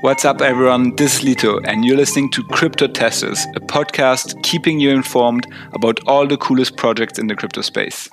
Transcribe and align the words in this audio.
What's 0.00 0.24
up, 0.24 0.40
everyone? 0.40 0.96
This 0.96 1.18
is 1.18 1.24
Lito, 1.24 1.60
and 1.64 1.84
you're 1.84 1.96
listening 1.96 2.30
to 2.32 2.42
Crypto 2.44 2.88
Testers, 2.88 3.46
a 3.54 3.60
podcast 3.60 4.42
keeping 4.42 4.80
you 4.80 4.90
informed 4.90 5.46
about 5.72 6.00
all 6.08 6.26
the 6.26 6.36
coolest 6.36 6.76
projects 6.76 7.18
in 7.18 7.28
the 7.28 7.36
crypto 7.36 7.60
space. 7.60 8.08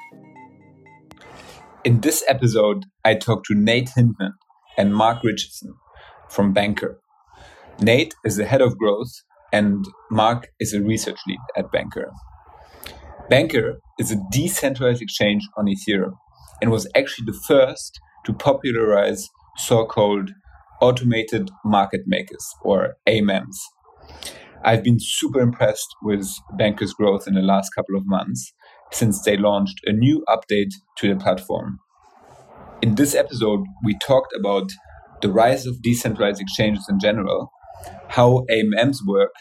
In 1.83 2.01
this 2.01 2.23
episode, 2.27 2.85
I 3.03 3.15
talked 3.15 3.47
to 3.47 3.55
Nate 3.55 3.89
Hindman 3.95 4.33
and 4.77 4.93
Mark 4.93 5.23
Richardson 5.23 5.73
from 6.29 6.53
Bancor. 6.53 6.97
Nate 7.81 8.13
is 8.23 8.35
the 8.35 8.45
head 8.45 8.61
of 8.61 8.77
growth, 8.77 9.23
and 9.51 9.83
Mark 10.11 10.49
is 10.59 10.73
a 10.73 10.81
research 10.81 11.19
lead 11.27 11.39
at 11.55 11.71
Bancor. 11.71 12.11
Bancor 13.31 13.77
is 13.97 14.11
a 14.11 14.21
decentralized 14.31 15.01
exchange 15.01 15.47
on 15.57 15.65
Ethereum 15.65 16.13
and 16.61 16.69
was 16.69 16.87
actually 16.95 17.25
the 17.25 17.39
first 17.47 17.99
to 18.25 18.33
popularize 18.33 19.29
so 19.57 19.85
called 19.85 20.31
automated 20.81 21.49
market 21.65 22.01
makers 22.05 22.45
or 22.61 22.95
AMMs. 23.07 23.57
I've 24.63 24.83
been 24.83 24.99
super 24.99 25.39
impressed 25.39 25.87
with 26.01 26.27
Bancor's 26.59 26.93
growth 26.93 27.27
in 27.27 27.33
the 27.33 27.41
last 27.41 27.69
couple 27.75 27.95
of 27.95 28.05
months 28.05 28.53
since 28.91 29.21
they 29.21 29.37
launched 29.37 29.79
a 29.85 29.91
new 29.91 30.23
update 30.27 30.73
to 30.97 31.13
the 31.13 31.19
platform. 31.19 31.79
In 32.81 32.95
this 32.95 33.15
episode, 33.15 33.61
we 33.83 33.97
talked 34.05 34.33
about 34.37 34.71
the 35.21 35.31
rise 35.31 35.65
of 35.65 35.81
decentralized 35.81 36.39
exchanges 36.39 36.85
in 36.89 36.99
general, 36.99 37.51
how 38.09 38.45
AMMs 38.51 38.99
work, 39.05 39.33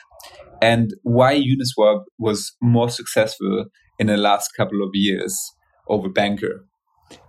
and 0.63 0.95
why 1.03 1.39
Uniswap 1.39 2.05
was 2.19 2.57
more 2.63 2.89
successful 2.89 3.67
in 3.99 4.07
the 4.07 4.17
last 4.17 4.51
couple 4.57 4.83
of 4.83 4.91
years 4.95 5.53
over 5.89 6.09
Bancor, 6.09 6.65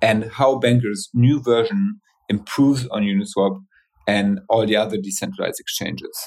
and 0.01 0.31
how 0.33 0.59
Bancor's 0.59 1.09
new 1.13 1.41
version 1.41 1.99
improves 2.29 2.87
on 2.87 3.03
Uniswap 3.03 3.59
and 4.07 4.39
all 4.49 4.65
the 4.65 4.75
other 4.75 4.97
decentralized 4.97 5.59
exchanges. 5.59 6.17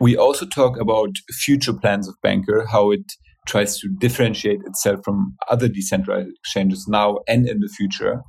We 0.00 0.16
also 0.16 0.46
talk 0.46 0.78
about 0.78 1.10
future 1.32 1.72
plans 1.72 2.08
of 2.08 2.14
Bancor, 2.24 2.66
how 2.70 2.90
it 2.92 3.12
tries 3.46 3.78
to 3.80 3.88
differentiate 3.98 4.60
itself 4.66 5.00
from 5.04 5.34
other 5.50 5.68
decentralized 5.68 6.30
exchanges 6.38 6.86
now 6.86 7.18
and 7.26 7.48
in 7.48 7.60
the 7.60 7.68
future. 7.68 8.22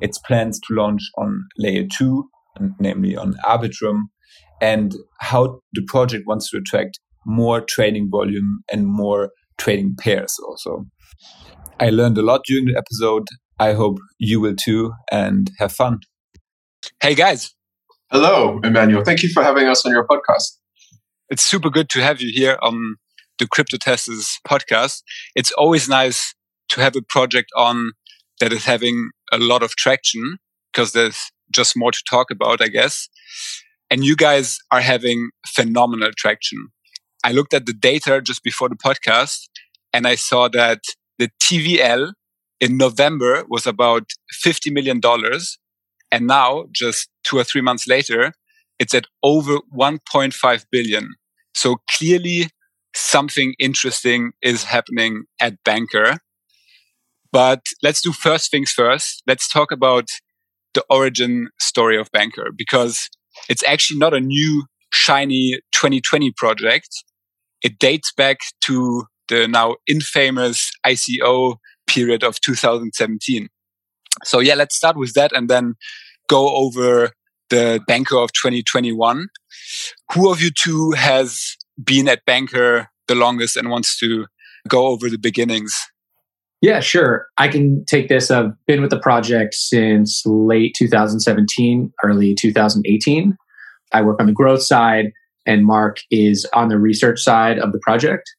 Its 0.00 0.18
plans 0.18 0.60
to 0.60 0.74
launch 0.74 1.02
on 1.18 1.44
layer 1.58 1.84
two, 1.98 2.28
namely 2.78 3.16
on 3.16 3.34
Arbitrum, 3.44 4.02
and 4.60 4.94
how 5.20 5.60
the 5.72 5.82
project 5.86 6.24
wants 6.26 6.48
to 6.50 6.58
attract 6.58 7.00
more 7.26 7.60
trading 7.60 8.08
volume 8.10 8.62
and 8.72 8.86
more 8.86 9.30
trading 9.58 9.94
pairs 9.98 10.36
also. 10.46 10.86
I 11.80 11.90
learned 11.90 12.18
a 12.18 12.22
lot 12.22 12.42
during 12.46 12.66
the 12.66 12.76
episode. 12.76 13.26
I 13.58 13.72
hope 13.72 13.98
you 14.18 14.40
will 14.40 14.54
too 14.56 14.92
and 15.10 15.50
have 15.58 15.72
fun. 15.72 16.00
Hey 17.00 17.14
guys, 17.14 17.54
Hello, 18.12 18.60
Emmanuel. 18.62 19.02
Thank 19.02 19.22
you 19.22 19.30
for 19.30 19.42
having 19.42 19.68
us 19.68 19.86
on 19.86 19.92
your 19.92 20.06
podcast. 20.06 20.58
It's 21.30 21.42
super 21.42 21.70
good 21.70 21.88
to 21.88 22.02
have 22.02 22.20
you 22.20 22.30
here 22.30 22.58
on 22.60 22.96
the 23.38 23.46
Crypto 23.46 23.78
Testers 23.78 24.38
podcast. 24.46 25.02
It's 25.34 25.50
always 25.52 25.88
nice 25.88 26.34
to 26.68 26.82
have 26.82 26.94
a 26.94 27.00
project 27.00 27.48
on 27.56 27.92
that 28.38 28.52
is 28.52 28.66
having 28.66 29.12
a 29.32 29.38
lot 29.38 29.62
of 29.62 29.76
traction 29.76 30.36
because 30.70 30.92
there's 30.92 31.30
just 31.50 31.72
more 31.74 31.90
to 31.90 32.02
talk 32.06 32.30
about, 32.30 32.60
I 32.60 32.68
guess. 32.68 33.08
And 33.90 34.04
you 34.04 34.14
guys 34.14 34.58
are 34.70 34.82
having 34.82 35.30
phenomenal 35.46 36.10
traction. 36.14 36.68
I 37.24 37.32
looked 37.32 37.54
at 37.54 37.64
the 37.64 37.72
data 37.72 38.20
just 38.20 38.42
before 38.42 38.68
the 38.68 38.76
podcast 38.76 39.48
and 39.94 40.06
I 40.06 40.16
saw 40.16 40.48
that 40.48 40.80
the 41.18 41.30
TVL 41.42 42.12
in 42.60 42.76
November 42.76 43.44
was 43.48 43.66
about 43.66 44.10
$50 44.44 44.70
million 44.70 45.00
and 46.12 46.26
now, 46.26 46.66
just 46.70 47.08
two 47.24 47.38
or 47.38 47.44
three 47.44 47.62
months 47.62 47.88
later, 47.88 48.34
it's 48.78 48.94
at 48.94 49.06
over 49.22 49.58
1.5 49.74 50.64
billion. 50.70 51.14
So 51.54 51.76
clearly, 51.90 52.50
something 52.94 53.54
interesting 53.58 54.32
is 54.42 54.64
happening 54.64 55.24
at 55.40 55.54
Bancor. 55.64 56.18
But 57.32 57.60
let's 57.82 58.02
do 58.02 58.12
first 58.12 58.50
things 58.50 58.72
first. 58.72 59.22
Let's 59.26 59.48
talk 59.48 59.72
about 59.72 60.08
the 60.74 60.84
origin 60.90 61.48
story 61.58 61.98
of 61.98 62.12
Bancor 62.12 62.50
because 62.54 63.08
it's 63.48 63.64
actually 63.66 63.98
not 63.98 64.12
a 64.12 64.20
new, 64.20 64.66
shiny 64.92 65.60
2020 65.72 66.32
project. 66.36 66.88
It 67.62 67.78
dates 67.78 68.12
back 68.12 68.38
to 68.66 69.04
the 69.28 69.48
now 69.48 69.76
infamous 69.88 70.70
ICO 70.86 71.56
period 71.86 72.22
of 72.22 72.38
2017. 72.42 73.48
So 74.24 74.40
yeah, 74.40 74.54
let's 74.54 74.76
start 74.76 74.96
with 74.96 75.14
that 75.14 75.32
and 75.32 75.48
then 75.48 75.74
go 76.28 76.54
over 76.54 77.10
the 77.50 77.80
Bancor 77.88 78.22
of 78.22 78.32
2021. 78.32 79.28
Who 80.14 80.30
of 80.30 80.40
you 80.40 80.50
two 80.50 80.92
has 80.92 81.56
been 81.82 82.08
at 82.08 82.24
Bancor 82.26 82.86
the 83.08 83.14
longest 83.14 83.56
and 83.56 83.70
wants 83.70 83.98
to 83.98 84.26
go 84.68 84.86
over 84.86 85.10
the 85.10 85.18
beginnings? 85.18 85.74
Yeah, 86.60 86.78
sure. 86.78 87.26
I 87.38 87.48
can 87.48 87.84
take 87.86 88.08
this. 88.08 88.30
I've 88.30 88.52
been 88.66 88.80
with 88.80 88.90
the 88.90 89.00
project 89.00 89.54
since 89.54 90.22
late 90.24 90.74
2017, 90.78 91.92
early 92.04 92.34
2018. 92.34 93.36
I 93.92 94.02
work 94.02 94.20
on 94.20 94.26
the 94.26 94.32
growth 94.32 94.62
side, 94.62 95.12
and 95.44 95.66
Mark 95.66 95.98
is 96.10 96.46
on 96.54 96.68
the 96.68 96.78
research 96.78 97.20
side 97.20 97.58
of 97.58 97.72
the 97.72 97.80
project. 97.80 98.30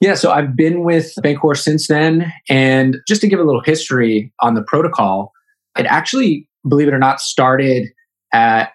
Yeah, 0.00 0.14
so 0.14 0.30
I've 0.30 0.56
been 0.56 0.84
with 0.84 1.12
Bancor 1.22 1.56
since 1.56 1.88
then. 1.88 2.32
And 2.48 2.98
just 3.06 3.20
to 3.20 3.28
give 3.28 3.40
a 3.40 3.44
little 3.44 3.62
history 3.62 4.32
on 4.40 4.54
the 4.54 4.62
protocol, 4.62 5.32
it 5.76 5.86
actually, 5.86 6.48
believe 6.68 6.88
it 6.88 6.94
or 6.94 6.98
not, 6.98 7.20
started 7.20 7.88
at 8.32 8.72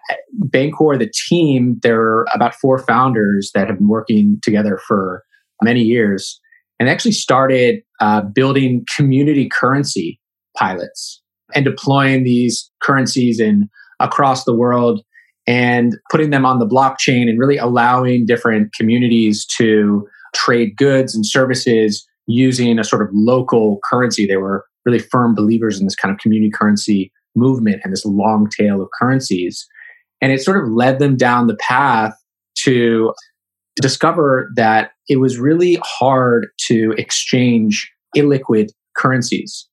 Bancor, 0.48 0.98
the 0.98 1.10
team. 1.28 1.78
There 1.82 2.00
are 2.00 2.26
about 2.34 2.54
four 2.54 2.78
founders 2.78 3.50
that 3.54 3.68
have 3.68 3.78
been 3.78 3.88
working 3.88 4.38
together 4.42 4.78
for 4.86 5.22
many 5.62 5.82
years 5.82 6.40
and 6.78 6.88
actually 6.88 7.12
started 7.12 7.80
uh, 8.00 8.20
building 8.20 8.84
community 8.94 9.48
currency 9.48 10.20
pilots 10.58 11.22
and 11.54 11.64
deploying 11.64 12.24
these 12.24 12.70
currencies 12.82 13.40
in 13.40 13.68
across 14.00 14.44
the 14.44 14.54
world 14.54 15.00
and 15.46 15.96
putting 16.10 16.30
them 16.30 16.44
on 16.44 16.58
the 16.58 16.66
blockchain 16.66 17.28
and 17.28 17.38
really 17.38 17.56
allowing 17.56 18.26
different 18.26 18.74
communities 18.74 19.46
to 19.46 20.06
trade 20.34 20.76
goods 20.76 21.14
and 21.14 21.24
services 21.24 22.06
using 22.26 22.78
a 22.78 22.84
sort 22.84 23.00
of 23.00 23.08
local 23.12 23.78
currency. 23.88 24.26
They 24.26 24.36
were 24.36 24.66
really 24.84 24.98
firm 24.98 25.34
believers 25.34 25.78
in 25.78 25.86
this 25.86 25.94
kind 25.94 26.12
of 26.12 26.18
community 26.20 26.50
currency 26.50 27.12
movement 27.36 27.80
and 27.84 27.92
this 27.92 28.04
long 28.04 28.48
tail 28.48 28.82
of 28.82 28.88
currencies. 28.98 29.66
And 30.20 30.32
it 30.32 30.40
sort 30.40 30.62
of 30.62 30.70
led 30.70 30.98
them 30.98 31.16
down 31.16 31.46
the 31.46 31.56
path 31.56 32.14
to 32.64 33.12
discover 33.80 34.50
that 34.56 34.92
it 35.08 35.16
was 35.16 35.38
really 35.38 35.78
hard 35.82 36.48
to 36.68 36.94
exchange 36.96 37.90
illiquid 38.16 38.70
currencies. 38.96 39.68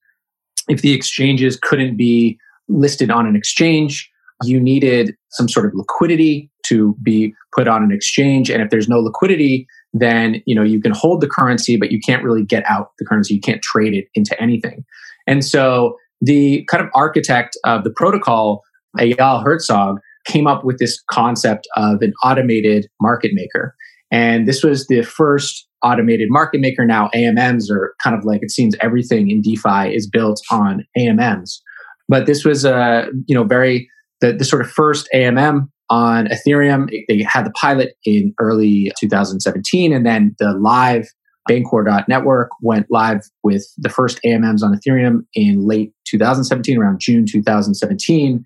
If 0.68 0.82
the 0.82 0.92
exchanges 0.92 1.58
couldn't 1.60 1.96
be 1.96 2.38
listed 2.68 3.10
on 3.10 3.26
an 3.26 3.36
exchange, 3.36 4.10
you 4.42 4.60
needed 4.60 5.14
some 5.30 5.48
sort 5.48 5.66
of 5.66 5.72
liquidity 5.74 6.50
to 6.66 6.96
be 7.02 7.34
put 7.54 7.68
on 7.68 7.82
an 7.82 7.92
exchange. 7.92 8.50
And 8.50 8.62
if 8.62 8.70
there's 8.70 8.88
no 8.88 9.00
liquidity, 9.00 9.66
then 9.92 10.42
you 10.46 10.54
know 10.54 10.62
you 10.62 10.80
can 10.80 10.92
hold 10.92 11.20
the 11.20 11.28
currency, 11.28 11.76
but 11.76 11.92
you 11.92 12.00
can't 12.04 12.22
really 12.22 12.44
get 12.44 12.64
out 12.68 12.92
the 12.98 13.04
currency. 13.04 13.34
You 13.34 13.40
can't 13.40 13.62
trade 13.62 13.94
it 13.94 14.06
into 14.14 14.40
anything. 14.42 14.84
And 15.26 15.44
so 15.44 15.96
the 16.24 16.64
kind 16.70 16.82
of 16.82 16.90
architect 16.94 17.56
of 17.64 17.84
the 17.84 17.90
protocol, 17.90 18.62
Eyal 18.98 19.42
Herzog, 19.44 19.98
came 20.26 20.46
up 20.46 20.64
with 20.64 20.78
this 20.78 21.02
concept 21.10 21.68
of 21.76 22.00
an 22.00 22.12
automated 22.22 22.86
market 23.00 23.32
maker. 23.34 23.74
And 24.10 24.48
this 24.48 24.62
was 24.62 24.86
the 24.86 25.02
first 25.02 25.66
automated 25.82 26.28
market 26.30 26.60
maker. 26.60 26.86
Now 26.86 27.10
AMMs 27.14 27.70
are 27.70 27.94
kind 28.02 28.16
of 28.16 28.24
like 28.24 28.42
it 28.42 28.50
seems 28.50 28.74
everything 28.80 29.30
in 29.30 29.42
DeFi 29.42 29.94
is 29.94 30.08
built 30.08 30.40
on 30.50 30.84
AMMs. 30.96 31.60
But 32.08 32.26
this 32.26 32.44
was 32.44 32.64
a 32.64 33.06
you 33.26 33.34
know 33.34 33.44
very 33.44 33.88
the, 34.20 34.32
the 34.32 34.44
sort 34.44 34.62
of 34.62 34.70
first 34.70 35.08
AMM 35.14 35.68
on 35.90 36.28
Ethereum. 36.28 36.90
They 37.08 37.22
had 37.22 37.44
the 37.44 37.50
pilot 37.50 37.94
in 38.04 38.34
early 38.38 38.92
2017, 38.98 39.92
and 39.92 40.06
then 40.06 40.34
the 40.38 40.52
live 40.52 41.06
Bancor.network 41.48 42.50
went 42.62 42.86
live 42.90 43.20
with 43.42 43.66
the 43.76 43.90
first 43.90 44.18
AMMs 44.24 44.62
on 44.62 44.78
Ethereum 44.78 45.26
in 45.34 45.66
late 45.66 45.92
2017, 46.18 46.78
around 46.78 47.00
June 47.00 47.26
2017, 47.26 48.44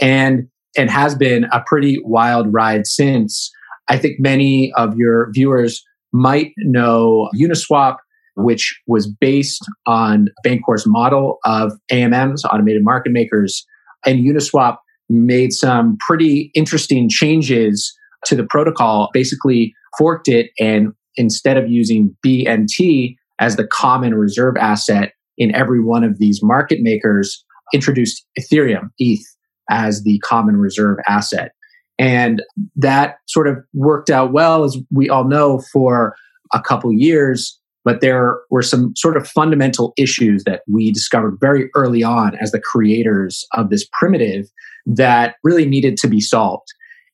and 0.00 0.48
and 0.76 0.90
has 0.90 1.14
been 1.16 1.44
a 1.52 1.62
pretty 1.66 1.98
wild 2.04 2.52
ride 2.52 2.86
since. 2.86 3.50
I 3.88 3.98
think 3.98 4.20
many 4.20 4.72
of 4.76 4.96
your 4.96 5.30
viewers 5.32 5.84
might 6.12 6.52
know 6.58 7.28
Uniswap, 7.34 7.96
which 8.36 8.80
was 8.86 9.08
based 9.08 9.62
on 9.86 10.28
Bancor's 10.46 10.86
model 10.86 11.38
of 11.44 11.72
AMMs, 11.90 12.44
automated 12.44 12.84
market 12.84 13.10
makers, 13.10 13.66
and 14.06 14.20
Uniswap 14.20 14.76
made 15.08 15.52
some 15.52 15.98
pretty 16.06 16.52
interesting 16.54 17.08
changes 17.08 17.92
to 18.26 18.36
the 18.36 18.44
protocol, 18.44 19.10
basically 19.12 19.74
forked 19.98 20.28
it 20.28 20.50
and 20.60 20.92
instead 21.16 21.56
of 21.56 21.68
using 21.68 22.14
BNT 22.24 23.16
as 23.40 23.56
the 23.56 23.66
common 23.66 24.14
reserve 24.14 24.56
asset 24.56 25.14
in 25.40 25.52
every 25.54 25.82
one 25.82 26.04
of 26.04 26.18
these 26.18 26.40
market 26.42 26.78
makers, 26.82 27.44
introduced 27.74 28.24
Ethereum, 28.38 28.90
ETH, 28.98 29.24
as 29.70 30.02
the 30.02 30.18
common 30.20 30.56
reserve 30.56 30.98
asset. 31.08 31.52
And 31.98 32.42
that 32.76 33.16
sort 33.26 33.48
of 33.48 33.58
worked 33.74 34.10
out 34.10 34.32
well, 34.32 34.64
as 34.64 34.76
we 34.92 35.08
all 35.08 35.24
know, 35.24 35.62
for 35.72 36.14
a 36.54 36.60
couple 36.60 36.92
years. 36.92 37.58
But 37.84 38.02
there 38.02 38.38
were 38.50 38.62
some 38.62 38.94
sort 38.94 39.16
of 39.16 39.26
fundamental 39.26 39.94
issues 39.96 40.44
that 40.44 40.62
we 40.70 40.92
discovered 40.92 41.38
very 41.40 41.70
early 41.74 42.02
on 42.02 42.36
as 42.40 42.52
the 42.52 42.60
creators 42.60 43.46
of 43.54 43.70
this 43.70 43.88
primitive 43.98 44.46
that 44.86 45.36
really 45.42 45.66
needed 45.66 45.96
to 45.98 46.08
be 46.08 46.20
solved. 46.20 46.68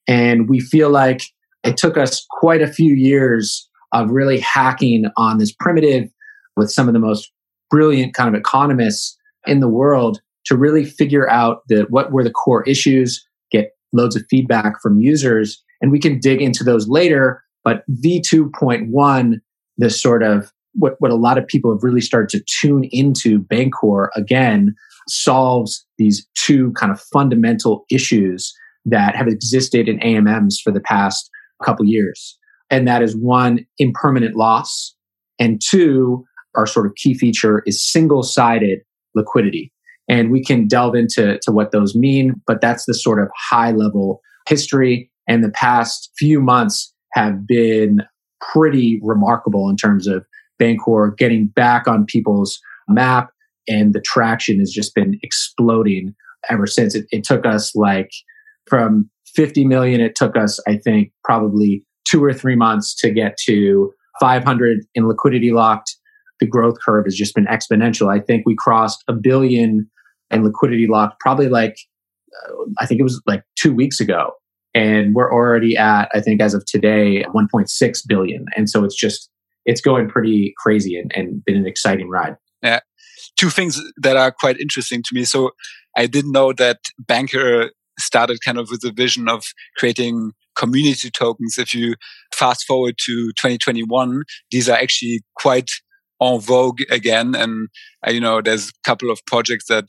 And 0.08 0.49
we 0.49 0.61
feel 0.61 0.90
like 0.90 1.22
it 1.62 1.76
took 1.76 1.96
us 1.96 2.26
quite 2.31 2.62
a 2.62 2.72
few 2.72 2.94
years 2.94 3.69
of 3.93 4.11
really 4.11 4.40
hacking 4.40 5.05
on 5.17 5.38
this 5.38 5.52
primitive 5.52 6.08
with 6.56 6.70
some 6.70 6.88
of 6.88 6.94
the 6.94 7.00
most 7.00 7.31
brilliant 7.70 8.14
kind 8.14 8.28
of 8.28 8.38
economists 8.38 9.16
in 9.46 9.60
the 9.60 9.68
world 9.68 10.20
to 10.46 10.56
really 10.56 10.84
figure 10.84 11.28
out 11.28 11.62
the, 11.68 11.86
what 11.90 12.12
were 12.12 12.24
the 12.24 12.30
core 12.30 12.62
issues, 12.64 13.24
get 13.50 13.72
loads 13.92 14.16
of 14.16 14.24
feedback 14.30 14.80
from 14.80 15.00
users, 15.00 15.62
and 15.80 15.90
we 15.90 15.98
can 15.98 16.18
dig 16.18 16.40
into 16.40 16.64
those 16.64 16.88
later. 16.88 17.42
But 17.64 17.82
V2.1, 18.04 19.34
this 19.76 20.00
sort 20.00 20.22
of 20.22 20.52
what, 20.74 20.94
what 20.98 21.10
a 21.10 21.16
lot 21.16 21.38
of 21.38 21.46
people 21.46 21.72
have 21.72 21.82
really 21.82 22.00
started 22.00 22.28
to 22.30 22.44
tune 22.60 22.84
into 22.92 23.40
Bancor 23.40 24.08
again, 24.14 24.74
solves 25.08 25.84
these 25.98 26.26
two 26.34 26.72
kind 26.72 26.92
of 26.92 27.00
fundamental 27.00 27.84
issues 27.90 28.52
that 28.84 29.16
have 29.16 29.26
existed 29.26 29.88
in 29.88 29.98
AMMs 30.00 30.60
for 30.62 30.72
the 30.72 30.80
past 30.80 31.28
couple 31.64 31.86
years. 31.86 32.38
And 32.70 32.86
that 32.86 33.02
is 33.02 33.16
one, 33.16 33.66
impermanent 33.78 34.36
loss, 34.36 34.94
and 35.38 35.60
two, 35.64 36.24
our 36.56 36.67
sort 36.67 36.87
of 36.87 36.94
key 36.94 37.14
feature 37.14 37.62
is 37.67 37.85
single 37.85 38.23
sided 38.23 38.81
liquidity. 39.14 39.73
And 40.08 40.31
we 40.31 40.44
can 40.44 40.69
delve 40.69 40.94
into 40.94 41.38
to 41.43 41.53
what 41.53 41.73
those 41.73 41.94
mean, 41.94 42.41
but 42.47 42.61
that's 42.61 42.85
the 42.87 42.94
sort 42.94 43.20
of 43.20 43.29
high 43.37 43.73
level 43.73 44.20
history. 44.49 45.11
And 45.29 45.43
the 45.43 45.50
past 45.50 46.11
few 46.17 46.41
months 46.41 46.93
have 47.14 47.47
been 47.47 48.03
pretty 48.41 49.00
remarkable 49.03 49.69
in 49.69 49.76
terms 49.76 50.06
of 50.06 50.25
Bancor 50.61 51.17
getting 51.17 51.49
back 51.49 51.88
on 51.88 52.05
people's 52.06 52.61
map. 52.88 53.31
And 53.69 53.93
the 53.93 54.00
traction 54.00 54.61
has 54.61 54.70
just 54.70 54.94
been 54.94 55.19
exploding 55.23 56.14
ever 56.49 56.67
since. 56.67 56.94
It, 56.94 57.06
it 57.11 57.25
took 57.25 57.44
us 57.44 57.75
like 57.75 58.11
from 58.69 59.11
50 59.35 59.64
million, 59.64 60.00
it 60.00 60.14
took 60.14 60.37
us, 60.37 60.61
I 60.69 60.76
think, 60.76 61.11
probably 61.25 61.85
two 62.08 62.23
or 62.23 62.32
three 62.32 62.56
months 62.56 62.94
to 62.97 63.11
get 63.11 63.37
to 63.47 63.93
500 64.20 64.79
in 64.94 65.08
liquidity 65.08 65.50
locked 65.50 65.97
the 66.40 66.46
growth 66.46 66.76
curve 66.84 67.04
has 67.04 67.14
just 67.14 67.34
been 67.34 67.46
exponential. 67.46 68.12
I 68.12 68.20
think 68.20 68.44
we 68.46 68.54
crossed 68.56 69.02
a 69.08 69.12
billion 69.12 69.90
in 70.30 70.44
liquidity 70.44 70.86
locked 70.86 71.20
probably 71.20 71.48
like, 71.48 71.76
uh, 72.46 72.52
I 72.78 72.86
think 72.86 73.00
it 73.00 73.04
was 73.04 73.22
like 73.26 73.42
two 73.56 73.74
weeks 73.74 74.00
ago. 74.00 74.32
And 74.74 75.14
we're 75.14 75.32
already 75.32 75.76
at, 75.76 76.10
I 76.12 76.20
think 76.20 76.42
as 76.42 76.52
of 76.52 76.64
today, 76.66 77.24
1.6 77.34 77.98
billion. 78.06 78.44
And 78.56 78.68
so 78.68 78.84
it's 78.84 78.96
just, 78.96 79.30
it's 79.64 79.80
going 79.80 80.08
pretty 80.08 80.52
crazy 80.58 80.98
and, 80.98 81.10
and 81.14 81.44
been 81.44 81.56
an 81.56 81.66
exciting 81.66 82.10
ride. 82.10 82.36
Yeah. 82.62 82.80
Two 83.36 83.48
things 83.48 83.80
that 84.02 84.16
are 84.16 84.30
quite 84.30 84.58
interesting 84.60 85.02
to 85.02 85.14
me. 85.14 85.24
So 85.24 85.52
I 85.96 86.06
didn't 86.06 86.32
know 86.32 86.52
that 86.52 86.78
Bancor 87.02 87.70
started 87.98 88.40
kind 88.44 88.58
of 88.58 88.68
with 88.70 88.84
a 88.84 88.92
vision 88.92 89.28
of 89.28 89.44
creating 89.78 90.32
community 90.56 91.10
tokens. 91.10 91.56
If 91.58 91.74
you 91.74 91.94
fast 92.34 92.66
forward 92.66 92.96
to 93.06 93.28
2021, 93.32 94.24
these 94.50 94.68
are 94.68 94.76
actually 94.76 95.22
quite 95.36 95.70
en 96.20 96.40
vogue 96.40 96.80
again. 96.90 97.34
And, 97.34 97.68
uh, 98.06 98.10
you 98.10 98.20
know, 98.20 98.40
there's 98.40 98.68
a 98.68 98.72
couple 98.84 99.10
of 99.10 99.20
projects 99.26 99.66
that 99.68 99.88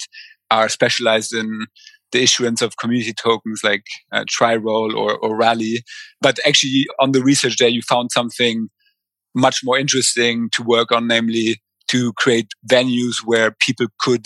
are 0.52 0.70
specialized 0.70 1.34
in 1.34 1.66
the 2.12 2.24
issuance 2.24 2.62
of 2.62 2.78
community 2.78 3.14
tokens 3.14 3.62
like 3.64 3.84
uh, 4.12 4.24
Tri-Roll 4.30 4.96
or, 4.96 5.18
or 5.18 5.36
Rally. 5.36 5.84
But 6.22 6.40
actually, 6.46 6.86
on 7.00 7.12
the 7.12 7.22
research 7.22 7.58
there, 7.58 7.68
you 7.68 7.82
found 7.82 8.12
something 8.12 8.70
much 9.36 9.62
more 9.64 9.78
interesting 9.78 10.50
to 10.54 10.64
work 10.64 10.92
on, 10.92 11.08
namely 11.08 11.62
to 11.90 12.14
create 12.14 12.48
venues 12.70 13.18
where 13.26 13.52
people 13.52 13.88
could 14.00 14.26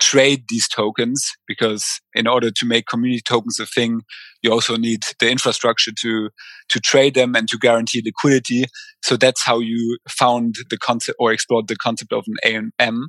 trade 0.00 0.44
these 0.48 0.66
tokens 0.66 1.32
because 1.46 2.00
in 2.14 2.26
order 2.26 2.50
to 2.50 2.66
make 2.66 2.86
community 2.86 3.22
tokens 3.22 3.60
a 3.60 3.66
thing 3.66 4.00
you 4.42 4.50
also 4.50 4.76
need 4.76 5.04
the 5.18 5.30
infrastructure 5.30 5.92
to 6.00 6.30
to 6.68 6.80
trade 6.80 7.14
them 7.14 7.36
and 7.36 7.46
to 7.48 7.58
guarantee 7.58 8.02
liquidity. 8.04 8.64
So 9.02 9.16
that's 9.16 9.44
how 9.44 9.58
you 9.58 9.98
found 10.08 10.56
the 10.70 10.78
concept 10.78 11.16
or 11.20 11.32
explored 11.32 11.68
the 11.68 11.76
concept 11.76 12.12
of 12.12 12.24
an 12.26 12.70
AMM 12.80 13.04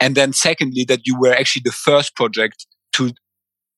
and 0.00 0.14
then 0.14 0.32
secondly 0.32 0.84
that 0.88 1.00
you 1.04 1.18
were 1.18 1.32
actually 1.32 1.62
the 1.64 1.72
first 1.72 2.16
project 2.16 2.66
to 2.94 3.12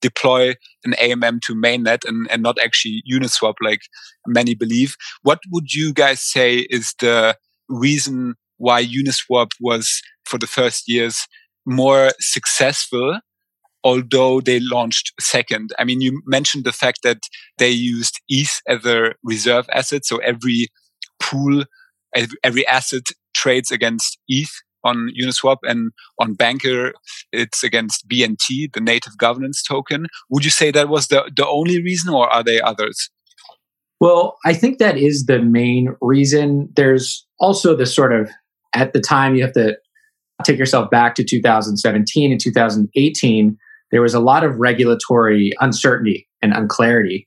deploy 0.00 0.54
an 0.84 0.92
AMM 0.92 1.40
to 1.42 1.54
mainnet 1.54 2.06
and, 2.06 2.28
and 2.30 2.42
not 2.42 2.56
actually 2.62 3.02
Uniswap 3.12 3.54
like 3.60 3.80
many 4.26 4.54
believe. 4.54 4.96
What 5.22 5.40
would 5.50 5.72
you 5.72 5.92
guys 5.92 6.20
say 6.20 6.58
is 6.70 6.94
the 7.00 7.36
reason 7.68 8.34
why 8.58 8.84
Uniswap 8.84 9.50
was 9.60 10.00
for 10.24 10.38
the 10.38 10.46
first 10.46 10.84
years 10.88 11.26
more 11.68 12.10
successful 12.18 13.20
although 13.84 14.40
they 14.40 14.60
launched 14.60 15.12
second. 15.20 15.70
I 15.78 15.84
mean, 15.84 16.00
you 16.00 16.20
mentioned 16.26 16.64
the 16.64 16.72
fact 16.72 17.00
that 17.04 17.18
they 17.58 17.70
used 17.70 18.20
ETH 18.28 18.60
as 18.68 18.84
a 18.84 19.14
reserve 19.22 19.68
asset. 19.72 20.04
So 20.04 20.18
every 20.18 20.66
pool, 21.20 21.64
every 22.42 22.66
asset 22.66 23.04
trades 23.34 23.70
against 23.70 24.18
ETH 24.28 24.50
on 24.84 25.10
Uniswap 25.20 25.58
and 25.62 25.92
on 26.20 26.34
Bancor, 26.34 26.92
it's 27.32 27.62
against 27.62 28.08
BNT, 28.08 28.72
the 28.72 28.80
native 28.80 29.16
governance 29.16 29.62
token. 29.62 30.06
Would 30.30 30.44
you 30.44 30.50
say 30.50 30.70
that 30.70 30.88
was 30.88 31.08
the, 31.08 31.30
the 31.34 31.46
only 31.46 31.82
reason 31.82 32.12
or 32.12 32.28
are 32.28 32.42
there 32.42 32.64
others? 32.64 33.10
Well, 34.00 34.36
I 34.44 34.54
think 34.54 34.78
that 34.78 34.96
is 34.96 35.26
the 35.26 35.40
main 35.40 35.96
reason. 36.00 36.68
There's 36.76 37.26
also 37.40 37.74
the 37.74 37.86
sort 37.86 38.12
of, 38.12 38.30
at 38.74 38.92
the 38.92 39.00
time, 39.00 39.34
you 39.34 39.42
have 39.42 39.54
to 39.54 39.76
take 40.44 40.58
yourself 40.58 40.90
back 40.90 41.14
to 41.16 41.24
2017 41.24 42.32
and 42.32 42.40
2018, 42.40 43.58
there 43.90 44.02
was 44.02 44.14
a 44.14 44.20
lot 44.20 44.44
of 44.44 44.56
regulatory 44.56 45.52
uncertainty 45.60 46.28
and 46.42 46.52
unclarity. 46.52 47.26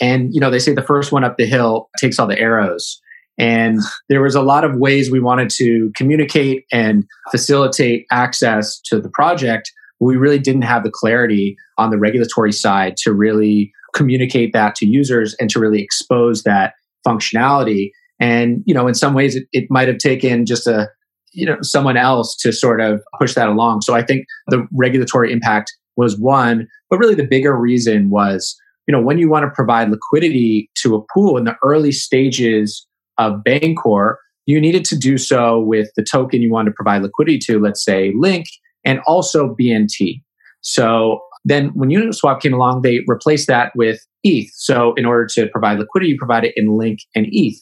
And, 0.00 0.32
you 0.32 0.40
know, 0.40 0.50
they 0.50 0.58
say 0.58 0.74
the 0.74 0.82
first 0.82 1.12
one 1.12 1.24
up 1.24 1.36
the 1.36 1.46
hill 1.46 1.90
takes 2.00 2.18
all 2.18 2.26
the 2.26 2.38
arrows. 2.38 3.00
And 3.38 3.78
there 4.08 4.22
was 4.22 4.34
a 4.34 4.42
lot 4.42 4.64
of 4.64 4.76
ways 4.76 5.10
we 5.10 5.20
wanted 5.20 5.48
to 5.50 5.92
communicate 5.96 6.64
and 6.72 7.04
facilitate 7.30 8.04
access 8.10 8.80
to 8.86 9.00
the 9.00 9.10
project. 9.10 9.70
We 10.00 10.16
really 10.16 10.40
didn't 10.40 10.62
have 10.62 10.82
the 10.82 10.90
clarity 10.92 11.56
on 11.76 11.90
the 11.90 11.98
regulatory 11.98 12.52
side 12.52 12.96
to 12.98 13.12
really 13.12 13.72
communicate 13.94 14.52
that 14.52 14.74
to 14.76 14.86
users 14.86 15.34
and 15.40 15.48
to 15.50 15.60
really 15.60 15.82
expose 15.82 16.42
that 16.42 16.74
functionality. 17.06 17.90
And, 18.20 18.62
you 18.66 18.74
know, 18.74 18.88
in 18.88 18.94
some 18.94 19.14
ways 19.14 19.36
it, 19.36 19.44
it 19.52 19.66
might 19.70 19.88
have 19.88 19.98
taken 19.98 20.44
just 20.44 20.66
a 20.66 20.88
you 21.32 21.46
know 21.46 21.56
someone 21.62 21.96
else 21.96 22.36
to 22.36 22.52
sort 22.52 22.80
of 22.80 23.02
push 23.18 23.34
that 23.34 23.48
along. 23.48 23.82
So 23.82 23.94
i 23.94 24.02
think 24.02 24.26
the 24.48 24.66
regulatory 24.72 25.32
impact 25.32 25.72
was 25.96 26.18
one 26.18 26.66
but 26.88 26.98
really 26.98 27.14
the 27.14 27.26
bigger 27.26 27.56
reason 27.56 28.08
was 28.08 28.56
you 28.86 28.92
know 28.92 29.02
when 29.02 29.18
you 29.18 29.28
want 29.28 29.44
to 29.44 29.50
provide 29.50 29.90
liquidity 29.90 30.70
to 30.76 30.94
a 30.94 31.02
pool 31.12 31.36
in 31.36 31.44
the 31.44 31.56
early 31.62 31.92
stages 31.92 32.86
of 33.18 33.42
bancor 33.46 34.14
you 34.46 34.60
needed 34.60 34.84
to 34.86 34.96
do 34.96 35.18
so 35.18 35.60
with 35.60 35.90
the 35.96 36.02
token 36.02 36.40
you 36.40 36.50
wanted 36.50 36.70
to 36.70 36.74
provide 36.74 37.02
liquidity 37.02 37.38
to 37.38 37.60
let's 37.60 37.84
say 37.84 38.12
link 38.16 38.46
and 38.84 39.00
also 39.06 39.54
bnt 39.60 40.22
so 40.62 41.20
then 41.44 41.68
when 41.74 41.90
uniswap 41.90 42.40
came 42.40 42.54
along 42.54 42.82
they 42.82 43.00
replaced 43.06 43.46
that 43.48 43.72
with 43.74 44.00
eth 44.24 44.50
so 44.54 44.94
in 44.96 45.04
order 45.04 45.26
to 45.26 45.48
provide 45.48 45.78
liquidity 45.78 46.10
you 46.12 46.18
provide 46.18 46.44
it 46.44 46.54
in 46.56 46.78
link 46.78 47.00
and 47.14 47.26
eth 47.34 47.60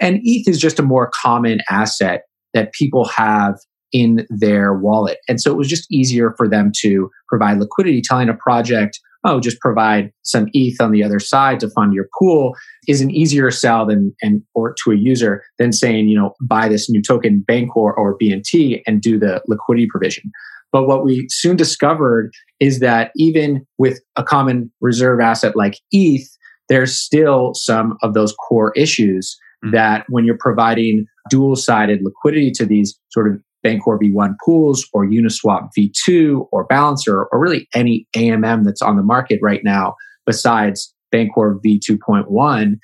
and 0.00 0.16
eth 0.26 0.48
is 0.48 0.58
just 0.58 0.78
a 0.78 0.82
more 0.82 1.10
common 1.22 1.58
asset 1.70 2.22
that 2.54 2.72
people 2.72 3.04
have 3.04 3.56
in 3.92 4.26
their 4.28 4.74
wallet. 4.74 5.18
And 5.28 5.40
so 5.40 5.52
it 5.52 5.56
was 5.56 5.68
just 5.68 5.90
easier 5.90 6.34
for 6.36 6.48
them 6.48 6.72
to 6.80 7.10
provide 7.28 7.58
liquidity, 7.58 8.02
telling 8.02 8.28
a 8.28 8.34
project, 8.34 8.98
oh, 9.24 9.40
just 9.40 9.60
provide 9.60 10.12
some 10.22 10.48
ETH 10.52 10.80
on 10.80 10.90
the 10.90 11.02
other 11.02 11.18
side 11.18 11.60
to 11.60 11.70
fund 11.70 11.94
your 11.94 12.08
pool 12.18 12.54
is 12.86 13.00
an 13.00 13.10
easier 13.10 13.50
sell 13.50 13.86
than 13.86 14.14
and 14.22 14.42
or 14.54 14.74
to 14.84 14.92
a 14.92 14.96
user 14.96 15.42
than 15.58 15.72
saying, 15.72 16.08
you 16.08 16.18
know, 16.18 16.34
buy 16.42 16.68
this 16.68 16.90
new 16.90 17.00
token, 17.00 17.44
Bancor 17.48 17.96
or 17.96 18.18
BNT 18.18 18.82
and 18.86 19.00
do 19.00 19.18
the 19.18 19.40
liquidity 19.46 19.86
provision. 19.90 20.30
But 20.72 20.86
what 20.86 21.04
we 21.04 21.26
soon 21.30 21.56
discovered 21.56 22.32
is 22.60 22.80
that 22.80 23.12
even 23.16 23.64
with 23.78 24.00
a 24.16 24.24
common 24.24 24.72
reserve 24.80 25.20
asset 25.20 25.56
like 25.56 25.78
ETH, 25.92 26.28
there's 26.68 26.98
still 26.98 27.54
some 27.54 27.96
of 28.02 28.14
those 28.14 28.32
core 28.32 28.72
issues. 28.74 29.36
Mm-hmm. 29.64 29.74
that 29.74 30.04
when 30.08 30.24
you're 30.26 30.36
providing 30.38 31.06
dual 31.30 31.56
sided 31.56 32.00
liquidity 32.02 32.50
to 32.50 32.66
these 32.66 32.98
sort 33.10 33.32
of 33.32 33.40
Bancor 33.64 33.98
V1 33.98 34.34
pools 34.44 34.86
or 34.92 35.06
Uniswap 35.06 35.70
V2 35.76 36.48
or 36.52 36.64
Balancer 36.64 37.24
or 37.24 37.38
really 37.40 37.66
any 37.74 38.06
AMM 38.14 38.64
that's 38.64 38.82
on 38.82 38.96
the 38.96 39.02
market 39.02 39.38
right 39.42 39.62
now 39.64 39.94
besides 40.26 40.94
Bancor 41.14 41.60
V2.1, 41.64 42.78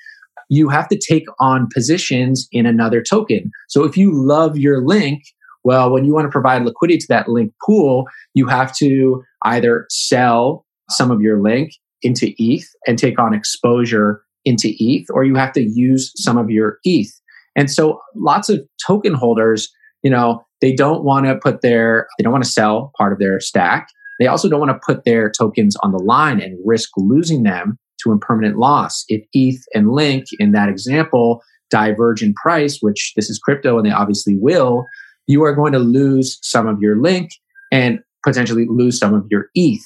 you 0.49 0.69
have 0.69 0.87
to 0.89 0.97
take 0.97 1.25
on 1.39 1.67
positions 1.73 2.47
in 2.51 2.65
another 2.65 3.01
token. 3.01 3.51
So 3.69 3.83
if 3.83 3.95
you 3.95 4.11
love 4.13 4.57
your 4.57 4.85
link, 4.85 5.23
well, 5.63 5.91
when 5.91 6.05
you 6.05 6.13
want 6.13 6.25
to 6.25 6.31
provide 6.31 6.63
liquidity 6.63 6.97
to 6.97 7.07
that 7.09 7.29
link 7.29 7.53
pool, 7.63 8.05
you 8.33 8.47
have 8.47 8.75
to 8.77 9.23
either 9.45 9.85
sell 9.89 10.65
some 10.89 11.11
of 11.11 11.21
your 11.21 11.41
link 11.41 11.71
into 12.01 12.33
ETH 12.37 12.67
and 12.87 12.97
take 12.97 13.19
on 13.19 13.33
exposure 13.33 14.23
into 14.45 14.73
ETH, 14.79 15.05
or 15.11 15.23
you 15.23 15.35
have 15.35 15.53
to 15.53 15.61
use 15.61 16.11
some 16.15 16.37
of 16.37 16.49
your 16.49 16.79
ETH. 16.83 17.11
And 17.55 17.69
so 17.69 17.99
lots 18.15 18.49
of 18.49 18.61
token 18.85 19.13
holders, 19.13 19.69
you 20.03 20.09
know, 20.09 20.43
they 20.61 20.73
don't 20.73 21.03
want 21.03 21.25
to 21.25 21.35
put 21.35 21.61
their, 21.61 22.07
they 22.17 22.23
don't 22.23 22.31
want 22.31 22.43
to 22.43 22.49
sell 22.49 22.91
part 22.97 23.13
of 23.13 23.19
their 23.19 23.39
stack. 23.39 23.87
They 24.19 24.27
also 24.27 24.49
don't 24.49 24.59
want 24.59 24.71
to 24.71 24.79
put 24.85 25.03
their 25.03 25.29
tokens 25.29 25.75
on 25.77 25.91
the 25.91 25.97
line 25.97 26.39
and 26.39 26.57
risk 26.65 26.89
losing 26.97 27.43
them 27.43 27.77
to 28.03 28.11
impermanent 28.11 28.57
loss. 28.57 29.03
If 29.07 29.25
ETH 29.33 29.63
and 29.73 29.91
Link 29.91 30.25
in 30.39 30.51
that 30.51 30.69
example 30.69 31.41
diverge 31.69 32.21
in 32.21 32.33
price, 32.35 32.79
which 32.81 33.13
this 33.15 33.29
is 33.29 33.39
crypto 33.39 33.77
and 33.77 33.85
they 33.85 33.91
obviously 33.91 34.37
will, 34.37 34.85
you 35.27 35.43
are 35.43 35.55
going 35.55 35.73
to 35.73 35.79
lose 35.79 36.37
some 36.41 36.67
of 36.67 36.79
your 36.81 37.01
Link 37.01 37.31
and 37.71 37.99
potentially 38.23 38.67
lose 38.69 38.99
some 38.99 39.13
of 39.13 39.25
your 39.31 39.47
ETH. 39.55 39.83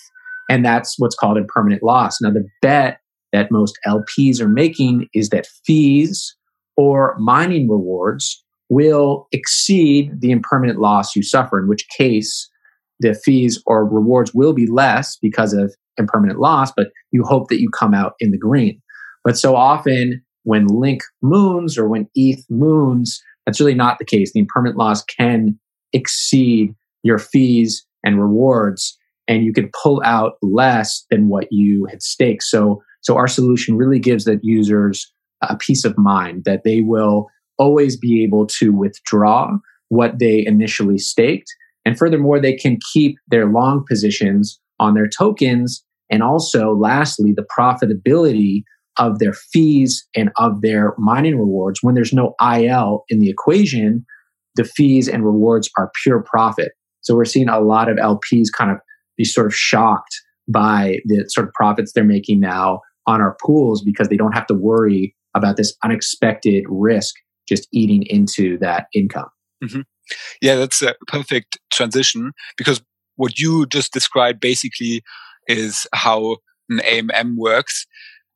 And 0.49 0.65
that's 0.65 0.95
what's 0.97 1.15
called 1.15 1.37
impermanent 1.37 1.83
loss. 1.83 2.21
Now, 2.21 2.31
the 2.31 2.47
bet 2.61 2.99
that 3.35 3.51
most 3.51 3.77
LPs 3.85 4.39
are 4.39 4.47
making 4.47 5.07
is 5.13 5.29
that 5.29 5.47
fees 5.65 6.35
or 6.77 7.15
mining 7.19 7.69
rewards 7.69 8.43
will 8.69 9.27
exceed 9.31 10.21
the 10.21 10.31
impermanent 10.31 10.79
loss 10.79 11.15
you 11.15 11.21
suffer, 11.21 11.59
in 11.59 11.67
which 11.67 11.87
case 11.95 12.49
the 12.99 13.13
fees 13.13 13.61
or 13.65 13.85
rewards 13.85 14.33
will 14.33 14.53
be 14.53 14.67
less 14.67 15.17
because 15.21 15.53
of 15.53 15.73
impermanent 15.97 16.39
loss, 16.39 16.71
but 16.75 16.87
you 17.11 17.23
hope 17.23 17.49
that 17.49 17.61
you 17.61 17.69
come 17.69 17.93
out 17.93 18.13
in 18.19 18.31
the 18.31 18.37
green. 18.37 18.81
But 19.23 19.37
so 19.37 19.55
often 19.55 20.21
when 20.43 20.67
Link 20.67 21.01
moons 21.21 21.77
or 21.77 21.87
when 21.87 22.07
ETH 22.15 22.45
moons, 22.49 23.21
that's 23.45 23.59
really 23.59 23.75
not 23.75 23.99
the 23.99 24.05
case. 24.05 24.31
The 24.31 24.39
impermanent 24.39 24.77
loss 24.77 25.03
can 25.03 25.59
exceed 25.93 26.73
your 27.03 27.19
fees 27.19 27.85
and 28.03 28.19
rewards, 28.21 28.97
and 29.27 29.43
you 29.43 29.53
can 29.53 29.69
pull 29.81 30.01
out 30.05 30.33
less 30.41 31.05
than 31.09 31.29
what 31.29 31.47
you 31.51 31.85
had 31.89 32.01
staked. 32.01 32.43
So, 32.43 32.81
so 33.05 33.17
our 33.17 33.27
solution 33.27 33.77
really 33.77 33.99
gives 33.99 34.25
that 34.25 34.39
users 34.41 35.13
a 35.43 35.55
peace 35.55 35.85
of 35.85 35.95
mind 35.95 36.43
that 36.45 36.63
they 36.63 36.81
will 36.81 37.27
always 37.59 37.95
be 37.95 38.23
able 38.23 38.47
to 38.47 38.71
withdraw 38.71 39.51
what 39.89 40.17
they 40.17 40.43
initially 40.43 40.97
staked. 40.97 41.47
And 41.85 41.97
furthermore, 41.97 42.39
they 42.39 42.55
can 42.55 42.79
keep 42.91 43.17
their 43.27 43.45
long 43.45 43.85
positions 43.87 44.59
on 44.79 44.95
their 44.95 45.07
tokens. 45.07 45.83
And 46.09 46.23
also, 46.23 46.73
lastly, 46.75 47.31
the 47.31 47.45
profitability 47.57 48.63
of 48.97 49.19
their 49.19 49.33
fees 49.33 50.07
and 50.15 50.31
of 50.37 50.61
their 50.61 50.95
mining 50.97 51.37
rewards. 51.37 51.83
When 51.83 51.93
there's 51.93 52.13
no 52.13 52.33
IL 52.41 53.03
in 53.09 53.19
the 53.19 53.29
equation, 53.29 54.03
the 54.55 54.63
fees 54.63 55.07
and 55.07 55.23
rewards 55.23 55.69
are 55.77 55.91
pure 56.01 56.23
profit. 56.23 56.71
So 57.01 57.13
we're 57.13 57.25
seeing 57.25 57.49
a 57.49 57.59
lot 57.59 57.87
of 57.87 57.97
LPs 57.97 58.47
kind 58.51 58.71
of 58.71 58.77
be 59.15 59.25
sort 59.25 59.45
of 59.45 59.55
shocked 59.55 60.15
by 60.47 60.97
the 61.05 61.25
sort 61.27 61.47
of 61.47 61.53
profits 61.53 61.91
they're 61.93 62.03
making 62.03 62.39
now 62.39 62.79
on 63.07 63.21
our 63.21 63.37
pools 63.43 63.83
because 63.83 64.07
they 64.09 64.17
don't 64.17 64.33
have 64.33 64.47
to 64.47 64.53
worry 64.53 65.15
about 65.35 65.57
this 65.57 65.75
unexpected 65.83 66.63
risk 66.67 67.15
just 67.47 67.67
eating 67.71 68.03
into 68.03 68.57
that 68.59 68.87
income. 68.93 69.29
Mm-hmm. 69.63 69.81
Yeah, 70.41 70.55
that's 70.55 70.81
a 70.81 70.95
perfect 71.07 71.57
transition 71.71 72.31
because 72.57 72.81
what 73.15 73.39
you 73.39 73.65
just 73.65 73.93
described 73.93 74.39
basically 74.39 75.03
is 75.47 75.87
how 75.93 76.37
an 76.69 76.79
AMM 76.79 77.35
works. 77.37 77.85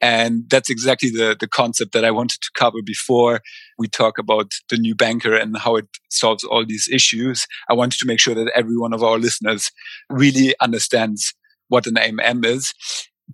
And 0.01 0.43
that's 0.49 0.69
exactly 0.69 1.09
the, 1.09 1.35
the 1.37 1.47
concept 1.47 1.91
that 1.91 2.05
I 2.05 2.11
wanted 2.11 2.39
to 2.41 2.51
cover 2.55 2.81
before 2.85 3.41
we 3.77 3.87
talk 3.87 4.17
about 4.17 4.51
the 4.69 4.77
new 4.77 4.95
Bancor 4.95 5.39
and 5.39 5.57
how 5.57 5.75
it 5.75 5.87
solves 6.09 6.43
all 6.45 6.65
these 6.65 6.87
issues. 6.91 7.45
I 7.69 7.73
wanted 7.73 7.99
to 7.99 8.05
make 8.05 8.19
sure 8.19 8.35
that 8.35 8.51
every 8.55 8.77
one 8.77 8.93
of 8.93 9.03
our 9.03 9.17
listeners 9.17 9.71
really 10.09 10.55
understands 10.61 11.33
what 11.67 11.85
an 11.85 11.95
AMM 11.95 12.45
is. 12.45 12.73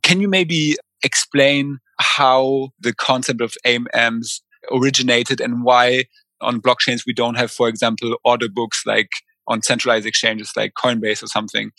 Can 0.01 0.21
you 0.21 0.27
maybe 0.27 0.75
explain 1.05 1.77
how 1.99 2.69
the 2.79 2.93
concept 2.93 3.39
of 3.39 3.53
AMMs 3.65 4.41
originated 4.71 5.39
and 5.39 5.63
why 5.63 6.05
on 6.41 6.61
blockchains 6.61 7.03
we 7.05 7.13
don't 7.13 7.35
have, 7.35 7.51
for 7.51 7.69
example, 7.69 8.17
order 8.25 8.47
books 8.53 8.81
like 8.85 9.09
on 9.47 9.61
centralized 9.61 10.07
exchanges 10.07 10.51
like 10.57 10.73
Coinbase 10.83 11.23
or 11.23 11.27
something, 11.27 11.71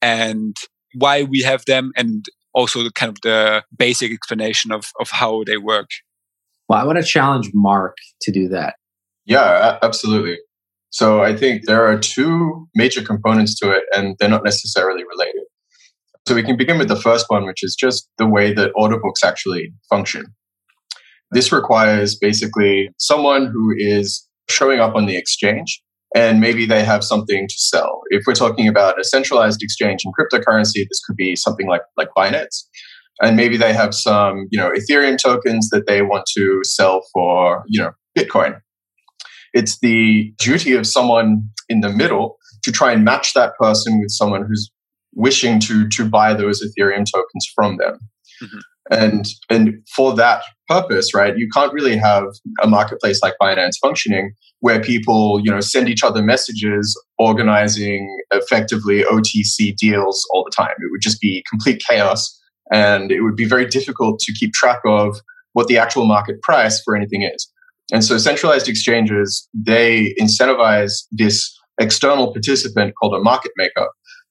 and 0.00 0.56
why 0.94 1.24
we 1.24 1.42
have 1.42 1.64
them, 1.66 1.92
and 1.96 2.24
also 2.54 2.82
the 2.82 2.92
kind 2.92 3.10
of 3.10 3.18
the 3.22 3.64
basic 3.76 4.12
explanation 4.12 4.72
of, 4.72 4.90
of 5.00 5.10
how 5.10 5.42
they 5.44 5.58
work. 5.58 5.88
Well, 6.68 6.78
I 6.78 6.84
want 6.84 6.98
to 6.98 7.04
challenge 7.04 7.50
Mark 7.52 7.96
to 8.22 8.32
do 8.32 8.48
that. 8.48 8.76
Yeah, 9.26 9.78
absolutely. 9.82 10.38
So 10.90 11.22
I 11.22 11.36
think 11.36 11.66
there 11.66 11.84
are 11.86 11.98
two 11.98 12.66
major 12.74 13.02
components 13.02 13.58
to 13.60 13.70
it, 13.70 13.84
and 13.94 14.16
they're 14.18 14.28
not 14.28 14.44
necessarily 14.44 15.02
related. 15.04 15.42
So 16.28 16.34
we 16.34 16.42
can 16.42 16.58
begin 16.58 16.76
with 16.76 16.88
the 16.88 17.00
first 17.00 17.24
one, 17.28 17.46
which 17.46 17.64
is 17.64 17.74
just 17.74 18.06
the 18.18 18.26
way 18.26 18.52
that 18.52 18.70
order 18.76 18.98
books 19.00 19.24
actually 19.24 19.72
function. 19.88 20.26
This 21.30 21.50
requires 21.52 22.18
basically 22.18 22.90
someone 22.98 23.46
who 23.46 23.72
is 23.74 24.28
showing 24.50 24.78
up 24.78 24.94
on 24.94 25.06
the 25.06 25.16
exchange 25.16 25.82
and 26.14 26.38
maybe 26.38 26.66
they 26.66 26.84
have 26.84 27.02
something 27.02 27.48
to 27.48 27.54
sell. 27.56 28.02
If 28.10 28.24
we're 28.26 28.34
talking 28.34 28.68
about 28.68 29.00
a 29.00 29.04
centralized 29.04 29.62
exchange 29.62 30.02
in 30.04 30.12
cryptocurrency, 30.12 30.84
this 30.86 31.00
could 31.06 31.16
be 31.16 31.34
something 31.34 31.66
like, 31.66 31.80
like 31.96 32.08
Binance. 32.14 32.64
And 33.22 33.34
maybe 33.34 33.56
they 33.56 33.72
have 33.72 33.94
some, 33.94 34.48
you 34.50 34.60
know, 34.60 34.70
Ethereum 34.72 35.16
tokens 35.16 35.70
that 35.70 35.86
they 35.86 36.02
want 36.02 36.26
to 36.36 36.60
sell 36.62 37.06
for, 37.14 37.64
you 37.68 37.80
know, 37.80 37.92
Bitcoin. 38.18 38.60
It's 39.54 39.78
the 39.78 40.34
duty 40.38 40.74
of 40.74 40.86
someone 40.86 41.48
in 41.70 41.80
the 41.80 41.88
middle 41.88 42.36
to 42.64 42.70
try 42.70 42.92
and 42.92 43.02
match 43.02 43.32
that 43.32 43.56
person 43.58 43.98
with 43.98 44.10
someone 44.10 44.44
who's 44.46 44.70
wishing 45.14 45.58
to 45.60 45.88
to 45.88 46.08
buy 46.08 46.34
those 46.34 46.62
Ethereum 46.62 47.04
tokens 47.12 47.46
from 47.54 47.76
them. 47.78 47.98
Mm-hmm. 48.42 48.58
And 48.90 49.26
and 49.50 49.74
for 49.94 50.14
that 50.16 50.42
purpose, 50.66 51.14
right, 51.14 51.36
you 51.36 51.48
can't 51.54 51.72
really 51.72 51.96
have 51.96 52.24
a 52.62 52.66
marketplace 52.66 53.22
like 53.22 53.34
Binance 53.40 53.76
functioning 53.82 54.32
where 54.60 54.80
people, 54.80 55.40
you 55.42 55.50
know, 55.50 55.60
send 55.60 55.88
each 55.88 56.02
other 56.02 56.22
messages 56.22 57.00
organizing 57.18 58.18
effectively 58.32 59.02
OTC 59.04 59.76
deals 59.76 60.26
all 60.32 60.44
the 60.44 60.50
time. 60.50 60.74
It 60.78 60.90
would 60.90 61.00
just 61.00 61.20
be 61.20 61.44
complete 61.48 61.82
chaos 61.88 62.38
and 62.72 63.12
it 63.12 63.20
would 63.20 63.36
be 63.36 63.44
very 63.46 63.66
difficult 63.66 64.18
to 64.20 64.32
keep 64.32 64.52
track 64.52 64.80
of 64.84 65.20
what 65.52 65.68
the 65.68 65.78
actual 65.78 66.06
market 66.06 66.40
price 66.42 66.80
for 66.84 66.96
anything 66.96 67.22
is. 67.22 67.50
And 67.92 68.04
so 68.04 68.18
centralized 68.18 68.68
exchanges, 68.68 69.48
they 69.54 70.14
incentivize 70.20 71.04
this 71.10 71.56
external 71.80 72.32
participant 72.32 72.94
called 73.00 73.14
a 73.14 73.22
market 73.22 73.52
maker 73.56 73.88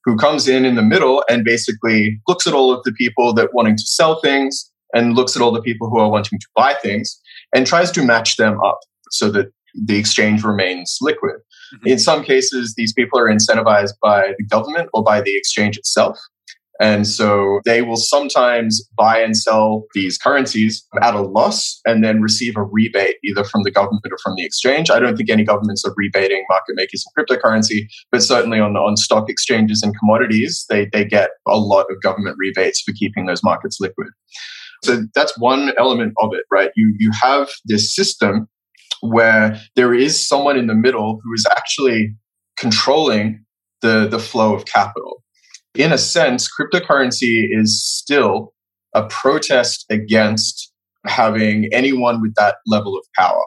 who 0.08 0.16
comes 0.16 0.48
in 0.48 0.64
in 0.64 0.76
the 0.76 0.82
middle 0.82 1.22
and 1.30 1.44
basically 1.44 2.18
looks 2.30 2.48
at 2.48 2.54
all 2.54 2.72
of 2.72 2.82
the 2.86 2.94
people 2.94 3.34
that 3.34 3.54
wanting 3.54 3.76
to 3.76 3.84
sell 3.84 4.22
things 4.22 4.72
and 4.94 5.16
looks 5.16 5.36
at 5.36 5.42
all 5.42 5.52
the 5.52 5.62
people 5.62 5.90
who 5.90 6.00
are 6.00 6.10
wanting 6.10 6.40
to 6.40 6.48
buy 6.56 6.74
things 6.76 7.20
and 7.54 7.68
tries 7.68 7.92
to 7.92 8.02
match 8.02 8.38
them 8.38 8.58
up 8.64 8.80
so 9.12 9.30
that 9.30 9.48
the 9.76 9.98
exchange 9.98 10.46
remains 10.46 10.98
liquid. 11.02 11.36
Mm-hmm. 11.76 11.88
In 11.88 12.00
some 12.00 12.24
cases, 12.24 12.74
these 12.78 12.94
people 12.94 13.20
are 13.20 13.26
incentivized 13.26 13.96
by 14.02 14.34
the 14.38 14.46
government 14.46 14.90
or 14.94 15.04
by 15.04 15.20
the 15.20 15.36
exchange 15.36 15.78
itself. 15.78 16.18
And 16.80 17.08
so 17.08 17.60
they 17.66 17.82
will 17.82 17.98
sometimes 17.98 18.88
buy 18.96 19.20
and 19.20 19.36
sell 19.36 19.86
these 19.94 20.18
currencies 20.18 20.86
at 21.02 21.16
a 21.16 21.22
loss 21.22 21.80
and 21.86 22.04
then 22.04 22.22
receive 22.22 22.56
a 22.56 22.64
rebate 22.64 23.16
either 23.24 23.44
from 23.44 23.64
the 23.64 23.72
government 23.72 24.06
or 24.06 24.18
from 24.24 24.36
the 24.36 24.46
exchange. 24.46 24.90
I 24.92 25.00
don't 25.00 25.16
think 25.18 25.30
any 25.30 25.44
governments 25.44 25.84
are 25.86 25.94
rebating 25.98 26.44
market 26.50 26.76
makers 26.76 27.04
in 27.06 27.24
cryptocurrency, 27.24 27.88
but 28.12 28.22
certainly 28.22 28.60
on, 28.60 28.76
on 28.76 28.96
stock 28.96 29.30
exchanges 29.30 29.82
and 29.82 29.98
commodities, 29.98 30.66
they, 30.70 30.88
they 30.94 31.04
get 31.04 31.32
a 31.48 31.58
lot 31.58 31.88
of 31.90 32.02
government 32.02 32.36
rebates 32.38 32.82
for 32.82 32.94
keeping 32.94 33.26
those 33.26 33.44
markets 33.44 33.78
liquid. 33.80 34.08
So 34.84 35.04
that's 35.16 35.38
one 35.40 35.72
element 35.80 36.14
of 36.22 36.30
it, 36.34 36.44
right? 36.52 36.70
You, 36.76 36.94
you 37.00 37.12
have 37.20 37.50
this 37.66 37.96
system 37.96 38.48
where 39.02 39.60
there 39.76 39.94
is 39.94 40.28
someone 40.28 40.58
in 40.58 40.68
the 40.68 40.76
middle 40.76 41.20
who 41.24 41.34
is 41.34 41.46
actually 41.52 42.16
controlling 42.58 43.44
the, 43.82 44.08
the 44.10 44.20
flow 44.20 44.56
of 44.56 44.66
capital 44.66 45.24
in 45.78 45.92
a 45.92 45.98
sense, 45.98 46.50
cryptocurrency 46.50 47.48
is 47.52 47.84
still 47.86 48.54
a 48.94 49.06
protest 49.08 49.86
against 49.90 50.72
having 51.06 51.70
anyone 51.72 52.22
with 52.22 52.34
that 52.36 52.56
level 52.66 52.98
of 52.98 53.06
power. 53.18 53.44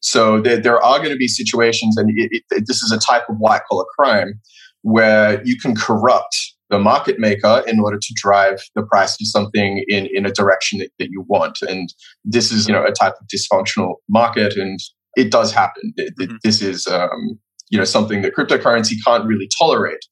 So 0.00 0.40
there, 0.40 0.56
there 0.56 0.82
are 0.82 0.98
going 0.98 1.10
to 1.10 1.16
be 1.16 1.28
situations, 1.28 1.96
and 1.96 2.10
it, 2.16 2.42
it, 2.50 2.64
this 2.66 2.82
is 2.82 2.90
a 2.90 2.98
type 2.98 3.22
of 3.28 3.36
white 3.38 3.62
collar 3.70 3.84
crime 3.96 4.40
where 4.82 5.40
you 5.44 5.56
can 5.58 5.76
corrupt 5.76 6.36
the 6.70 6.78
market 6.78 7.20
maker 7.20 7.62
in 7.66 7.78
order 7.78 7.98
to 7.98 8.14
drive 8.16 8.60
the 8.74 8.82
price 8.82 9.12
of 9.20 9.26
something 9.28 9.84
in, 9.88 10.08
in 10.12 10.26
a 10.26 10.32
direction 10.32 10.78
that, 10.80 10.90
that 10.98 11.08
you 11.10 11.24
want. 11.28 11.58
And 11.68 11.92
this 12.24 12.50
is, 12.50 12.66
you 12.66 12.72
know, 12.72 12.84
a 12.84 12.90
type 12.92 13.14
of 13.20 13.26
dysfunctional 13.32 13.96
market, 14.08 14.56
and 14.56 14.80
it 15.14 15.30
does 15.30 15.52
happen. 15.52 15.92
Mm-hmm. 16.00 16.36
This 16.42 16.62
is, 16.62 16.86
um, 16.86 17.38
you 17.70 17.78
know, 17.78 17.84
something 17.84 18.22
that 18.22 18.34
cryptocurrency 18.34 18.94
can't 19.06 19.24
really 19.24 19.48
tolerate. 19.56 20.04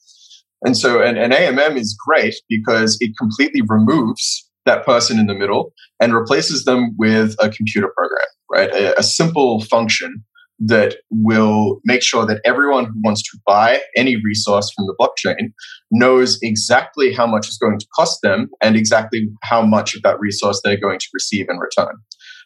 And 0.62 0.76
so 0.76 1.02
an, 1.02 1.16
an 1.16 1.30
AMM 1.30 1.76
is 1.76 1.96
great 2.06 2.34
because 2.48 2.96
it 3.00 3.16
completely 3.18 3.62
removes 3.66 4.48
that 4.66 4.84
person 4.84 5.18
in 5.18 5.26
the 5.26 5.34
middle 5.34 5.72
and 6.00 6.14
replaces 6.14 6.64
them 6.64 6.94
with 6.98 7.34
a 7.40 7.48
computer 7.48 7.92
program, 7.96 8.26
right? 8.50 8.70
A, 8.70 8.98
a 8.98 9.02
simple 9.02 9.62
function 9.62 10.22
that 10.60 10.96
will 11.10 11.80
make 11.86 12.02
sure 12.02 12.26
that 12.26 12.42
everyone 12.44 12.84
who 12.84 12.92
wants 13.02 13.22
to 13.22 13.38
buy 13.46 13.80
any 13.96 14.16
resource 14.22 14.70
from 14.76 14.86
the 14.86 14.94
blockchain 15.00 15.52
knows 15.90 16.38
exactly 16.42 17.14
how 17.14 17.26
much 17.26 17.46
it's 17.46 17.56
going 17.56 17.78
to 17.78 17.86
cost 17.96 18.18
them 18.22 18.50
and 18.62 18.76
exactly 18.76 19.26
how 19.42 19.62
much 19.62 19.96
of 19.96 20.02
that 20.02 20.20
resource 20.20 20.60
they're 20.62 20.76
going 20.78 20.98
to 20.98 21.08
receive 21.14 21.46
in 21.48 21.56
return. 21.56 21.94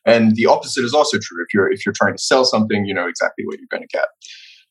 And 0.06 0.36
the 0.36 0.46
opposite 0.46 0.84
is 0.84 0.94
also 0.94 1.18
true. 1.18 1.44
If 1.46 1.52
you're 1.52 1.72
if 1.72 1.84
you're 1.84 1.94
trying 1.96 2.14
to 2.14 2.22
sell 2.22 2.44
something, 2.44 2.84
you 2.84 2.94
know 2.94 3.08
exactly 3.08 3.44
what 3.46 3.58
you're 3.58 3.66
going 3.70 3.86
to 3.88 3.96
get. 3.96 4.06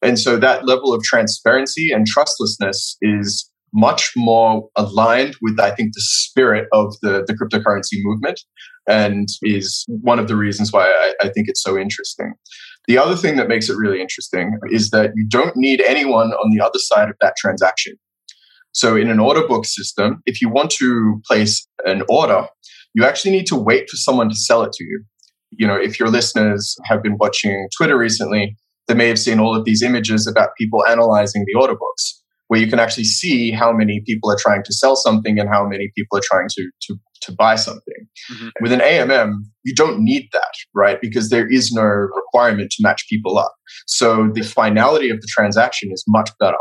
And 0.04 0.20
so 0.20 0.38
that 0.38 0.68
level 0.68 0.94
of 0.94 1.02
transparency 1.04 1.92
and 1.92 2.06
trustlessness 2.06 2.98
is 3.02 3.50
much 3.74 4.12
more 4.16 4.70
aligned 4.76 5.36
with, 5.42 5.60
I 5.60 5.72
think, 5.72 5.94
the 5.94 6.02
spirit 6.02 6.68
of 6.74 6.94
the, 7.02 7.24
the 7.26 7.34
cryptocurrency 7.34 8.04
movement 8.04 8.40
and 8.88 9.28
is 9.42 9.86
one 9.88 10.20
of 10.20 10.28
the 10.28 10.36
reasons 10.36 10.72
why 10.72 10.86
I, 10.86 11.14
I 11.22 11.30
think 11.30 11.48
it's 11.48 11.64
so 11.64 11.78
interesting. 11.78 12.34
The 12.88 12.98
other 12.98 13.16
thing 13.16 13.38
that 13.38 13.48
makes 13.48 13.70
it 13.70 13.78
really 13.78 14.02
interesting 14.02 14.60
is 14.70 14.90
that 14.90 15.12
you 15.16 15.26
don't 15.28 15.56
need 15.56 15.82
anyone 15.82 16.34
on 16.34 16.52
the 16.52 16.64
other 16.64 16.80
side 16.80 17.10
of 17.10 17.16
that 17.22 17.36
transaction. 17.38 17.94
So 18.74 18.96
in 18.96 19.10
an 19.10 19.20
order 19.20 19.48
book 19.48 19.66
system, 19.66 20.22
if 20.26 20.42
you 20.42 20.50
want 20.50 20.72
to 20.72 21.22
place 21.26 21.66
an 21.86 22.04
order, 22.10 22.48
you 22.94 23.06
actually 23.06 23.32
need 23.32 23.48
to 23.48 23.56
wait 23.56 23.90
for 23.90 23.96
someone 23.96 24.30
to 24.30 24.36
sell 24.36 24.64
it 24.64 24.74
to 24.74 24.84
you. 24.84 25.04
You 25.52 25.68
know, 25.68 25.76
if 25.76 26.00
your 26.00 26.10
listeners 26.10 26.76
have 26.86 27.02
been 27.02 27.18
watching 27.18 27.70
Twitter 27.78 27.98
recently, 27.98 28.58
they 28.88 28.94
may 28.94 29.08
have 29.08 29.20
seen 29.20 29.40
all 29.40 29.56
of 29.56 29.66
these 29.66 29.82
images 29.82 30.28
about 30.28 30.50
people 30.58 30.86
analyzing 30.86 31.46
the 31.46 31.60
order 31.60 31.75
books 31.75 32.22
where 32.48 32.60
you 32.60 32.68
can 32.68 32.80
actually 32.80 33.06
see 33.06 33.52
how 33.52 33.72
many 33.72 34.02
people 34.06 34.30
are 34.30 34.38
trying 34.40 34.63
to 34.63 34.74
sell 34.74 34.96
something 34.96 35.40
and 35.40 35.50
how 35.50 35.68
many 35.68 35.92
people 35.96 36.18
are 36.18 36.24
trying 36.24 36.48
to 36.50 36.70
to, 36.82 36.96
to 37.22 37.32
buy 37.32 37.56
something. 37.56 38.08
Mm-hmm. 38.32 38.50
With 38.62 38.72
an 38.72 38.80
AMM, 38.80 39.34
you 39.63 39.74
don't 39.74 40.04
need 40.04 40.28
that, 40.34 40.54
right? 40.75 41.00
Because 41.02 41.30
there 41.30 41.48
is 41.48 41.72
no 41.72 41.82
requirement 41.82 42.72
to 42.72 42.84
match 42.84 43.06
people 43.10 43.38
up. 43.38 43.54
So 43.88 44.30
the 44.34 44.44
finality 44.44 45.10
of 45.10 45.22
the 45.22 45.28
transaction 45.30 45.90
is 45.92 46.04
much 46.08 46.30
better. 46.40 46.58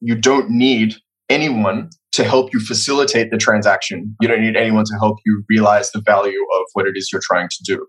You 0.00 0.14
don't 0.14 0.50
need 0.50 0.96
anyone 1.30 1.88
to 2.12 2.24
help 2.24 2.52
you 2.52 2.60
facilitate 2.60 3.30
the 3.30 3.38
transaction. 3.38 4.14
You 4.20 4.28
don't 4.28 4.42
need 4.42 4.56
anyone 4.56 4.84
to 4.84 4.94
help 4.98 5.18
you 5.24 5.44
realize 5.48 5.92
the 5.92 6.02
value 6.04 6.44
of 6.58 6.64
what 6.72 6.86
it 6.86 6.94
is 6.96 7.08
you're 7.12 7.22
trying 7.24 7.48
to 7.48 7.62
do. 7.64 7.86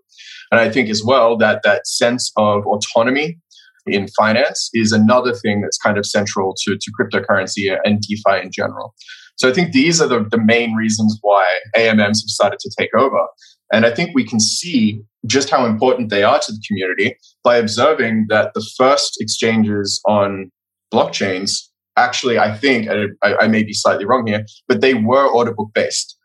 And 0.52 0.60
I 0.60 0.70
think 0.70 0.88
as 0.88 1.02
well 1.04 1.36
that 1.38 1.62
that 1.64 1.86
sense 1.86 2.30
of 2.36 2.64
autonomy 2.66 3.38
in 3.86 4.06
finance 4.16 4.70
is 4.74 4.92
another 4.92 5.34
thing 5.34 5.60
that's 5.60 5.78
kind 5.78 5.98
of 5.98 6.06
central 6.06 6.54
to, 6.64 6.76
to 6.76 6.92
cryptocurrency 6.98 7.76
and 7.84 8.00
DeFi 8.00 8.42
in 8.42 8.50
general. 8.52 8.94
So 9.36 9.48
I 9.48 9.52
think 9.52 9.72
these 9.72 10.00
are 10.00 10.06
the, 10.06 10.26
the 10.30 10.38
main 10.38 10.74
reasons 10.74 11.18
why 11.22 11.46
AMMs 11.76 12.22
have 12.22 12.28
started 12.28 12.58
to 12.60 12.70
take 12.78 12.90
over. 12.96 13.26
And 13.72 13.86
I 13.86 13.90
think 13.90 14.10
we 14.14 14.26
can 14.26 14.38
see 14.38 15.02
just 15.26 15.48
how 15.48 15.64
important 15.64 16.10
they 16.10 16.22
are 16.22 16.38
to 16.38 16.52
the 16.52 16.62
community 16.68 17.16
by 17.42 17.56
observing 17.56 18.26
that 18.28 18.52
the 18.54 18.64
first 18.76 19.16
exchanges 19.20 20.00
on 20.06 20.50
blockchains 20.92 21.52
actually, 21.96 22.38
I 22.38 22.56
think, 22.56 22.88
I, 23.22 23.34
I 23.34 23.48
may 23.48 23.62
be 23.62 23.72
slightly 23.72 24.04
wrong 24.04 24.26
here, 24.26 24.44
but 24.68 24.80
they 24.80 24.94
were 24.94 25.26
order 25.26 25.52
book 25.52 25.70
based. 25.74 26.16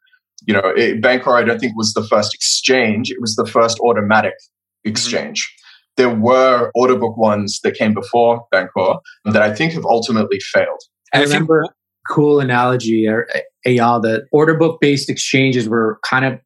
You 0.45 0.53
know, 0.53 0.73
it, 0.75 1.01
Bancor, 1.01 1.37
I 1.37 1.43
don't 1.43 1.59
think 1.59 1.75
was 1.75 1.93
the 1.93 2.07
first 2.07 2.33
exchange; 2.33 3.09
it 3.09 3.17
was 3.19 3.35
the 3.35 3.45
first 3.45 3.79
automatic 3.79 4.33
mm-hmm. 4.33 4.91
exchange. 4.91 5.53
There 5.97 6.13
were 6.13 6.71
order 6.75 6.95
book 6.95 7.17
ones 7.17 7.59
that 7.63 7.75
came 7.75 7.93
before 7.93 8.45
Bancor 8.53 8.99
that 9.25 9.41
I 9.41 9.53
think 9.53 9.73
have 9.73 9.85
ultimately 9.85 10.39
failed. 10.39 10.81
I 11.13 11.23
remember 11.23 11.65
cool 12.09 12.39
analogy, 12.39 13.07
uh, 13.07 13.13
uh, 13.13 13.15
or 13.15 13.23
Eyal, 13.65 14.01
that 14.03 14.27
order 14.31 14.55
book 14.55 14.79
based 14.79 15.09
exchanges 15.09 15.67
were 15.67 15.99
kind 16.05 16.25
of 16.25 16.39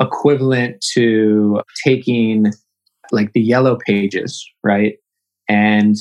equivalent 0.00 0.84
to 0.94 1.60
taking 1.84 2.52
like 3.12 3.32
the 3.32 3.40
yellow 3.40 3.76
pages, 3.86 4.44
right? 4.62 4.94
And 5.48 5.96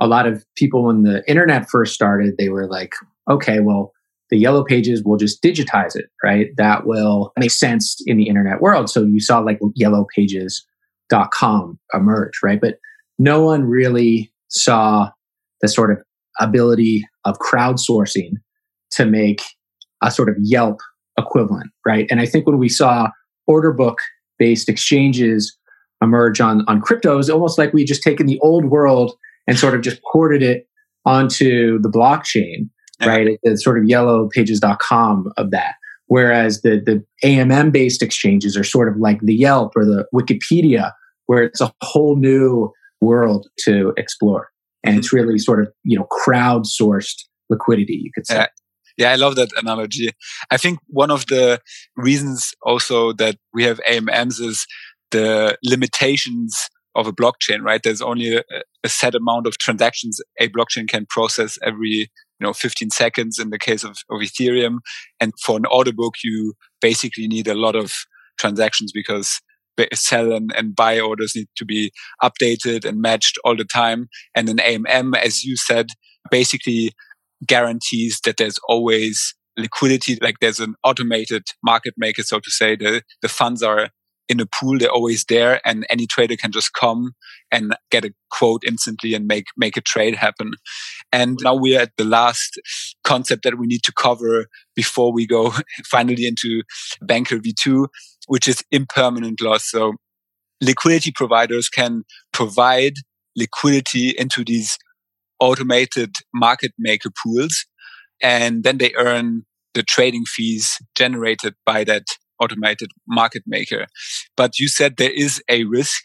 a 0.00 0.06
lot 0.06 0.26
of 0.26 0.44
people, 0.56 0.84
when 0.84 1.02
the 1.02 1.28
internet 1.28 1.68
first 1.68 1.94
started, 1.94 2.34
they 2.38 2.48
were 2.48 2.66
like, 2.66 2.92
okay, 3.30 3.60
well, 3.60 3.92
the 4.30 4.36
yellow 4.36 4.64
pages 4.64 5.02
will 5.02 5.16
just 5.16 5.42
digitize 5.42 5.96
it, 5.96 6.06
right? 6.22 6.48
That 6.56 6.86
will 6.86 7.32
make 7.38 7.50
sense 7.50 7.96
in 8.06 8.16
the 8.18 8.28
internet 8.28 8.60
world. 8.60 8.90
So 8.90 9.04
you 9.04 9.20
saw 9.20 9.38
like 9.38 9.58
yellow 9.74 10.06
pages 10.14 10.66
dot 11.08 11.30
com 11.30 11.78
emerge, 11.94 12.38
right? 12.42 12.60
But 12.60 12.78
no 13.18 13.42
one 13.42 13.64
really 13.64 14.32
saw 14.48 15.10
the 15.60 15.68
sort 15.68 15.90
of 15.90 16.02
ability 16.40 17.06
of 17.24 17.38
crowdsourcing 17.38 18.32
to 18.92 19.04
make 19.04 19.42
a 20.02 20.10
sort 20.10 20.28
of 20.28 20.36
Yelp 20.40 20.80
equivalent, 21.18 21.70
right? 21.86 22.06
And 22.10 22.20
I 22.20 22.26
think 22.26 22.46
when 22.46 22.58
we 22.58 22.68
saw 22.68 23.08
order 23.46 23.72
book 23.72 24.00
based 24.38 24.68
exchanges 24.68 25.56
emerge 26.02 26.40
on, 26.40 26.64
on 26.68 26.80
crypto, 26.80 27.14
it 27.14 27.16
was 27.16 27.30
almost 27.30 27.58
like 27.58 27.72
we 27.72 27.84
just 27.84 28.02
taken 28.02 28.26
the 28.26 28.38
old 28.40 28.66
world 28.66 29.16
and 29.48 29.58
sort 29.58 29.74
of 29.74 29.80
just 29.80 30.00
ported 30.12 30.42
it 30.42 30.68
onto 31.04 31.80
the 31.80 31.88
blockchain, 31.88 32.68
right? 33.04 33.38
The 33.42 33.56
sort 33.56 33.78
of 33.78 33.84
Yellow 33.84 34.28
yellowpages.com 34.28 35.32
of 35.36 35.50
that. 35.50 35.74
Whereas 36.08 36.62
the, 36.62 36.80
the 36.84 37.04
AMM 37.26 37.72
based 37.72 38.02
exchanges 38.02 38.56
are 38.56 38.64
sort 38.64 38.88
of 38.88 38.96
like 38.98 39.20
the 39.20 39.34
Yelp 39.34 39.72
or 39.76 39.84
the 39.84 40.06
Wikipedia 40.14 40.92
where 41.26 41.42
it's 41.42 41.60
a 41.60 41.72
whole 41.82 42.16
new 42.16 42.72
world 43.00 43.46
to 43.64 43.92
explore. 43.96 44.48
And 44.82 44.96
it's 44.96 45.12
really 45.12 45.38
sort 45.38 45.60
of, 45.60 45.68
you 45.84 45.98
know, 45.98 46.06
crowdsourced 46.26 47.24
liquidity, 47.50 48.00
you 48.02 48.10
could 48.14 48.26
say. 48.26 48.36
Yeah. 48.36 48.46
Yeah, 48.96 49.12
I 49.12 49.14
love 49.14 49.36
that 49.36 49.50
analogy. 49.56 50.08
I 50.50 50.56
think 50.56 50.80
one 50.88 51.12
of 51.12 51.26
the 51.26 51.60
reasons 51.96 52.52
also 52.62 53.12
that 53.12 53.36
we 53.54 53.62
have 53.62 53.78
AMMs 53.88 54.40
is 54.40 54.66
the 55.12 55.56
limitations 55.62 56.56
of 56.98 57.06
a 57.06 57.12
blockchain, 57.12 57.62
right? 57.62 57.80
There's 57.82 58.02
only 58.02 58.36
a, 58.36 58.42
a, 58.82 58.88
set 58.88 59.14
amount 59.14 59.46
of 59.46 59.56
transactions 59.58 60.20
a 60.40 60.48
blockchain 60.48 60.88
can 60.88 61.06
process 61.08 61.56
every, 61.64 61.88
you 61.88 62.08
know, 62.40 62.52
15 62.52 62.90
seconds 62.90 63.38
in 63.38 63.50
the 63.50 63.58
case 63.58 63.84
of, 63.84 63.98
of 64.10 64.20
Ethereum. 64.20 64.78
And 65.20 65.32
for 65.40 65.56
an 65.56 65.64
order 65.70 65.92
book, 65.92 66.14
you 66.24 66.54
basically 66.80 67.28
need 67.28 67.46
a 67.46 67.54
lot 67.54 67.76
of 67.76 67.92
transactions 68.36 68.90
because 68.92 69.40
sell 69.94 70.32
and, 70.32 70.52
and 70.56 70.74
buy 70.74 70.98
orders 70.98 71.34
need 71.36 71.46
to 71.56 71.64
be 71.64 71.92
updated 72.20 72.84
and 72.84 73.00
matched 73.00 73.38
all 73.44 73.56
the 73.56 73.64
time. 73.64 74.08
And 74.34 74.48
an 74.48 74.56
AMM, 74.56 75.16
as 75.16 75.44
you 75.44 75.56
said, 75.56 75.86
basically 76.32 76.92
guarantees 77.46 78.20
that 78.24 78.38
there's 78.38 78.58
always 78.68 79.36
liquidity, 79.56 80.18
like 80.20 80.40
there's 80.40 80.58
an 80.58 80.74
automated 80.82 81.44
market 81.62 81.94
maker, 81.96 82.24
so 82.24 82.40
to 82.40 82.50
say. 82.50 82.74
The, 82.74 83.02
the 83.22 83.28
funds 83.28 83.62
are 83.62 83.90
in 84.28 84.40
a 84.40 84.46
pool, 84.46 84.78
they're 84.78 84.90
always 84.90 85.24
there, 85.24 85.60
and 85.64 85.86
any 85.88 86.06
trader 86.06 86.36
can 86.36 86.52
just 86.52 86.72
come 86.74 87.12
and 87.50 87.74
get 87.90 88.04
a 88.04 88.12
quote 88.30 88.62
instantly 88.66 89.14
and 89.14 89.26
make 89.26 89.46
make 89.56 89.76
a 89.76 89.80
trade 89.80 90.14
happen. 90.14 90.52
And 91.12 91.38
now 91.42 91.54
we're 91.54 91.80
at 91.80 91.92
the 91.96 92.04
last 92.04 92.60
concept 93.04 93.44
that 93.44 93.58
we 93.58 93.66
need 93.66 93.82
to 93.84 93.92
cover 93.92 94.46
before 94.76 95.12
we 95.12 95.26
go 95.26 95.52
finally 95.84 96.26
into 96.26 96.62
Bancor 97.02 97.40
V2, 97.40 97.86
which 98.26 98.46
is 98.46 98.62
impermanent 98.70 99.40
loss. 99.40 99.70
So 99.70 99.94
liquidity 100.60 101.12
providers 101.14 101.68
can 101.68 102.04
provide 102.32 102.94
liquidity 103.36 104.10
into 104.10 104.44
these 104.44 104.76
automated 105.40 106.10
market 106.34 106.72
maker 106.78 107.10
pools, 107.22 107.64
and 108.20 108.62
then 108.64 108.78
they 108.78 108.92
earn 108.96 109.44
the 109.74 109.82
trading 109.82 110.24
fees 110.24 110.78
generated 110.96 111.54
by 111.64 111.84
that 111.84 112.04
automated 112.40 112.90
market 113.06 113.42
maker. 113.46 113.86
But 114.36 114.58
you 114.58 114.68
said 114.68 114.96
there 114.96 115.12
is 115.14 115.42
a 115.48 115.64
risk 115.64 116.02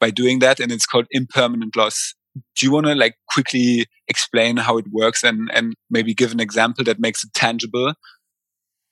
by 0.00 0.10
doing 0.10 0.38
that, 0.40 0.60
and 0.60 0.72
it's 0.72 0.86
called 0.86 1.06
impermanent 1.10 1.76
loss. 1.76 2.14
Do 2.56 2.64
you 2.64 2.72
want 2.72 2.86
to 2.86 2.94
like 2.94 3.16
quickly 3.32 3.86
explain 4.08 4.56
how 4.56 4.78
it 4.78 4.86
works 4.90 5.22
and, 5.22 5.50
and 5.52 5.74
maybe 5.90 6.14
give 6.14 6.32
an 6.32 6.40
example 6.40 6.84
that 6.84 7.00
makes 7.00 7.24
it 7.24 7.34
tangible? 7.34 7.94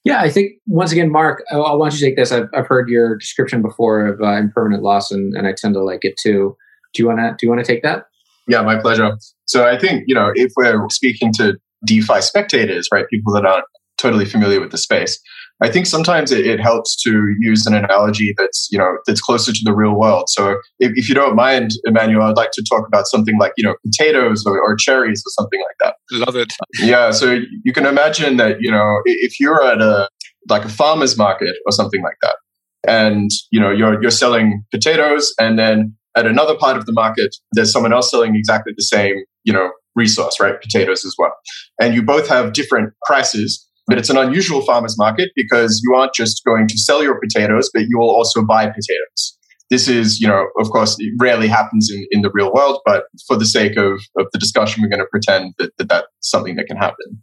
Yeah, 0.05 0.21
I 0.21 0.31
think 0.31 0.53
once 0.67 0.93
again, 0.93 1.11
Mark, 1.11 1.43
I, 1.51 1.57
I 1.57 1.75
want 1.75 1.93
you 1.93 1.99
to 1.99 2.05
take 2.05 2.17
this. 2.17 2.33
I've, 2.33 2.49
I've 2.55 2.67
heard 2.67 2.89
your 2.89 3.17
description 3.17 3.63
before 3.63 4.07
of 4.07 4.21
uh, 4.21 4.37
impermanent 4.37 4.83
loss, 4.83 5.11
and, 5.11 5.35
and 5.37 5.47
I 5.47 5.53
tend 5.53 5.75
to 5.75 5.83
like 5.83 6.05
it 6.05 6.15
too. 6.21 6.57
Do 6.95 7.03
you 7.03 7.07
want 7.07 7.19
to 7.19 7.35
do 7.39 7.47
you 7.47 7.51
want 7.51 7.65
to 7.65 7.71
take 7.71 7.83
that? 7.83 8.07
Yeah, 8.47 8.63
my 8.63 8.81
pleasure. 8.81 9.17
So 9.47 9.67
I 9.67 9.79
think 9.79 10.05
you 10.07 10.15
know 10.15 10.33
if 10.35 10.53
we're 10.57 10.89
speaking 10.89 11.33
to 11.35 11.59
DeFi 11.85 12.23
spectators, 12.23 12.89
right, 12.93 13.07
people 13.11 13.33
that 13.35 13.45
aren't 13.45 13.67
totally 13.99 14.25
familiar 14.25 14.61
with 14.61 14.71
the 14.71 14.79
space, 14.79 15.21
I 15.61 15.69
think 15.71 15.87
sometimes 15.87 16.31
it, 16.31 16.47
it, 16.47 16.61
helps 16.61 16.95
to 17.03 17.35
use 17.39 17.67
an 17.67 17.75
analogy 17.75 18.33
that's 18.37 18.69
you 18.71 18.79
know 18.79 18.99
that's 19.07 19.21
closer 19.21 19.53
to 19.53 19.61
the 19.65 19.75
real 19.75 19.99
world. 19.99 20.29
So 20.29 20.61
if, 20.79 20.93
if, 20.95 21.09
you 21.09 21.15
don't 21.15 21.35
mind, 21.35 21.73
Emmanuel, 21.85 22.23
I'd 22.23 22.37
like 22.37 22.53
to 22.53 22.65
talk 22.69 22.87
about 22.87 23.07
something 23.07 23.39
like 23.39 23.53
you 23.57 23.65
know 23.65 23.75
potatoes 23.85 24.45
or, 24.47 24.61
or, 24.61 24.77
cherries 24.77 25.23
or 25.27 25.31
something 25.31 25.61
like 25.61 25.77
that. 25.81 26.27
Love 26.27 26.37
it. 26.37 26.53
Yeah. 26.81 27.11
So 27.11 27.41
you 27.65 27.73
can 27.73 27.87
imagine 27.87 28.37
that 28.37 28.59
you 28.61 28.71
know 28.71 29.01
if 29.05 29.41
you're 29.41 29.63
at 29.65 29.81
a 29.81 30.09
like 30.49 30.65
a 30.65 30.69
farmer's 30.69 31.17
market 31.19 31.57
or 31.67 31.73
something 31.73 32.03
like 32.03 32.17
that, 32.23 32.37
and 32.87 33.31
you 33.51 33.61
know 33.61 33.71
you're 33.71 34.01
you're 34.01 34.11
selling 34.11 34.65
potatoes, 34.71 35.35
and 35.41 35.59
then 35.59 35.97
at 36.17 36.27
another 36.27 36.57
part 36.57 36.77
of 36.77 36.87
the 36.87 36.93
market, 36.93 37.35
there's 37.53 37.73
someone 37.73 37.93
else 37.93 38.11
selling 38.11 38.37
exactly 38.37 38.73
the 38.77 38.85
same 38.85 39.17
you 39.43 39.53
know 39.53 39.71
resource, 39.97 40.39
right? 40.41 40.61
Potatoes 40.61 41.05
as 41.05 41.15
well, 41.19 41.35
and 41.81 41.95
you 41.95 42.03
both 42.03 42.29
have 42.29 42.53
different 42.53 42.93
prices 43.07 43.68
but 43.89 43.97
it's 43.97 44.11
an 44.11 44.19
unusual 44.19 44.61
farmer's 44.61 44.97
market 44.99 45.31
because 45.35 45.81
you 45.83 45.95
aren't 45.95 46.13
just 46.13 46.45
going 46.45 46.69
to 46.69 46.79
sell 46.79 47.03
your 47.03 47.19
potatoes, 47.19 47.71
but 47.73 47.85
you 47.89 47.99
will 47.99 48.11
also 48.11 48.45
buy 48.45 48.67
potatoes. 48.67 49.39
This 49.71 49.89
is, 49.89 50.21
you 50.21 50.29
know, 50.29 50.47
of 50.61 50.71
course, 50.71 50.97
it 50.99 51.13
rarely 51.19 51.49
happens 51.49 51.91
in, 51.91 52.07
in 52.11 52.23
the 52.23 52.31
real 52.33 52.53
world, 52.53 52.81
but 52.85 53.05
for 53.27 53.37
the 53.37 53.47
sake 53.47 53.77
of, 53.77 54.01
of 54.19 54.27
the 54.33 54.39
discussion, 54.39 54.83
we're 54.83 54.89
going 54.89 55.01
to 55.01 55.07
pretend 55.11 55.55
that, 55.59 55.77
that 55.79 55.89
that's 55.89 56.07
something 56.21 56.57
that 56.57 56.67
can 56.67 56.77
happen. 56.77 57.21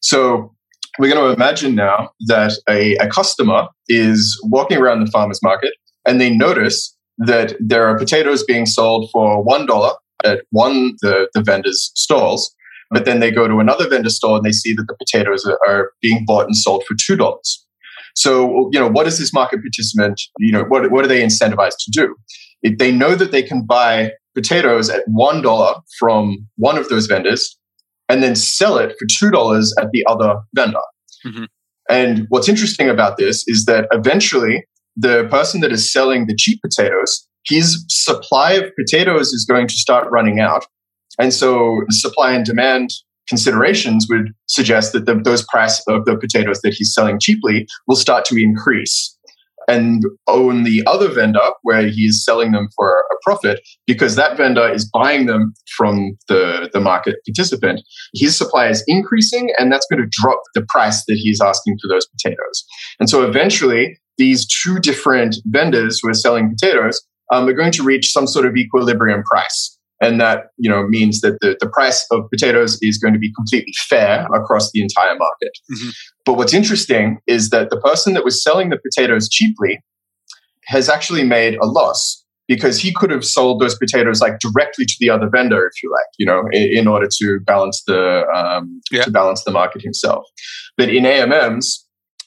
So 0.00 0.54
we're 0.98 1.12
going 1.12 1.26
to 1.26 1.34
imagine 1.34 1.74
now 1.74 2.10
that 2.28 2.52
a, 2.68 2.96
a 2.96 3.08
customer 3.08 3.68
is 3.88 4.38
walking 4.44 4.78
around 4.78 5.04
the 5.04 5.10
farmer's 5.10 5.42
market 5.42 5.72
and 6.06 6.20
they 6.20 6.34
notice 6.34 6.94
that 7.18 7.54
there 7.58 7.86
are 7.86 7.98
potatoes 7.98 8.44
being 8.44 8.66
sold 8.66 9.10
for 9.10 9.44
$1 9.44 9.94
at 10.24 10.40
one 10.50 10.94
the, 11.00 11.28
the 11.34 11.42
vendor's 11.42 11.90
stalls 11.94 12.54
but 12.90 13.04
then 13.04 13.20
they 13.20 13.30
go 13.30 13.48
to 13.48 13.58
another 13.58 13.88
vendor 13.88 14.10
store 14.10 14.36
and 14.36 14.44
they 14.44 14.52
see 14.52 14.72
that 14.74 14.86
the 14.86 14.96
potatoes 14.96 15.48
are, 15.68 15.92
being 16.02 16.24
bought 16.26 16.46
and 16.46 16.56
sold 16.56 16.84
for 16.86 16.94
two 16.98 17.16
dollars 17.16 17.66
so, 18.16 18.70
you 18.72 18.80
know, 18.80 18.88
what 18.88 19.06
is 19.06 19.18
this 19.18 19.32
market 19.32 19.60
participant, 19.60 20.20
you 20.38 20.50
know, 20.50 20.64
what, 20.64 20.90
what 20.90 21.04
are 21.04 21.08
they 21.08 21.22
incentivized 21.22 21.76
to 21.80 21.90
do? 21.90 22.16
If 22.62 22.78
they 22.78 22.90
know 22.90 23.14
that 23.14 23.30
they 23.30 23.42
can 23.42 23.66
buy 23.66 24.12
potatoes 24.34 24.88
at 24.88 25.06
$1 25.06 25.80
from 25.98 26.48
one 26.56 26.78
of 26.78 26.88
those 26.88 27.06
vendors 27.06 27.58
and 28.08 28.22
then 28.22 28.34
sell 28.34 28.78
it 28.78 28.96
for 28.98 29.30
$2 29.30 29.68
at 29.78 29.90
the 29.92 30.02
other 30.08 30.36
vendor. 30.54 30.80
Mm-hmm. 31.26 31.44
And 31.90 32.26
what's 32.30 32.48
interesting 32.48 32.88
about 32.88 33.18
this 33.18 33.44
is 33.46 33.66
that 33.66 33.86
eventually 33.92 34.64
the 34.96 35.28
person 35.30 35.60
that 35.60 35.70
is 35.70 35.92
selling 35.92 36.26
the 36.26 36.34
cheap 36.34 36.60
potatoes, 36.62 37.28
his 37.44 37.84
supply 37.90 38.52
of 38.52 38.72
potatoes 38.76 39.34
is 39.34 39.44
going 39.44 39.68
to 39.68 39.74
start 39.74 40.10
running 40.10 40.40
out. 40.40 40.66
And 41.18 41.32
so 41.32 41.82
supply 41.90 42.32
and 42.32 42.44
demand 42.44 42.90
considerations 43.28 44.06
would 44.08 44.32
suggest 44.46 44.92
that 44.92 45.06
the, 45.06 45.14
those 45.14 45.44
price 45.44 45.82
of 45.88 46.04
the 46.04 46.16
potatoes 46.16 46.60
that 46.62 46.74
he's 46.74 46.94
selling 46.94 47.18
cheaply 47.18 47.66
will 47.86 47.96
start 47.96 48.24
to 48.26 48.40
increase 48.40 49.16
and 49.68 50.04
own 50.28 50.62
the 50.62 50.82
other 50.86 51.08
vendor 51.08 51.40
where 51.62 51.88
he's 51.88 52.22
selling 52.24 52.52
them 52.52 52.68
for 52.76 53.00
a 53.00 53.14
profit 53.22 53.60
because 53.86 54.14
that 54.14 54.36
vendor 54.36 54.72
is 54.72 54.88
buying 54.88 55.26
them 55.26 55.52
from 55.76 56.16
the, 56.28 56.70
the 56.72 56.80
market 56.80 57.16
participant. 57.26 57.80
His 58.14 58.36
supply 58.36 58.68
is 58.68 58.84
increasing 58.86 59.50
and 59.58 59.72
that's 59.72 59.86
going 59.90 60.02
to 60.02 60.08
drop 60.22 60.40
the 60.54 60.64
price 60.68 61.04
that 61.06 61.16
he's 61.16 61.40
asking 61.40 61.78
for 61.82 61.92
those 61.92 62.06
potatoes. 62.06 62.64
And 63.00 63.10
so 63.10 63.26
eventually, 63.26 63.98
these 64.18 64.46
two 64.46 64.78
different 64.78 65.36
vendors 65.46 65.98
who 66.00 66.10
are 66.10 66.14
selling 66.14 66.48
potatoes 66.48 67.04
um, 67.32 67.48
are 67.48 67.52
going 67.52 67.72
to 67.72 67.82
reach 67.82 68.12
some 68.12 68.26
sort 68.26 68.46
of 68.46 68.56
equilibrium 68.56 69.24
price 69.24 69.75
and 70.00 70.20
that 70.20 70.48
you 70.56 70.70
know 70.70 70.86
means 70.86 71.20
that 71.20 71.38
the, 71.40 71.56
the 71.60 71.68
price 71.68 72.06
of 72.10 72.28
potatoes 72.30 72.78
is 72.82 72.98
going 72.98 73.14
to 73.14 73.20
be 73.20 73.32
completely 73.32 73.72
fair 73.88 74.26
across 74.34 74.70
the 74.72 74.82
entire 74.82 75.16
market 75.16 75.52
mm-hmm. 75.72 75.90
but 76.24 76.34
what's 76.34 76.54
interesting 76.54 77.18
is 77.26 77.50
that 77.50 77.70
the 77.70 77.80
person 77.80 78.14
that 78.14 78.24
was 78.24 78.42
selling 78.42 78.70
the 78.70 78.78
potatoes 78.78 79.28
cheaply 79.28 79.80
has 80.66 80.88
actually 80.88 81.24
made 81.24 81.56
a 81.56 81.66
loss 81.66 82.24
because 82.48 82.78
he 82.78 82.92
could 82.92 83.10
have 83.10 83.24
sold 83.24 83.60
those 83.60 83.76
potatoes 83.76 84.20
like 84.20 84.38
directly 84.38 84.84
to 84.84 84.94
the 85.00 85.10
other 85.10 85.28
vendor 85.28 85.66
if 85.66 85.82
you 85.82 85.90
like 85.90 86.10
you 86.18 86.26
know 86.26 86.44
in, 86.52 86.78
in 86.78 86.86
order 86.86 87.08
to 87.10 87.40
balance 87.44 87.82
the 87.86 88.24
um, 88.34 88.80
yeah. 88.90 89.02
to 89.02 89.10
balance 89.10 89.44
the 89.44 89.50
market 89.50 89.82
himself 89.82 90.24
but 90.76 90.88
in 90.88 91.04
amms 91.04 91.78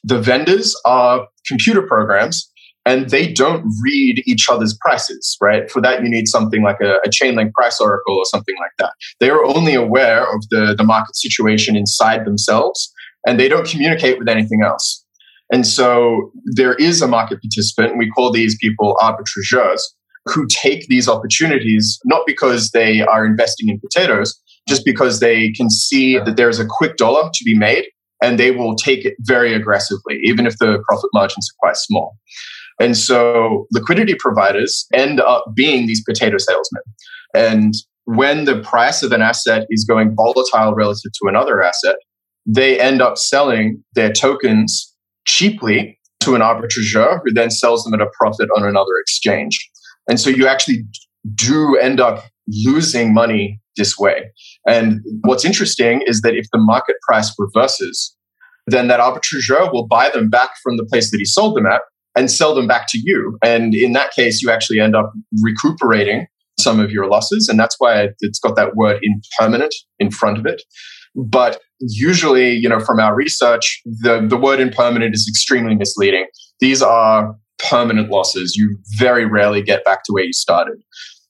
the 0.03 0.19
vendors 0.19 0.75
are 0.85 1.27
computer 1.45 1.81
programs 1.81 2.51
and 2.89 3.11
they 3.11 3.31
don't 3.31 3.63
read 3.83 4.23
each 4.25 4.49
other's 4.49 4.75
prices, 4.81 5.37
right? 5.39 5.69
For 5.69 5.79
that, 5.79 6.01
you 6.01 6.09
need 6.09 6.27
something 6.27 6.63
like 6.63 6.81
a, 6.81 6.95
a 7.05 7.09
Chainlink 7.09 7.53
price 7.53 7.79
oracle 7.79 8.15
or 8.17 8.25
something 8.25 8.55
like 8.59 8.71
that. 8.79 8.93
They 9.19 9.29
are 9.29 9.45
only 9.45 9.75
aware 9.75 10.23
of 10.23 10.41
the, 10.49 10.73
the 10.75 10.83
market 10.83 11.15
situation 11.15 11.75
inside 11.75 12.25
themselves, 12.25 12.91
and 13.27 13.39
they 13.39 13.47
don't 13.47 13.67
communicate 13.67 14.17
with 14.17 14.27
anything 14.27 14.63
else. 14.63 15.05
And 15.53 15.67
so 15.67 16.31
there 16.55 16.73
is 16.73 17.03
a 17.03 17.07
market 17.07 17.39
participant, 17.43 17.91
and 17.91 17.99
we 17.99 18.09
call 18.09 18.31
these 18.31 18.57
people 18.59 18.97
arbitrageurs, 18.99 19.81
who 20.25 20.47
take 20.49 20.87
these 20.87 21.07
opportunities 21.07 21.99
not 22.05 22.23
because 22.25 22.71
they 22.71 23.01
are 23.01 23.23
investing 23.23 23.69
in 23.69 23.79
potatoes, 23.79 24.35
just 24.67 24.83
because 24.83 25.19
they 25.19 25.51
can 25.51 25.69
see 25.69 26.17
that 26.17 26.37
there's 26.37 26.59
a 26.59 26.65
quick 26.67 26.97
dollar 26.97 27.29
to 27.33 27.43
be 27.43 27.55
made 27.55 27.85
and 28.21 28.37
they 28.37 28.51
will 28.51 28.75
take 28.75 29.05
it 29.05 29.13
very 29.21 29.53
aggressively, 29.53 30.19
even 30.23 30.45
if 30.45 30.57
the 30.57 30.83
profit 30.87 31.09
margins 31.13 31.49
are 31.49 31.57
quite 31.59 31.77
small. 31.77 32.17
And 32.79 32.97
so 32.97 33.67
liquidity 33.71 34.15
providers 34.15 34.87
end 34.93 35.19
up 35.19 35.45
being 35.53 35.85
these 35.85 36.03
potato 36.03 36.37
salesmen. 36.37 36.83
And 37.35 37.73
when 38.05 38.45
the 38.45 38.59
price 38.61 39.03
of 39.03 39.11
an 39.11 39.21
asset 39.21 39.67
is 39.69 39.85
going 39.85 40.15
volatile 40.15 40.73
relative 40.73 41.11
to 41.21 41.29
another 41.29 41.61
asset, 41.61 41.95
they 42.45 42.79
end 42.79 43.01
up 43.01 43.17
selling 43.17 43.83
their 43.93 44.11
tokens 44.11 44.95
cheaply 45.25 45.99
to 46.21 46.35
an 46.35 46.41
arbitrageur 46.41 47.19
who 47.23 47.33
then 47.33 47.51
sells 47.51 47.83
them 47.83 47.93
at 47.93 48.01
a 48.01 48.09
profit 48.19 48.49
on 48.55 48.65
another 48.65 48.97
exchange. 49.01 49.57
And 50.09 50.19
so 50.19 50.29
you 50.29 50.47
actually 50.47 50.83
do 51.35 51.77
end 51.77 51.99
up 51.99 52.25
losing 52.65 53.13
money 53.13 53.59
this 53.77 53.97
way. 53.97 54.31
And 54.67 55.01
what's 55.21 55.45
interesting 55.45 56.01
is 56.05 56.21
that 56.21 56.33
if 56.33 56.47
the 56.51 56.59
market 56.59 56.95
price 57.07 57.33
reverses, 57.37 58.15
then 58.67 58.87
that 58.87 58.99
arbitrageur 58.99 59.71
will 59.71 59.87
buy 59.87 60.09
them 60.09 60.29
back 60.29 60.51
from 60.63 60.77
the 60.77 60.85
place 60.85 61.11
that 61.11 61.17
he 61.17 61.25
sold 61.25 61.55
them 61.55 61.65
at 61.65 61.81
and 62.15 62.29
sell 62.29 62.55
them 62.55 62.67
back 62.67 62.87
to 62.89 62.99
you. 63.01 63.37
And 63.43 63.73
in 63.73 63.93
that 63.93 64.11
case, 64.11 64.41
you 64.41 64.49
actually 64.49 64.79
end 64.79 64.95
up 64.95 65.11
recuperating 65.41 66.27
some 66.59 66.79
of 66.79 66.91
your 66.91 67.07
losses. 67.07 67.47
And 67.47 67.59
that's 67.59 67.75
why 67.79 68.09
it's 68.19 68.39
got 68.39 68.55
that 68.55 68.75
word 68.75 68.99
impermanent 69.01 69.73
in 69.99 70.11
front 70.11 70.37
of 70.37 70.45
it. 70.45 70.61
But 71.15 71.59
usually, 71.79 72.51
you 72.51 72.67
know, 72.67 72.79
from 72.79 72.99
our 72.99 73.15
research, 73.15 73.81
the, 73.85 74.25
the 74.27 74.37
word 74.37 74.59
impermanent 74.59 75.15
is 75.15 75.27
extremely 75.29 75.75
misleading. 75.75 76.27
These 76.59 76.81
are 76.81 77.35
permanent 77.69 78.09
losses. 78.09 78.55
You 78.55 78.77
very 78.97 79.25
rarely 79.25 79.61
get 79.61 79.83
back 79.85 80.03
to 80.05 80.13
where 80.13 80.23
you 80.23 80.33
started. 80.33 80.81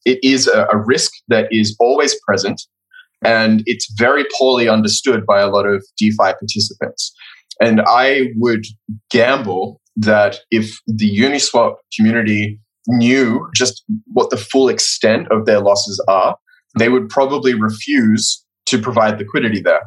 It 0.06 0.20
is 0.24 0.48
a, 0.48 0.68
a 0.72 0.78
risk 0.78 1.12
that 1.28 1.48
is 1.52 1.76
always 1.80 2.15
present 2.26 2.62
and 3.24 3.63
it's 3.65 3.92
very 3.98 4.26
poorly 4.38 4.70
understood 4.70 5.26
by 5.26 5.42
a 5.42 5.50
lot 5.50 5.65
of 5.65 5.86
DeFi 5.98 6.15
participants. 6.18 7.13
And 7.62 7.82
I 7.86 8.28
would 8.38 8.65
gamble 9.12 9.82
that 10.00 10.40
if 10.52 10.80
the 10.88 11.10
Uniswap 11.18 11.76
community 11.96 12.60
knew 12.88 13.48
just 13.56 13.84
what 14.14 14.30
the 14.30 14.38
full 14.38 14.70
extent 14.70 15.28
of 15.32 15.46
their 15.46 15.60
losses 15.60 16.04
are, 16.08 16.38
they 16.78 16.90
would 16.90 17.10
probably 17.10 17.54
refuse 17.54 18.44
to 18.68 18.80
provide 18.80 19.20
liquidity 19.20 19.62
there. 19.62 19.82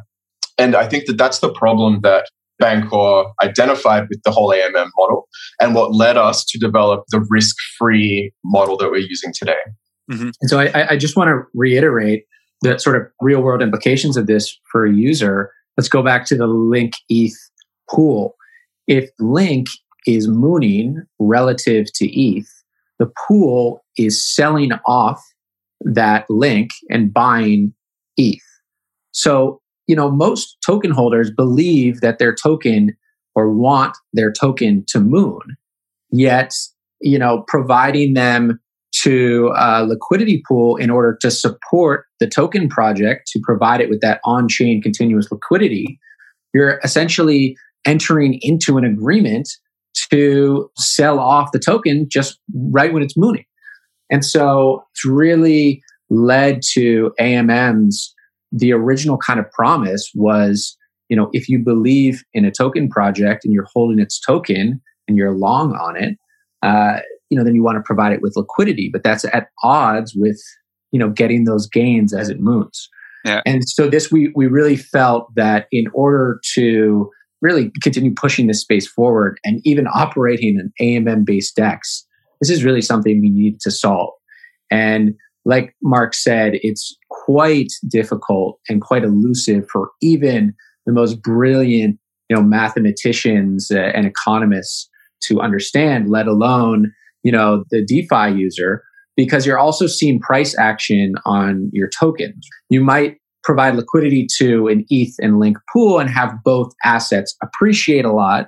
And 0.57 0.75
I 0.75 0.87
think 0.87 1.05
that 1.05 1.17
that's 1.17 1.39
the 1.39 1.51
problem 1.53 2.01
that 2.03 2.25
Bancor 2.61 3.31
identified 3.43 4.07
with 4.09 4.21
the 4.23 4.31
whole 4.31 4.49
AMM 4.49 4.89
model 4.97 5.27
and 5.59 5.73
what 5.73 5.93
led 5.93 6.17
us 6.17 6.45
to 6.45 6.59
develop 6.59 7.03
the 7.09 7.25
risk 7.29 7.55
free 7.77 8.31
model 8.45 8.77
that 8.77 8.91
we're 8.91 8.97
using 8.97 9.33
today. 9.33 9.57
Mm-hmm. 10.11 10.29
And 10.39 10.49
so 10.49 10.59
I, 10.59 10.91
I 10.91 10.97
just 10.97 11.17
want 11.17 11.29
to 11.29 11.41
reiterate 11.53 12.25
the 12.61 12.77
sort 12.77 12.95
of 12.95 13.03
real 13.21 13.41
world 13.41 13.61
implications 13.61 14.15
of 14.17 14.27
this 14.27 14.57
for 14.71 14.85
a 14.85 14.93
user. 14.93 15.51
Let's 15.77 15.89
go 15.89 16.03
back 16.03 16.25
to 16.27 16.35
the 16.35 16.47
Link 16.47 16.93
ETH 17.09 17.33
pool. 17.89 18.35
If 18.87 19.09
Link 19.19 19.67
is 20.05 20.27
mooning 20.27 21.03
relative 21.19 21.87
to 21.93 22.07
ETH, 22.07 22.47
the 22.99 23.11
pool 23.27 23.83
is 23.97 24.23
selling 24.23 24.71
off 24.85 25.21
that 25.81 26.25
link 26.29 26.71
and 26.89 27.13
buying 27.13 27.73
ETH. 28.17 28.41
So, 29.11 29.61
you 29.87 29.95
know, 29.95 30.09
most 30.09 30.57
token 30.65 30.91
holders 30.91 31.31
believe 31.31 32.01
that 32.01 32.19
their 32.19 32.33
token 32.33 32.95
or 33.35 33.51
want 33.53 33.97
their 34.13 34.31
token 34.31 34.85
to 34.87 34.99
moon. 34.99 35.41
Yet, 36.11 36.53
you 37.01 37.17
know, 37.17 37.43
providing 37.47 38.13
them 38.13 38.59
to 39.01 39.51
a 39.57 39.83
liquidity 39.83 40.43
pool 40.47 40.75
in 40.77 40.89
order 40.89 41.17
to 41.21 41.31
support 41.31 42.05
the 42.19 42.27
token 42.27 42.69
project 42.69 43.27
to 43.33 43.39
provide 43.43 43.81
it 43.81 43.89
with 43.89 44.01
that 44.01 44.21
on 44.23 44.47
chain 44.47 44.81
continuous 44.81 45.31
liquidity, 45.31 45.99
you're 46.53 46.79
essentially 46.83 47.57
entering 47.85 48.37
into 48.41 48.77
an 48.77 48.85
agreement 48.85 49.49
to 50.11 50.69
sell 50.77 51.19
off 51.19 51.51
the 51.51 51.59
token 51.59 52.07
just 52.09 52.39
right 52.71 52.93
when 52.93 53.03
it's 53.03 53.17
mooning. 53.17 53.45
And 54.11 54.23
so 54.23 54.85
it's 54.91 55.05
really 55.05 55.81
led 56.09 56.61
to 56.73 57.13
AMM's. 57.19 58.13
The 58.51 58.71
original 58.71 59.17
kind 59.17 59.39
of 59.39 59.49
promise 59.51 60.11
was, 60.13 60.77
you 61.09 61.17
know, 61.17 61.29
if 61.33 61.49
you 61.49 61.59
believe 61.59 62.23
in 62.33 62.45
a 62.45 62.51
token 62.51 62.89
project 62.89 63.43
and 63.43 63.53
you're 63.53 63.67
holding 63.73 63.99
its 63.99 64.19
token 64.19 64.81
and 65.07 65.17
you're 65.17 65.31
long 65.31 65.73
on 65.73 65.95
it, 65.95 66.17
uh, 66.61 66.99
you 67.29 67.37
know, 67.37 67.43
then 67.43 67.55
you 67.55 67.63
want 67.63 67.77
to 67.77 67.81
provide 67.83 68.13
it 68.13 68.21
with 68.21 68.33
liquidity. 68.35 68.89
But 68.91 69.03
that's 69.03 69.25
at 69.25 69.47
odds 69.63 70.13
with, 70.15 70.39
you 70.91 70.99
know, 70.99 71.09
getting 71.09 71.45
those 71.45 71.67
gains 71.67 72.13
as 72.13 72.29
it 72.29 72.39
moons. 72.39 72.89
Yeah. 73.25 73.41
And 73.45 73.67
so 73.67 73.89
this 73.89 74.11
we 74.11 74.31
we 74.35 74.47
really 74.47 74.75
felt 74.75 75.33
that 75.35 75.67
in 75.71 75.85
order 75.93 76.39
to 76.55 77.09
really 77.43 77.71
continue 77.83 78.13
pushing 78.15 78.47
this 78.47 78.61
space 78.61 78.87
forward 78.87 79.37
and 79.43 79.61
even 79.63 79.85
operating 79.87 80.59
an 80.59 80.73
AMM 80.81 81.25
based 81.25 81.55
DEX. 81.55 82.07
This 82.41 82.49
is 82.49 82.63
really 82.63 82.81
something 82.81 83.21
we 83.21 83.29
need 83.29 83.59
to 83.61 83.69
solve. 83.69 84.13
And 84.71 85.13
like 85.45 85.75
Mark 85.83 86.13
said, 86.13 86.53
it's 86.55 86.97
quite 87.09 87.71
difficult 87.87 88.59
and 88.69 88.81
quite 88.81 89.03
elusive 89.03 89.67
for 89.71 89.91
even 90.01 90.53
the 90.85 90.93
most 90.93 91.21
brilliant, 91.21 91.99
you 92.29 92.35
know, 92.35 92.41
mathematicians 92.41 93.69
uh, 93.69 93.91
and 93.93 94.07
economists 94.07 94.89
to 95.23 95.41
understand, 95.41 96.09
let 96.09 96.27
alone, 96.27 96.91
you 97.23 97.31
know, 97.31 97.65
the 97.71 97.85
DeFi 97.85 98.37
user 98.37 98.83
because 99.15 99.45
you're 99.45 99.59
also 99.59 99.85
seeing 99.85 100.19
price 100.19 100.57
action 100.57 101.13
on 101.25 101.69
your 101.71 101.87
tokens. 101.87 102.47
You 102.69 102.81
might 102.81 103.17
provide 103.43 103.75
liquidity 103.75 104.27
to 104.37 104.67
an 104.67 104.85
ETH 104.89 105.15
and 105.19 105.39
Link 105.39 105.57
pool 105.71 105.99
and 105.99 106.09
have 106.09 106.43
both 106.43 106.73
assets 106.83 107.35
appreciate 107.41 108.05
a 108.05 108.11
lot. 108.11 108.47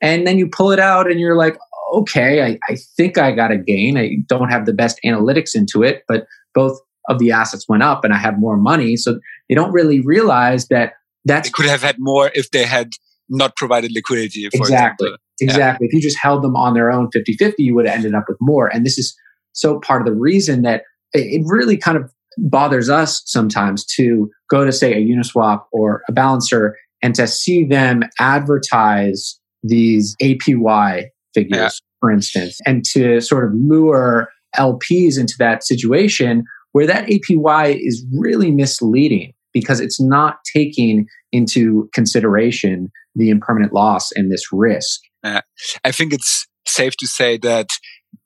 And 0.00 0.26
then 0.26 0.38
you 0.38 0.48
pull 0.48 0.72
it 0.72 0.80
out 0.80 1.10
and 1.10 1.20
you're 1.20 1.36
like, 1.36 1.56
okay, 1.94 2.42
I, 2.42 2.58
I 2.68 2.76
think 2.96 3.18
I 3.18 3.32
got 3.32 3.52
a 3.52 3.56
gain. 3.56 3.96
I 3.96 4.16
don't 4.26 4.50
have 4.50 4.66
the 4.66 4.72
best 4.72 4.98
analytics 5.04 5.54
into 5.54 5.82
it, 5.82 6.02
but 6.08 6.26
both 6.54 6.78
of 7.08 7.18
the 7.18 7.30
assets 7.32 7.68
went 7.68 7.82
up 7.82 8.04
and 8.04 8.12
I 8.12 8.16
have 8.16 8.38
more 8.38 8.56
money. 8.56 8.96
So 8.96 9.18
they 9.48 9.54
don't 9.54 9.72
really 9.72 10.00
realize 10.00 10.68
that 10.68 10.94
that's. 11.24 11.48
They 11.48 11.52
could 11.52 11.66
have 11.66 11.82
had 11.82 11.96
more 11.98 12.30
if 12.34 12.50
they 12.50 12.64
had 12.64 12.90
not 13.28 13.56
provided 13.56 13.92
liquidity. 13.92 14.46
exactly. 14.46 15.08
Example. 15.08 15.16
Exactly. 15.40 15.86
Yeah. 15.86 15.88
If 15.88 15.94
you 15.94 16.00
just 16.00 16.18
held 16.20 16.42
them 16.42 16.56
on 16.56 16.74
their 16.74 16.90
own 16.90 17.08
50 17.12 17.34
50, 17.34 17.62
you 17.62 17.74
would 17.74 17.86
have 17.86 17.96
ended 17.96 18.14
up 18.14 18.24
with 18.28 18.38
more. 18.40 18.68
And 18.68 18.84
this 18.84 18.98
is 18.98 19.16
so 19.52 19.80
part 19.80 20.02
of 20.02 20.06
the 20.06 20.18
reason 20.18 20.62
that 20.62 20.82
it 21.12 21.42
really 21.46 21.76
kind 21.76 21.96
of 21.96 22.10
bothers 22.38 22.88
us 22.88 23.22
sometimes 23.26 23.84
to 23.96 24.30
go 24.50 24.64
to, 24.64 24.72
say, 24.72 24.92
a 24.92 25.04
Uniswap 25.04 25.64
or 25.72 26.02
a 26.08 26.12
balancer 26.12 26.76
and 27.02 27.14
to 27.14 27.26
see 27.26 27.64
them 27.64 28.02
advertise 28.20 29.38
these 29.62 30.16
APY 30.22 31.04
figures, 31.34 31.58
yeah. 31.58 31.68
for 32.00 32.10
instance, 32.10 32.58
and 32.66 32.84
to 32.92 33.20
sort 33.20 33.44
of 33.44 33.52
lure 33.54 34.28
LPs 34.56 35.18
into 35.18 35.34
that 35.38 35.64
situation 35.64 36.44
where 36.72 36.86
that 36.86 37.06
APY 37.06 37.78
is 37.80 38.04
really 38.16 38.50
misleading 38.50 39.32
because 39.52 39.80
it's 39.80 40.00
not 40.00 40.38
taking 40.54 41.06
into 41.32 41.88
consideration 41.94 42.90
the 43.14 43.30
impermanent 43.30 43.72
loss 43.72 44.10
and 44.12 44.32
this 44.32 44.44
risk. 44.52 45.00
Uh, 45.22 45.42
I 45.84 45.92
think 45.92 46.12
it's 46.12 46.46
safe 46.66 46.96
to 46.98 47.06
say 47.06 47.36
that 47.38 47.66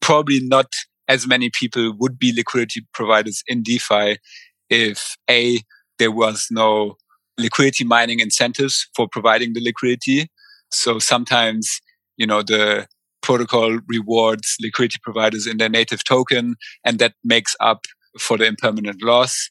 probably 0.00 0.38
not 0.42 0.66
as 1.08 1.26
many 1.26 1.50
people 1.50 1.92
would 1.98 2.18
be 2.18 2.32
liquidity 2.32 2.86
providers 2.92 3.42
in 3.46 3.62
DeFi 3.62 4.18
if 4.68 5.16
A, 5.30 5.60
there 5.98 6.10
was 6.10 6.48
no 6.50 6.96
liquidity 7.38 7.84
mining 7.84 8.20
incentives 8.20 8.88
for 8.94 9.08
providing 9.08 9.52
the 9.52 9.60
liquidity. 9.62 10.28
So 10.70 10.98
sometimes, 10.98 11.80
you 12.16 12.26
know, 12.26 12.42
the 12.42 12.86
protocol 13.22 13.78
rewards 13.88 14.56
liquidity 14.60 14.98
providers 15.02 15.46
in 15.46 15.58
their 15.58 15.68
native 15.68 16.04
token 16.04 16.56
and 16.84 16.98
that 16.98 17.14
makes 17.24 17.54
up 17.60 17.84
for 18.18 18.38
the 18.38 18.46
impermanent 18.46 19.02
loss. 19.02 19.50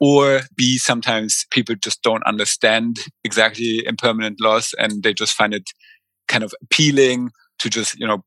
Or 0.00 0.42
B, 0.56 0.78
sometimes 0.78 1.44
people 1.50 1.74
just 1.74 2.02
don't 2.02 2.22
understand 2.24 2.98
exactly 3.24 3.82
impermanent 3.84 4.40
loss 4.40 4.72
and 4.78 5.02
they 5.02 5.12
just 5.12 5.34
find 5.34 5.52
it 5.52 5.70
kind 6.28 6.44
of 6.44 6.54
appealing 6.62 7.30
to 7.58 7.68
just, 7.68 7.98
you 7.98 8.06
know, 8.06 8.22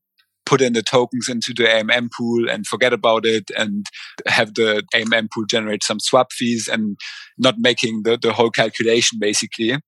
put 0.52 0.60
in 0.60 0.74
the 0.74 0.82
tokens 0.82 1.30
into 1.30 1.54
the 1.56 1.64
AMM 1.64 2.10
pool 2.12 2.50
and 2.50 2.66
forget 2.66 2.92
about 2.92 3.24
it 3.24 3.50
and 3.56 3.86
have 4.26 4.52
the 4.52 4.82
AMM 4.94 5.28
pool 5.32 5.46
generate 5.48 5.82
some 5.82 5.98
swap 5.98 6.30
fees 6.30 6.68
and 6.68 6.98
not 7.38 7.54
making 7.58 8.02
the, 8.04 8.18
the 8.20 8.34
whole 8.34 8.50
calculation 8.50 9.18
basically. 9.18 9.78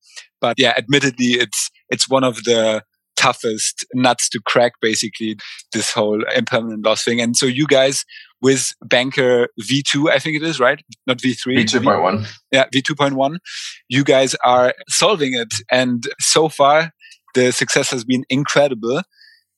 But 0.40 0.57
yeah, 0.59 0.72
admittedly, 0.74 1.33
it's, 1.33 1.70
it's 1.90 2.09
one 2.09 2.24
of 2.24 2.37
the 2.44 2.83
toughest 3.16 3.85
nuts 3.92 4.31
to 4.31 4.40
crack 4.46 4.72
basically 4.81 5.37
this 5.74 5.92
whole 5.92 6.24
impermanent 6.35 6.83
loss 6.83 7.05
thing. 7.05 7.20
And 7.20 7.37
so 7.37 7.44
you 7.44 7.66
guys 7.66 8.07
with 8.40 8.72
Bancor 8.83 9.48
V2, 9.61 10.11
I 10.11 10.18
think 10.18 10.37
it 10.37 10.42
is, 10.42 10.59
right? 10.59 10.83
Not 11.07 11.18
V3. 11.18 11.59
V2.1. 11.59 12.27
Yeah, 12.53 12.64
V2.1. 12.74 13.37
You 13.90 14.03
guys 14.03 14.35
are 14.46 14.72
solving 14.88 15.35
it. 15.35 15.53
And 15.70 16.05
so 16.20 16.48
far, 16.48 16.92
the 17.35 17.53
success 17.53 17.90
has 17.90 18.05
been 18.05 18.24
incredible. 18.31 19.03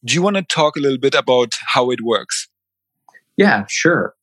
Do 0.06 0.14
you 0.14 0.22
want 0.22 0.36
to 0.36 0.42
talk 0.42 0.76
a 0.76 0.80
little 0.80 0.98
bit 0.98 1.16
about 1.16 1.52
how 1.66 1.90
it 1.90 2.00
works? 2.00 2.48
Yeah, 3.36 3.64
sure. 3.68 4.14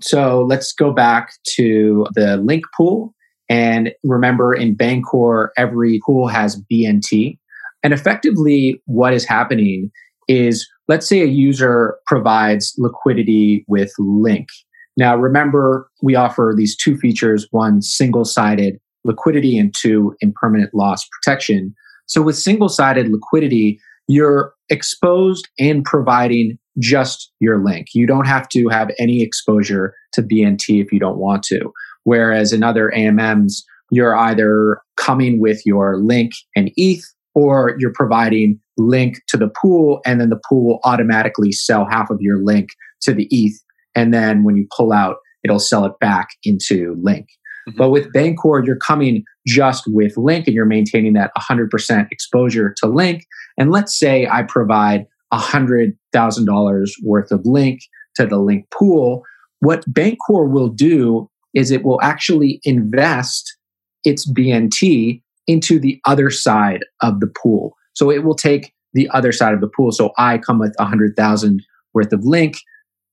So 0.00 0.42
let's 0.42 0.72
go 0.72 0.92
back 0.92 1.32
to 1.56 2.06
the 2.14 2.36
link 2.36 2.64
pool. 2.76 3.14
And 3.48 3.92
remember, 4.02 4.54
in 4.54 4.76
Bancor, 4.76 5.48
every 5.56 6.00
pool 6.04 6.26
has 6.26 6.60
BNT. 6.70 7.38
And 7.84 7.92
effectively, 7.92 8.82
what 8.86 9.14
is 9.14 9.24
happening 9.24 9.90
is 10.26 10.68
let's 10.88 11.08
say 11.08 11.20
a 11.20 11.26
user 11.26 11.96
provides 12.06 12.74
liquidity 12.76 13.64
with 13.68 13.92
Link. 13.98 14.48
Now, 14.96 15.16
remember, 15.16 15.88
we 16.02 16.16
offer 16.16 16.54
these 16.56 16.76
two 16.76 16.96
features 16.96 17.46
one, 17.52 17.82
single 17.82 18.24
sided 18.24 18.80
liquidity, 19.04 19.56
and 19.56 19.72
two, 19.74 20.14
impermanent 20.20 20.74
loss 20.74 21.08
protection. 21.08 21.74
So, 22.06 22.20
with 22.20 22.36
single 22.36 22.68
sided 22.68 23.08
liquidity, 23.08 23.80
you're 24.10 24.52
exposed 24.70 25.48
and 25.60 25.84
providing 25.84 26.58
just 26.80 27.30
your 27.38 27.62
link. 27.62 27.88
You 27.94 28.08
don't 28.08 28.26
have 28.26 28.48
to 28.48 28.66
have 28.68 28.90
any 28.98 29.22
exposure 29.22 29.94
to 30.14 30.22
BNT 30.22 30.82
if 30.82 30.92
you 30.92 30.98
don't 30.98 31.18
want 31.18 31.44
to. 31.44 31.72
Whereas 32.02 32.52
in 32.52 32.64
other 32.64 32.90
AMMs, 32.90 33.62
you're 33.92 34.16
either 34.16 34.80
coming 34.96 35.40
with 35.40 35.64
your 35.64 35.96
link 35.96 36.32
and 36.56 36.72
ETH 36.76 37.04
or 37.34 37.76
you're 37.78 37.92
providing 37.94 38.58
link 38.76 39.20
to 39.28 39.36
the 39.36 39.48
pool 39.48 40.00
and 40.04 40.20
then 40.20 40.30
the 40.30 40.40
pool 40.48 40.64
will 40.64 40.80
automatically 40.84 41.52
sell 41.52 41.86
half 41.88 42.10
of 42.10 42.18
your 42.20 42.42
link 42.42 42.70
to 43.02 43.14
the 43.14 43.28
ETH. 43.30 43.60
And 43.94 44.12
then 44.12 44.42
when 44.42 44.56
you 44.56 44.66
pull 44.76 44.92
out, 44.92 45.18
it'll 45.44 45.60
sell 45.60 45.84
it 45.84 45.92
back 46.00 46.30
into 46.42 46.96
link. 47.00 47.28
Mm-hmm. 47.68 47.78
But 47.78 47.90
with 47.90 48.12
Bancor, 48.12 48.64
you're 48.64 48.76
coming 48.76 49.24
just 49.46 49.84
with 49.86 50.16
Link 50.16 50.46
and 50.46 50.54
you're 50.54 50.64
maintaining 50.64 51.12
that 51.14 51.30
100% 51.36 52.06
exposure 52.10 52.74
to 52.78 52.86
Link. 52.86 53.26
And 53.58 53.70
let's 53.70 53.98
say 53.98 54.26
I 54.26 54.42
provide 54.42 55.06
$100,000 55.32 56.90
worth 57.04 57.30
of 57.30 57.44
Link 57.44 57.80
to 58.16 58.26
the 58.26 58.38
Link 58.38 58.66
pool. 58.70 59.24
What 59.60 59.84
Bancor 59.92 60.50
will 60.50 60.68
do 60.68 61.28
is 61.54 61.70
it 61.70 61.84
will 61.84 62.00
actually 62.02 62.60
invest 62.64 63.56
its 64.04 64.30
BNT 64.30 65.22
into 65.46 65.78
the 65.78 66.00
other 66.04 66.30
side 66.30 66.80
of 67.02 67.20
the 67.20 67.26
pool. 67.26 67.76
So 67.94 68.10
it 68.10 68.24
will 68.24 68.34
take 68.34 68.72
the 68.92 69.08
other 69.10 69.32
side 69.32 69.52
of 69.52 69.60
the 69.60 69.68
pool. 69.68 69.92
So 69.92 70.12
I 70.16 70.38
come 70.38 70.58
with 70.58 70.74
100,000 70.78 71.62
worth 71.92 72.12
of 72.12 72.24
Link. 72.24 72.56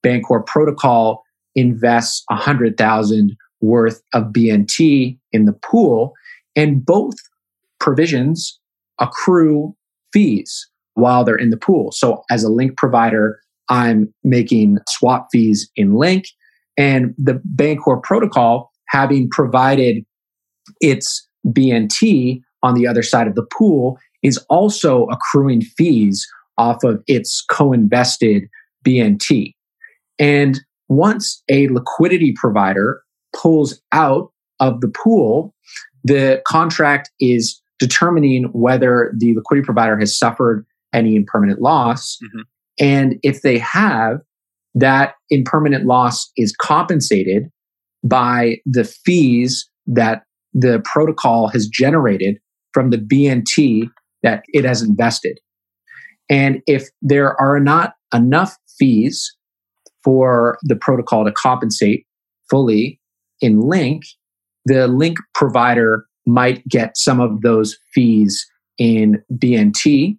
Bancor 0.05 0.45
protocol 0.45 1.23
invests 1.55 2.23
100,000 2.27 3.35
worth 3.61 4.01
of 4.13 4.25
BNT 4.25 5.17
in 5.31 5.45
the 5.45 5.53
pool, 5.53 6.13
and 6.55 6.85
both 6.85 7.15
provisions 7.79 8.59
accrue 8.99 9.75
fees 10.13 10.67
while 10.95 11.23
they're 11.23 11.35
in 11.35 11.49
the 11.49 11.57
pool. 11.57 11.91
So 11.91 12.23
as 12.29 12.43
a 12.43 12.49
link 12.49 12.77
provider, 12.77 13.39
I'm 13.69 14.13
making 14.23 14.77
swap 14.87 15.27
fees 15.31 15.69
in 15.75 15.95
Link, 15.95 16.25
and 16.77 17.13
the 17.17 17.41
Bancor 17.55 18.01
protocol, 18.01 18.71
having 18.89 19.29
provided 19.29 20.05
its 20.79 21.27
BNT 21.45 22.41
on 22.63 22.73
the 22.73 22.87
other 22.87 23.03
side 23.03 23.27
of 23.27 23.35
the 23.35 23.45
pool, 23.57 23.97
is 24.23 24.37
also 24.49 25.05
accruing 25.07 25.61
fees 25.61 26.27
off 26.57 26.83
of 26.83 27.03
its 27.07 27.43
co-invested 27.49 28.43
BNT. 28.85 29.53
And 30.17 30.59
once 30.89 31.43
a 31.49 31.67
liquidity 31.67 32.33
provider 32.35 33.01
pulls 33.41 33.79
out 33.91 34.31
of 34.59 34.81
the 34.81 34.89
pool, 34.89 35.53
the 36.03 36.41
contract 36.47 37.11
is 37.19 37.61
determining 37.79 38.45
whether 38.53 39.13
the 39.17 39.35
liquidity 39.35 39.65
provider 39.65 39.97
has 39.99 40.17
suffered 40.17 40.65
any 40.93 41.15
impermanent 41.15 41.61
loss. 41.61 42.17
Mm-hmm. 42.23 42.41
And 42.79 43.15
if 43.23 43.41
they 43.41 43.57
have, 43.59 44.19
that 44.75 45.15
impermanent 45.29 45.85
loss 45.85 46.31
is 46.37 46.55
compensated 46.59 47.49
by 48.03 48.57
the 48.65 48.83
fees 48.83 49.69
that 49.87 50.23
the 50.53 50.81
protocol 50.85 51.47
has 51.49 51.67
generated 51.67 52.37
from 52.73 52.89
the 52.89 52.97
BNT 52.97 53.89
that 54.23 54.43
it 54.49 54.65
has 54.65 54.81
invested. 54.81 55.39
And 56.29 56.61
if 56.67 56.87
there 57.01 57.39
are 57.39 57.59
not 57.59 57.93
enough 58.13 58.57
fees 58.77 59.35
for 60.03 60.57
the 60.63 60.75
protocol 60.75 61.25
to 61.25 61.31
compensate 61.31 62.05
fully 62.49 62.96
in 63.41 63.61
Link, 63.61 64.03
the 64.65 64.87
Link 64.87 65.17
provider 65.33 66.05
might 66.25 66.65
get 66.67 66.97
some 66.97 67.19
of 67.19 67.41
those 67.41 67.77
fees 67.93 68.45
in 68.77 69.23
BNT. 69.33 70.17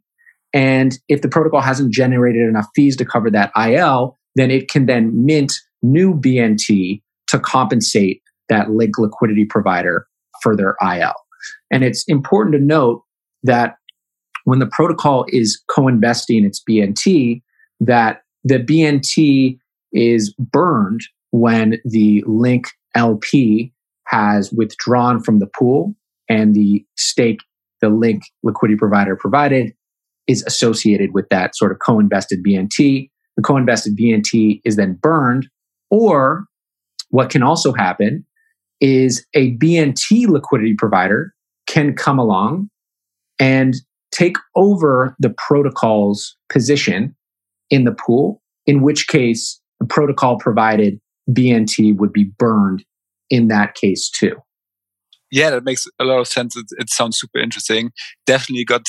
And 0.55 0.99
if 1.09 1.23
the 1.23 1.29
protocol 1.29 1.61
hasn't 1.61 1.93
generated 1.93 2.49
enough 2.49 2.67
fees 2.75 2.97
to 2.97 3.05
cover 3.05 3.31
that 3.31 3.53
IL, 3.57 4.17
then 4.37 4.51
it 4.51 4.69
can 4.69 4.87
then 4.87 5.25
mint 5.27 5.53
new 5.83 6.15
BNT 6.15 7.03
to 7.29 7.39
compensate 7.39 8.23
that 8.49 8.71
Link 8.71 8.99
liquidity 8.99 9.45
provider 9.45 10.07
for 10.43 10.57
their 10.57 10.75
IL. 10.83 11.15
And 11.71 11.85
it's 11.85 12.05
important 12.09 12.55
to 12.55 12.61
note 12.61 13.03
that 13.43 13.77
when 14.45 14.59
the 14.59 14.67
protocol 14.67 15.27
is 15.29 15.63
co-investing 15.69 16.45
its 16.45 16.63
BNT, 16.69 17.43
that 17.81 18.23
the 18.45 18.59
BNT 18.59 19.59
is 19.93 20.35
burned 20.39 21.03
when 21.31 21.79
the 21.85 22.25
Link 22.27 22.69
LP 22.95 23.73
has 24.07 24.53
withdrawn 24.53 25.23
from 25.23 25.39
the 25.39 25.49
pool 25.59 25.95
and 26.29 26.55
the 26.55 26.85
stake 26.97 27.41
the 27.81 27.89
link 27.89 28.23
liquidity 28.43 28.77
provider 28.77 29.17
provided 29.17 29.73
is 30.27 30.43
associated 30.47 31.15
with 31.15 31.29
that 31.31 31.57
sort 31.57 31.73
of 31.73 31.79
co-invested 31.79 32.45
BNT. 32.45 33.11
the 33.37 33.43
co-invested 33.43 33.97
BNT 33.97 34.61
is 34.65 34.77
then 34.77 34.95
burned. 34.95 35.49
Or 35.91 36.45
what 37.11 37.31
can 37.31 37.43
also 37.43 37.73
happen 37.73 38.25
is 38.81 39.25
a 39.35 39.57
BNT 39.57 40.27
liquidity 40.27 40.75
provider 40.75 41.33
can 41.67 41.95
come 41.95 42.19
along 42.19 42.69
and 43.39 43.75
take 44.11 44.37
over 44.57 45.15
the 45.19 45.31
protocol's 45.31 46.37
position 46.51 47.15
in 47.71 47.85
the 47.85 47.93
pool, 47.93 48.43
in 48.67 48.83
which 48.83 49.07
case 49.07 49.61
the 49.81 49.87
protocol 49.87 50.39
provided 50.39 51.01
BNT 51.31 51.97
would 51.97 52.13
be 52.13 52.31
burned 52.39 52.85
in 53.31 53.49
that 53.49 53.75
case 53.75 54.11
too. 54.11 54.37
Yeah, 55.31 55.51
that 55.51 55.65
makes 55.65 55.87
a 55.99 56.05
lot 56.05 56.21
of 56.21 56.27
sense. 56.27 56.57
It, 56.57 56.67
it 56.79 56.91
sounds 56.91 57.19
super 57.19 57.39
interesting. 57.39 57.91
Definitely 58.27 58.65
got 58.65 58.87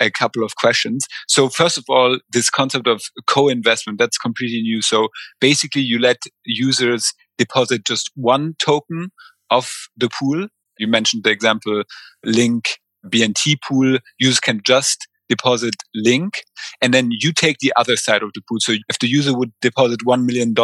a 0.00 0.10
couple 0.10 0.42
of 0.42 0.56
questions. 0.56 1.06
So 1.28 1.48
first 1.48 1.78
of 1.78 1.84
all, 1.88 2.18
this 2.32 2.50
concept 2.50 2.86
of 2.86 3.02
co-investment, 3.26 3.98
that's 3.98 4.18
completely 4.18 4.62
new. 4.62 4.82
So 4.82 5.08
basically 5.40 5.82
you 5.82 5.98
let 5.98 6.18
users 6.44 7.12
deposit 7.38 7.84
just 7.84 8.10
one 8.14 8.54
token 8.64 9.10
of 9.50 9.72
the 9.96 10.08
pool. 10.08 10.48
You 10.78 10.88
mentioned 10.88 11.24
the 11.24 11.30
example 11.30 11.84
link 12.24 12.78
BNT 13.06 13.56
pool. 13.62 13.98
Users 14.18 14.40
can 14.40 14.60
just 14.64 15.06
deposit 15.28 15.74
link 15.94 16.42
and 16.82 16.92
then 16.92 17.08
you 17.10 17.32
take 17.32 17.58
the 17.58 17.72
other 17.76 17.96
side 17.96 18.22
of 18.22 18.30
the 18.34 18.42
pool 18.48 18.58
so 18.60 18.74
if 18.88 18.98
the 18.98 19.06
user 19.06 19.36
would 19.36 19.52
deposit 19.60 20.00
$1 20.06 20.24
million 20.24 20.54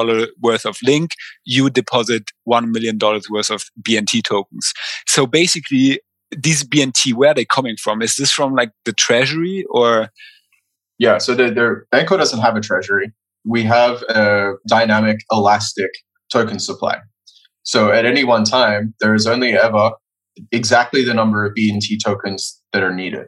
worth 0.40 0.66
of 0.66 0.77
link 0.85 1.12
you 1.44 1.70
deposit 1.70 2.25
$1 2.49 2.68
million 2.68 2.99
worth 3.31 3.51
of 3.51 3.64
bnt 3.83 4.23
tokens. 4.23 4.73
So 5.07 5.27
basically 5.27 6.01
these 6.37 6.64
bnt 6.64 7.14
where 7.14 7.31
are 7.31 7.35
they 7.35 7.44
coming 7.44 7.77
from? 7.77 8.03
Is 8.03 8.16
this 8.16 8.31
from 8.31 8.55
like 8.55 8.70
the 8.85 8.92
treasury 8.92 9.64
or? 9.70 10.11
Yeah 10.99 11.18
so 11.18 11.35
the, 11.35 11.51
the 11.51 11.83
Bancor 11.92 12.18
doesn't 12.18 12.40
have 12.40 12.57
a 12.57 12.61
treasury. 12.61 13.12
We 13.44 13.62
have 13.62 14.03
a 14.03 14.53
dynamic 14.68 15.20
elastic 15.33 15.90
token 16.31 16.59
supply. 16.59 16.99
So 17.62 17.90
at 17.90 18.05
any 18.05 18.25
one 18.25 18.44
time 18.44 18.94
there 19.01 19.14
is 19.14 19.27
only 19.27 19.53
ever 19.53 19.92
exactly 20.53 21.05
the 21.05 21.12
number 21.12 21.44
of 21.44 21.53
bnt 21.55 21.85
tokens 22.05 22.62
that 22.73 22.83
are 22.83 22.94
needed 22.94 23.27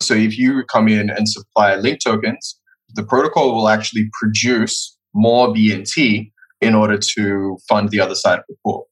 so 0.00 0.14
if 0.14 0.38
you 0.38 0.64
come 0.72 0.88
in 0.88 1.10
and 1.10 1.28
supply 1.28 1.76
link 1.76 2.00
tokens, 2.02 2.58
the 2.94 3.02
protocol 3.02 3.54
will 3.54 3.68
actually 3.68 4.08
produce 4.20 4.96
more 5.14 5.48
BNT 5.48 6.30
in 6.60 6.74
order 6.74 6.98
to 7.16 7.58
fund 7.68 7.90
the 7.90 8.00
other 8.00 8.14
side 8.14 8.38
of 8.38 8.44
the 8.48 8.56
pool. 8.64 8.88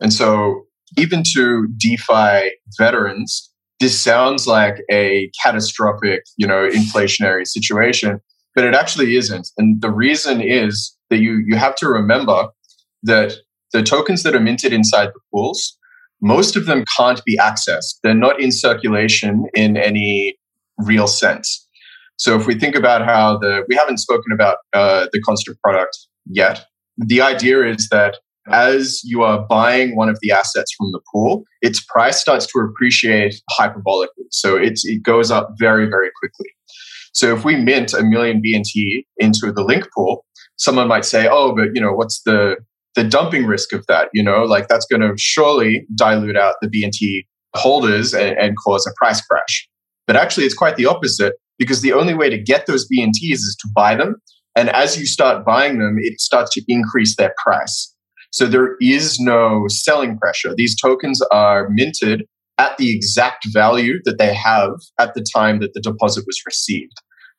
And 0.00 0.12
so 0.12 0.66
even 0.96 1.22
to 1.34 1.68
DeFi 1.76 2.52
veterans, 2.78 3.52
this 3.80 4.00
sounds 4.00 4.46
like 4.46 4.82
a 4.90 5.30
catastrophic, 5.42 6.22
you 6.36 6.46
know, 6.46 6.68
inflationary 6.68 7.46
situation, 7.46 8.20
but 8.54 8.64
it 8.64 8.74
actually 8.74 9.16
isn't. 9.16 9.48
And 9.58 9.82
the 9.82 9.90
reason 9.90 10.40
is 10.40 10.96
that 11.10 11.18
you 11.18 11.42
you 11.46 11.56
have 11.56 11.76
to 11.76 11.88
remember 11.88 12.48
that 13.02 13.34
the 13.72 13.82
tokens 13.82 14.22
that 14.22 14.34
are 14.34 14.40
minted 14.40 14.72
inside 14.72 15.08
the 15.08 15.20
pools, 15.32 15.76
most 16.22 16.56
of 16.56 16.66
them 16.66 16.84
can't 16.96 17.22
be 17.24 17.36
accessed. 17.36 17.98
They're 18.02 18.14
not 18.14 18.40
in 18.40 18.50
circulation 18.50 19.46
in 19.54 19.76
any 19.76 20.36
real 20.78 21.06
sense. 21.06 21.66
So 22.18 22.38
if 22.38 22.46
we 22.46 22.58
think 22.58 22.74
about 22.74 23.04
how 23.04 23.38
the 23.38 23.64
we 23.68 23.74
haven't 23.74 23.98
spoken 23.98 24.32
about 24.32 24.58
uh, 24.72 25.06
the 25.12 25.20
constant 25.22 25.58
product 25.62 25.96
yet, 26.26 26.64
the 26.96 27.20
idea 27.20 27.62
is 27.66 27.88
that 27.90 28.16
as 28.48 29.00
you 29.04 29.22
are 29.22 29.44
buying 29.46 29.96
one 29.96 30.08
of 30.08 30.18
the 30.22 30.30
assets 30.30 30.72
from 30.76 30.92
the 30.92 31.00
pool, 31.12 31.44
its 31.62 31.84
price 31.84 32.20
starts 32.20 32.46
to 32.46 32.60
appreciate 32.60 33.34
hyperbolically. 33.58 34.26
So 34.30 34.56
it's, 34.56 34.84
it 34.84 35.02
goes 35.02 35.30
up 35.30 35.50
very, 35.58 35.86
very 35.86 36.10
quickly. 36.20 36.50
So 37.12 37.34
if 37.34 37.44
we 37.44 37.56
mint 37.56 37.92
a 37.92 38.02
million 38.02 38.42
BNT 38.42 39.04
into 39.18 39.52
the 39.52 39.64
link 39.64 39.86
pool, 39.94 40.24
someone 40.56 40.88
might 40.88 41.04
say, 41.04 41.28
oh, 41.30 41.54
but 41.54 41.68
you 41.74 41.80
know, 41.80 41.92
what's 41.92 42.22
the, 42.22 42.56
the 42.94 43.04
dumping 43.04 43.46
risk 43.46 43.72
of 43.72 43.84
that? 43.88 44.08
You 44.12 44.22
know, 44.22 44.44
like 44.44 44.68
that's 44.68 44.86
going 44.86 45.02
to 45.02 45.12
surely 45.18 45.86
dilute 45.94 46.36
out 46.36 46.56
the 46.60 46.68
BNT 46.68 47.26
holders 47.54 48.14
and, 48.14 48.38
and 48.38 48.54
cause 48.62 48.86
a 48.86 48.92
price 48.96 49.20
crash. 49.22 49.68
But 50.06 50.16
actually, 50.16 50.46
it's 50.46 50.54
quite 50.54 50.76
the 50.76 50.86
opposite 50.86 51.34
because 51.58 51.80
the 51.80 51.92
only 51.92 52.14
way 52.14 52.30
to 52.30 52.38
get 52.38 52.66
those 52.66 52.86
BNTs 52.88 53.32
is 53.32 53.56
to 53.60 53.68
buy 53.74 53.94
them. 53.94 54.16
And 54.54 54.70
as 54.70 54.98
you 54.98 55.06
start 55.06 55.44
buying 55.44 55.78
them, 55.78 55.96
it 55.98 56.20
starts 56.20 56.52
to 56.54 56.62
increase 56.68 57.16
their 57.16 57.34
price. 57.42 57.94
So 58.30 58.46
there 58.46 58.76
is 58.80 59.18
no 59.18 59.64
selling 59.68 60.18
pressure. 60.18 60.54
These 60.54 60.76
tokens 60.80 61.20
are 61.30 61.68
minted 61.70 62.24
at 62.58 62.76
the 62.78 62.94
exact 62.94 63.46
value 63.52 63.98
that 64.04 64.18
they 64.18 64.34
have 64.34 64.70
at 64.98 65.14
the 65.14 65.24
time 65.34 65.60
that 65.60 65.74
the 65.74 65.80
deposit 65.80 66.24
was 66.26 66.40
received. 66.46 66.92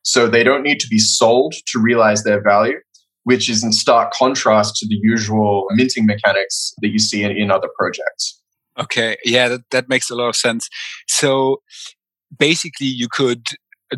So 0.04 0.28
they 0.28 0.44
don't 0.44 0.64
need 0.64 0.80
to 0.80 0.88
be 0.88 1.00
sold 1.00 1.54
to 1.68 1.80
realize 1.80 2.24
their 2.24 2.42
value, 2.42 2.78
which 3.24 3.50
is 3.50 3.64
in 3.64 3.74
stark 3.74 4.14
contrast 4.14 4.76
to 4.78 4.88
the 4.88 4.98
usual 5.02 5.68
minting 5.72 6.06
mechanics 6.06 6.74
that 6.82 6.90
you 6.90 7.00
see 7.00 7.24
in, 7.24 7.32
in 7.32 7.52
other 7.52 7.68
projects. 7.78 8.42
Okay, 8.80 9.18
yeah, 9.26 9.48
that, 9.50 9.62
that 9.72 9.90
makes 9.90 10.10
a 10.10 10.16
lot 10.16 10.30
of 10.30 10.36
sense. 10.36 10.70
So 11.08 11.62
basically 12.38 12.88
you 12.88 13.08
could 13.10 13.46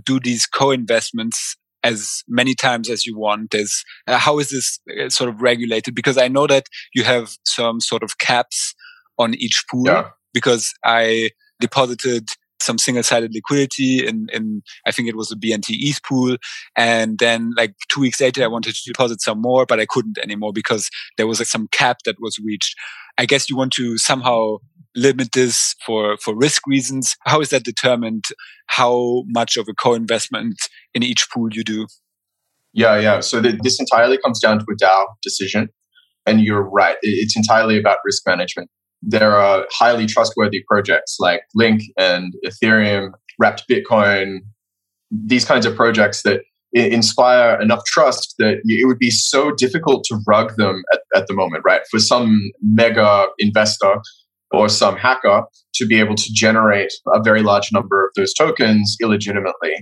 do 0.06 0.20
these 0.20 0.46
co-investments 0.46 1.56
as 1.84 2.24
many 2.28 2.54
times 2.54 2.90
as 2.90 3.06
you 3.06 3.18
want 3.18 3.54
is 3.54 3.84
uh, 4.08 4.18
how 4.18 4.38
is 4.38 4.50
this 4.50 4.80
uh, 5.02 5.10
sort 5.10 5.30
of 5.30 5.42
regulated 5.42 5.96
because 5.96 6.18
i 6.18 6.28
know 6.28 6.46
that 6.46 6.66
you 6.94 7.04
have 7.04 7.38
some 7.46 7.80
sort 7.80 8.04
of 8.04 8.18
caps 8.18 8.76
on 9.18 9.34
each 9.36 9.64
pool 9.72 9.86
yeah. 9.86 10.10
because 10.34 10.74
i 10.84 11.30
deposited 11.60 12.28
some 12.62 12.78
single-sided 12.78 13.34
liquidity 13.34 14.06
in, 14.06 14.28
in 14.34 14.62
I 14.86 14.92
think 14.92 15.08
it 15.08 15.16
was 15.16 15.32
a 15.32 15.36
BNT 15.36 15.68
ETH 15.70 16.04
pool. 16.04 16.38
And 16.76 17.18
then 17.18 17.54
like 17.56 17.74
two 17.88 18.02
weeks 18.02 18.20
later, 18.20 18.44
I 18.44 18.48
wanted 18.48 18.76
to 18.76 18.82
deposit 18.86 19.22
some 19.22 19.42
more, 19.42 19.66
but 19.66 19.80
I 19.80 19.86
couldn't 19.86 20.18
anymore 20.18 20.52
because 20.54 20.90
there 21.18 21.28
was 21.28 21.40
like 21.40 21.48
some 21.48 21.68
cap 21.72 22.00
that 22.06 22.18
was 22.20 22.38
reached. 22.40 22.76
I 23.18 23.26
guess 23.26 23.50
you 23.50 23.56
want 23.56 23.72
to 23.74 23.98
somehow 23.98 24.58
limit 24.96 25.32
this 25.34 25.76
for, 25.86 26.18
for 26.18 26.36
risk 26.36 26.62
reasons? 26.68 27.16
How 27.26 27.42
is 27.42 27.50
that 27.50 27.64
determined? 27.64 28.26
How 28.68 29.24
much 29.28 29.58
of 29.58 29.68
a 29.70 29.74
co-investment 29.74 30.58
in 30.94 31.04
each 31.04 31.28
pool 31.34 31.50
you 31.52 31.64
do? 31.64 31.88
Yeah, 32.74 33.00
yeah. 33.00 33.20
So 33.20 33.40
the, 33.40 33.60
this 33.64 33.80
entirely 33.80 34.18
comes 34.18 34.40
down 34.40 34.60
to 34.60 34.66
a 34.70 34.84
DAO 34.84 35.06
decision. 35.24 35.70
And 36.26 36.42
you're 36.42 36.70
right. 36.70 36.98
It's 37.02 37.36
entirely 37.36 37.80
about 37.80 37.98
risk 38.06 38.24
management. 38.28 38.70
There 39.02 39.36
are 39.36 39.66
highly 39.72 40.06
trustworthy 40.06 40.64
projects 40.68 41.18
like 41.20 41.42
Link 41.56 41.82
and 41.98 42.34
Ethereum, 42.46 43.12
Wrapped 43.40 43.64
Bitcoin, 43.70 44.40
these 45.10 45.46
kinds 45.46 45.66
of 45.66 45.76
projects 45.76 46.24
that 46.24 46.42
inspire 46.74 47.60
enough 47.60 47.84
trust 47.86 48.36
that 48.38 48.58
it 48.64 48.86
would 48.86 49.00
be 49.00 49.10
so 49.10 49.52
difficult 49.52 50.04
to 50.04 50.20
rug 50.28 50.56
them 50.58 50.84
at, 50.94 51.00
at 51.16 51.28
the 51.28 51.34
moment, 51.34 51.64
right? 51.66 51.82
For 51.90 52.00
some 52.00 52.40
mega 52.62 53.26
investor 53.40 53.96
or 54.52 54.70
some 54.70 54.96
hacker 54.96 55.44
to 55.76 55.86
be 55.86 56.00
able 56.00 56.16
to 56.16 56.30
generate 56.34 56.92
a 57.14 57.22
very 57.22 57.42
large 57.42 57.72
number 57.72 58.06
of 58.06 58.12
those 58.16 58.34
tokens 58.34 58.98
illegitimately. 59.02 59.74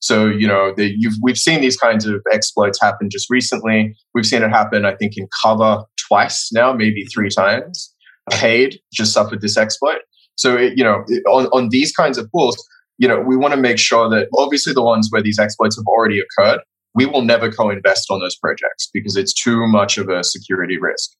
So, 0.00 0.26
you 0.26 0.46
know, 0.46 0.74
the, 0.76 0.94
we've 1.22 1.38
seen 1.38 1.60
these 1.60 1.76
kinds 1.76 2.06
of 2.06 2.20
exploits 2.32 2.80
happen 2.80 3.08
just 3.10 3.28
recently. 3.30 3.94
We've 4.14 4.26
seen 4.26 4.42
it 4.42 4.50
happen, 4.50 4.84
I 4.84 4.94
think, 4.94 5.14
in 5.16 5.26
Kava 5.42 5.84
twice 6.08 6.50
now, 6.52 6.72
maybe 6.72 7.04
three 7.06 7.30
times. 7.30 7.92
Paid 8.30 8.80
just 8.92 9.12
suffered 9.12 9.40
this 9.40 9.56
exploit. 9.56 10.00
So, 10.34 10.56
it, 10.56 10.74
you 10.76 10.84
know, 10.84 11.04
on, 11.28 11.46
on 11.46 11.68
these 11.70 11.92
kinds 11.92 12.18
of 12.18 12.30
pools, 12.30 12.56
you 12.98 13.08
know, 13.08 13.20
we 13.20 13.36
want 13.36 13.54
to 13.54 13.60
make 13.60 13.78
sure 13.78 14.08
that 14.10 14.28
obviously 14.36 14.72
the 14.72 14.82
ones 14.82 15.08
where 15.10 15.22
these 15.22 15.38
exploits 15.38 15.76
have 15.76 15.86
already 15.86 16.20
occurred, 16.20 16.60
we 16.94 17.06
will 17.06 17.22
never 17.22 17.50
co-invest 17.50 18.10
on 18.10 18.20
those 18.20 18.36
projects 18.36 18.88
because 18.92 19.16
it's 19.16 19.32
too 19.32 19.66
much 19.66 19.98
of 19.98 20.08
a 20.08 20.24
security 20.24 20.78
risk. 20.78 21.10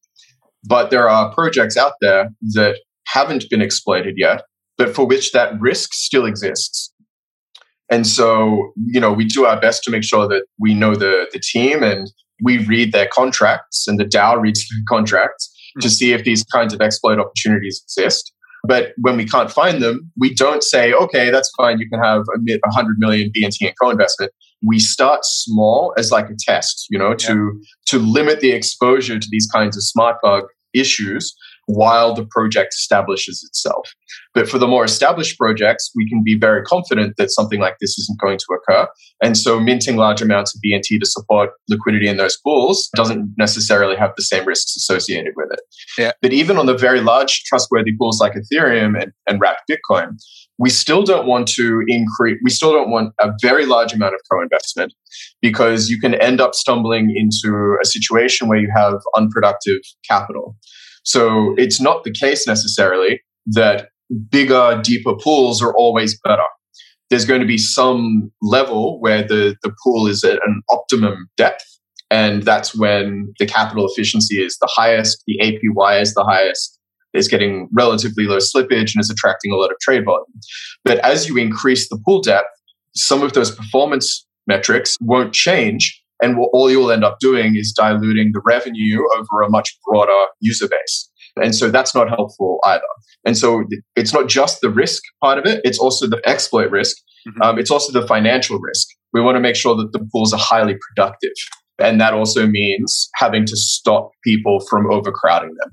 But 0.68 0.90
there 0.90 1.08
are 1.08 1.32
projects 1.32 1.76
out 1.76 1.92
there 2.00 2.30
that 2.54 2.78
haven't 3.06 3.44
been 3.50 3.62
exploited 3.62 4.14
yet, 4.16 4.42
but 4.78 4.94
for 4.94 5.06
which 5.06 5.32
that 5.32 5.58
risk 5.60 5.94
still 5.94 6.26
exists. 6.26 6.92
And 7.90 8.06
so, 8.06 8.72
you 8.86 9.00
know, 9.00 9.12
we 9.12 9.24
do 9.24 9.44
our 9.46 9.60
best 9.60 9.84
to 9.84 9.90
make 9.90 10.02
sure 10.02 10.26
that 10.28 10.44
we 10.58 10.74
know 10.74 10.94
the, 10.94 11.26
the 11.32 11.38
team 11.38 11.82
and 11.82 12.10
we 12.42 12.58
read 12.66 12.92
their 12.92 13.08
contracts 13.12 13.86
and 13.86 13.98
the 13.98 14.04
DAO 14.04 14.40
reads 14.40 14.66
the 14.68 14.82
contracts 14.88 15.48
mm-hmm. 15.48 15.80
to 15.80 15.90
see 15.90 16.12
if 16.12 16.24
these 16.24 16.42
kinds 16.44 16.74
of 16.74 16.80
exploit 16.80 17.18
opportunities 17.18 17.80
exist. 17.84 18.32
But 18.66 18.94
when 19.00 19.16
we 19.16 19.24
can't 19.24 19.50
find 19.50 19.80
them, 19.80 20.10
we 20.18 20.34
don't 20.34 20.64
say, 20.64 20.92
okay, 20.92 21.30
that's 21.30 21.50
fine. 21.56 21.78
You 21.78 21.88
can 21.88 22.02
have 22.02 22.22
a 22.22 22.38
100 22.38 22.96
million 22.98 23.30
BNT 23.30 23.62
in 23.62 23.72
co-investment. 23.80 24.32
We 24.66 24.80
start 24.80 25.24
small 25.24 25.94
as 25.96 26.10
like 26.10 26.28
a 26.28 26.34
test, 26.36 26.86
you 26.90 26.98
know, 26.98 27.14
to, 27.14 27.60
to 27.86 27.98
limit 27.98 28.40
the 28.40 28.50
exposure 28.50 29.20
to 29.20 29.28
these 29.30 29.48
kinds 29.52 29.76
of 29.76 29.84
smart 29.84 30.16
bug 30.20 30.44
issues 30.74 31.34
while 31.66 32.14
the 32.14 32.24
project 32.26 32.74
establishes 32.74 33.44
itself. 33.46 33.92
But 34.34 34.48
for 34.48 34.58
the 34.58 34.66
more 34.66 34.84
established 34.84 35.38
projects, 35.38 35.90
we 35.94 36.08
can 36.08 36.22
be 36.22 36.38
very 36.38 36.62
confident 36.62 37.14
that 37.18 37.30
something 37.30 37.60
like 37.60 37.76
this 37.80 37.98
isn't 37.98 38.20
going 38.20 38.38
to 38.38 38.46
occur. 38.54 38.88
And 39.22 39.36
so 39.36 39.58
minting 39.58 39.96
large 39.96 40.22
amounts 40.22 40.54
of 40.54 40.60
BNT 40.64 41.00
to 41.00 41.06
support 41.06 41.50
liquidity 41.68 42.08
in 42.08 42.16
those 42.16 42.36
pools 42.38 42.88
doesn't 42.94 43.34
necessarily 43.36 43.96
have 43.96 44.12
the 44.16 44.22
same 44.22 44.46
risks 44.46 44.76
associated 44.76 45.32
with 45.36 45.48
it. 45.52 45.60
Yeah. 45.98 46.12
But 46.22 46.32
even 46.32 46.56
on 46.56 46.66
the 46.66 46.76
very 46.76 47.00
large 47.00 47.42
trustworthy 47.44 47.92
pools 47.98 48.20
like 48.20 48.34
Ethereum 48.34 49.00
and, 49.00 49.12
and 49.28 49.40
wrapped 49.40 49.62
Bitcoin, 49.70 50.16
we 50.58 50.70
still 50.70 51.02
don't 51.02 51.26
want 51.26 51.48
to 51.48 51.82
increase, 51.86 52.38
we 52.42 52.50
still 52.50 52.72
don't 52.72 52.90
want 52.90 53.12
a 53.20 53.30
very 53.42 53.66
large 53.66 53.92
amount 53.92 54.14
of 54.14 54.20
co 54.30 54.40
investment 54.40 54.94
because 55.42 55.90
you 55.90 56.00
can 56.00 56.14
end 56.14 56.40
up 56.40 56.54
stumbling 56.54 57.12
into 57.14 57.76
a 57.82 57.84
situation 57.84 58.48
where 58.48 58.58
you 58.58 58.70
have 58.74 59.00
unproductive 59.14 59.80
capital. 60.08 60.56
So 61.06 61.54
it's 61.56 61.80
not 61.80 62.02
the 62.02 62.10
case 62.10 62.48
necessarily 62.48 63.22
that 63.46 63.90
bigger, 64.28 64.80
deeper 64.82 65.14
pools 65.14 65.62
are 65.62 65.72
always 65.74 66.18
better. 66.20 66.42
There's 67.10 67.24
going 67.24 67.40
to 67.40 67.46
be 67.46 67.58
some 67.58 68.32
level 68.42 69.00
where 69.00 69.22
the, 69.22 69.56
the 69.62 69.72
pool 69.84 70.08
is 70.08 70.24
at 70.24 70.40
an 70.44 70.62
optimum 70.68 71.28
depth. 71.36 71.64
And 72.10 72.42
that's 72.42 72.74
when 72.74 73.32
the 73.38 73.46
capital 73.46 73.88
efficiency 73.88 74.42
is 74.42 74.58
the 74.58 74.68
highest, 74.68 75.22
the 75.28 75.38
APY 75.40 76.00
is 76.00 76.12
the 76.14 76.24
highest, 76.24 76.76
is 77.14 77.28
getting 77.28 77.68
relatively 77.72 78.24
low 78.24 78.38
slippage 78.38 78.94
and 78.94 79.00
is 79.00 79.10
attracting 79.10 79.52
a 79.52 79.56
lot 79.56 79.70
of 79.70 79.78
trade 79.80 80.04
volume. 80.04 80.26
But 80.84 80.98
as 80.98 81.28
you 81.28 81.36
increase 81.36 81.88
the 81.88 82.00
pool 82.04 82.20
depth, 82.20 82.48
some 82.96 83.22
of 83.22 83.32
those 83.32 83.54
performance 83.54 84.26
metrics 84.48 84.96
won't 85.00 85.32
change. 85.32 86.02
And 86.22 86.36
all 86.52 86.70
you'll 86.70 86.90
end 86.90 87.04
up 87.04 87.18
doing 87.20 87.56
is 87.56 87.72
diluting 87.72 88.30
the 88.32 88.40
revenue 88.44 89.02
over 89.16 89.42
a 89.42 89.50
much 89.50 89.76
broader 89.86 90.26
user 90.40 90.68
base. 90.68 91.10
And 91.42 91.54
so 91.54 91.70
that's 91.70 91.94
not 91.94 92.08
helpful 92.08 92.58
either. 92.64 92.82
And 93.26 93.36
so 93.36 93.64
it's 93.94 94.12
not 94.12 94.28
just 94.28 94.60
the 94.60 94.70
risk 94.70 95.02
part 95.22 95.38
of 95.38 95.44
it, 95.44 95.60
it's 95.64 95.78
also 95.78 96.06
the 96.06 96.22
exploit 96.24 96.70
risk. 96.70 96.96
Mm-hmm. 97.28 97.42
Um, 97.42 97.58
it's 97.58 97.70
also 97.70 97.92
the 97.98 98.06
financial 98.06 98.58
risk. 98.58 98.88
We 99.12 99.20
want 99.20 99.36
to 99.36 99.40
make 99.40 99.56
sure 99.56 99.76
that 99.76 99.92
the 99.92 100.06
pools 100.12 100.32
are 100.32 100.40
highly 100.40 100.76
productive. 100.88 101.32
And 101.78 102.00
that 102.00 102.14
also 102.14 102.46
means 102.46 103.10
having 103.16 103.44
to 103.46 103.56
stop 103.56 104.10
people 104.24 104.60
from 104.70 104.90
overcrowding 104.90 105.54
them. 105.60 105.70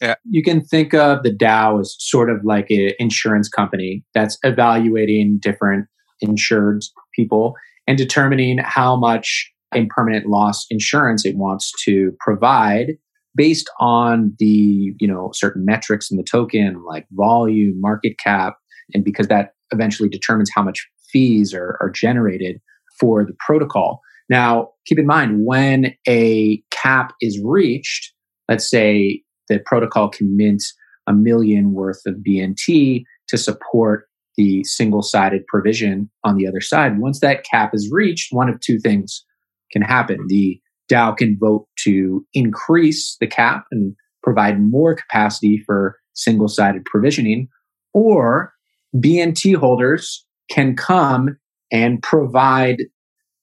Yeah. 0.00 0.14
You 0.24 0.42
can 0.42 0.62
think 0.62 0.92
of 0.92 1.22
the 1.22 1.30
DAO 1.30 1.80
as 1.80 1.96
sort 1.98 2.28
of 2.28 2.44
like 2.44 2.66
an 2.68 2.92
insurance 2.98 3.48
company 3.48 4.04
that's 4.12 4.36
evaluating 4.42 5.38
different 5.40 5.86
insured 6.20 6.82
people 7.14 7.54
and 7.86 7.96
determining 7.96 8.58
how 8.58 8.96
much 8.96 9.50
impermanent 9.76 10.26
loss 10.26 10.66
insurance 10.70 11.24
it 11.24 11.36
wants 11.36 11.72
to 11.84 12.12
provide 12.20 12.92
based 13.34 13.68
on 13.78 14.34
the, 14.38 14.94
you 14.98 15.06
know, 15.06 15.30
certain 15.34 15.64
metrics 15.64 16.10
in 16.10 16.16
the 16.16 16.22
token 16.22 16.82
like 16.84 17.06
volume, 17.12 17.80
market 17.80 18.18
cap, 18.18 18.56
and 18.94 19.04
because 19.04 19.28
that 19.28 19.50
eventually 19.72 20.08
determines 20.08 20.50
how 20.54 20.62
much 20.62 20.88
fees 21.12 21.52
are, 21.52 21.76
are 21.80 21.90
generated 21.90 22.60
for 22.98 23.24
the 23.24 23.34
protocol. 23.38 24.00
Now, 24.28 24.70
keep 24.86 24.98
in 24.98 25.06
mind 25.06 25.44
when 25.44 25.94
a 26.08 26.62
cap 26.70 27.12
is 27.20 27.40
reached, 27.44 28.12
let's 28.48 28.68
say 28.68 29.22
the 29.48 29.60
protocol 29.64 30.08
can 30.08 30.36
mint 30.36 30.62
a 31.06 31.12
million 31.12 31.72
worth 31.72 32.00
of 32.06 32.16
BNT 32.26 33.04
to 33.28 33.38
support 33.38 34.08
the 34.36 34.64
single 34.64 35.02
sided 35.02 35.46
provision 35.46 36.10
on 36.24 36.36
the 36.36 36.46
other 36.46 36.60
side. 36.60 36.98
Once 36.98 37.20
that 37.20 37.44
cap 37.44 37.70
is 37.74 37.90
reached, 37.92 38.32
one 38.32 38.48
of 38.48 38.60
two 38.60 38.78
things 38.78 39.24
can 39.72 39.82
happen. 39.82 40.18
The 40.28 40.60
DAO 40.90 41.16
can 41.16 41.36
vote 41.38 41.66
to 41.84 42.24
increase 42.32 43.16
the 43.20 43.26
cap 43.26 43.64
and 43.70 43.94
provide 44.22 44.60
more 44.60 44.94
capacity 44.94 45.62
for 45.66 45.98
single 46.14 46.48
sided 46.48 46.84
provisioning, 46.84 47.48
or 47.92 48.52
BNT 48.94 49.56
holders 49.56 50.24
can 50.50 50.76
come 50.76 51.36
and 51.72 52.02
provide 52.02 52.78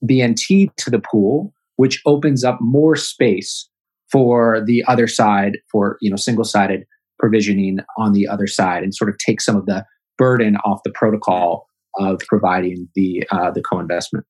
BNT 0.05 0.74
to 0.78 0.89
the 0.89 0.99
pool, 0.99 1.53
which 1.76 2.01
opens 2.05 2.43
up 2.43 2.57
more 2.61 2.95
space 2.95 3.69
for 4.11 4.63
the 4.65 4.84
other 4.88 5.07
side 5.07 5.57
for 5.71 5.97
you 6.01 6.09
know 6.09 6.15
single 6.15 6.45
sided 6.45 6.86
provisioning 7.19 7.80
on 7.97 8.13
the 8.13 8.28
other 8.28 8.47
side 8.47 8.84
and 8.84 8.93
sort 8.93 9.09
of 9.09 9.17
take 9.17 9.39
some 9.41 9.55
of 9.55 9.65
the 9.65 9.86
burden 10.17 10.57
off 10.65 10.82
the 10.84 10.91
protocol 10.91 11.67
of 11.97 12.19
providing 12.28 12.88
the 12.95 13.24
uh, 13.32 13.51
the 13.51 13.61
co-investment. 13.61 14.26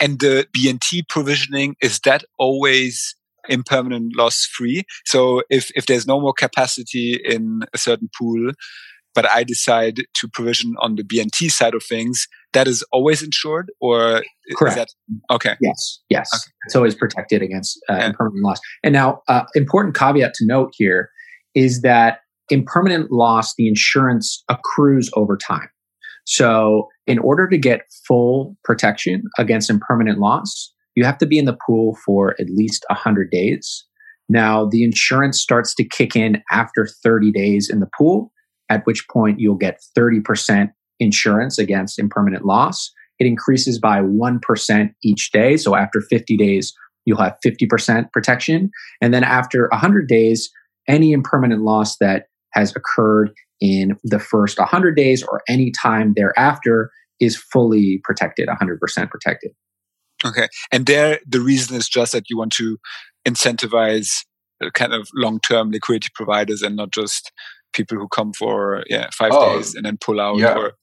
And 0.00 0.20
the 0.20 0.46
BNT 0.56 1.02
provisioning 1.08 1.76
is 1.80 2.00
that 2.00 2.24
always 2.38 3.14
impermanent 3.48 4.16
loss 4.16 4.44
free? 4.44 4.84
So 5.04 5.42
if 5.50 5.70
if 5.74 5.86
there's 5.86 6.06
no 6.06 6.20
more 6.20 6.32
capacity 6.32 7.20
in 7.24 7.60
a 7.72 7.78
certain 7.78 8.08
pool, 8.18 8.52
but 9.14 9.28
I 9.30 9.44
decide 9.44 9.96
to 10.14 10.28
provision 10.28 10.74
on 10.80 10.96
the 10.96 11.04
BNT 11.04 11.50
side 11.50 11.74
of 11.74 11.82
things, 11.84 12.26
that 12.54 12.66
is 12.66 12.82
always 12.90 13.22
insured 13.22 13.70
or 13.80 14.22
correct 14.56 14.76
that, 14.76 14.88
okay 15.30 15.56
yes 15.60 16.00
yes 16.08 16.30
okay. 16.34 16.52
it's 16.64 16.74
always 16.74 16.94
protected 16.94 17.42
against 17.42 17.78
uh, 17.90 17.94
yeah. 17.94 18.06
impermanent 18.06 18.42
loss 18.42 18.60
and 18.82 18.94
now 18.94 19.20
uh, 19.28 19.42
important 19.54 19.94
caveat 19.94 20.32
to 20.34 20.46
note 20.46 20.72
here 20.76 21.10
is 21.54 21.82
that 21.82 22.20
impermanent 22.50 23.10
loss 23.10 23.54
the 23.56 23.68
insurance 23.68 24.42
accrues 24.48 25.10
over 25.14 25.36
time 25.36 25.68
so 26.24 26.88
in 27.06 27.18
order 27.18 27.48
to 27.48 27.58
get 27.58 27.82
full 28.06 28.56
protection 28.64 29.22
against 29.38 29.70
impermanent 29.70 30.18
loss 30.18 30.72
you 30.94 31.04
have 31.04 31.18
to 31.18 31.26
be 31.26 31.38
in 31.38 31.44
the 31.44 31.58
pool 31.66 31.96
for 32.04 32.34
at 32.40 32.48
least 32.50 32.84
100 32.88 33.30
days 33.30 33.84
now 34.28 34.66
the 34.66 34.84
insurance 34.84 35.40
starts 35.40 35.74
to 35.74 35.84
kick 35.84 36.16
in 36.16 36.42
after 36.50 36.88
30 37.02 37.30
days 37.32 37.68
in 37.70 37.80
the 37.80 37.88
pool 37.96 38.32
at 38.70 38.84
which 38.86 39.06
point 39.08 39.40
you'll 39.40 39.56
get 39.56 39.80
30% 39.96 40.70
insurance 41.00 41.58
against 41.58 41.98
impermanent 41.98 42.44
loss. 42.44 42.90
It 43.18 43.26
increases 43.26 43.78
by 43.78 44.00
1% 44.00 44.90
each 45.02 45.30
day. 45.32 45.56
So 45.56 45.76
after 45.76 46.00
50 46.00 46.36
days, 46.36 46.72
you'll 47.04 47.20
have 47.20 47.36
50% 47.44 48.10
protection. 48.12 48.70
And 49.00 49.12
then 49.12 49.24
after 49.24 49.68
100 49.70 50.08
days, 50.08 50.50
any 50.88 51.12
impermanent 51.12 51.62
loss 51.62 51.96
that 51.98 52.26
has 52.52 52.74
occurred 52.74 53.30
in 53.60 53.96
the 54.02 54.18
first 54.18 54.58
100 54.58 54.96
days 54.96 55.22
or 55.22 55.42
any 55.48 55.70
time 55.70 56.12
thereafter 56.16 56.90
is 57.20 57.36
fully 57.36 58.00
protected, 58.04 58.48
100% 58.48 59.10
protected. 59.10 59.52
Okay. 60.24 60.48
And 60.72 60.86
there, 60.86 61.20
the 61.26 61.40
reason 61.40 61.76
is 61.76 61.88
just 61.88 62.12
that 62.12 62.30
you 62.30 62.38
want 62.38 62.52
to 62.54 62.78
incentivize 63.26 64.24
uh, 64.62 64.70
kind 64.70 64.92
of 64.92 65.08
long 65.14 65.40
term 65.40 65.70
liquidity 65.70 66.08
providers 66.14 66.62
and 66.62 66.76
not 66.76 66.90
just 66.90 67.32
people 67.74 67.98
who 67.98 68.06
come 68.08 68.32
for 68.32 68.84
yeah 68.88 69.08
five 69.12 69.32
oh, 69.34 69.56
days 69.56 69.74
and 69.74 69.84
then 69.84 69.98
pull 70.00 70.20
out 70.20 70.38
yeah. 70.38 70.54
or 70.54 70.74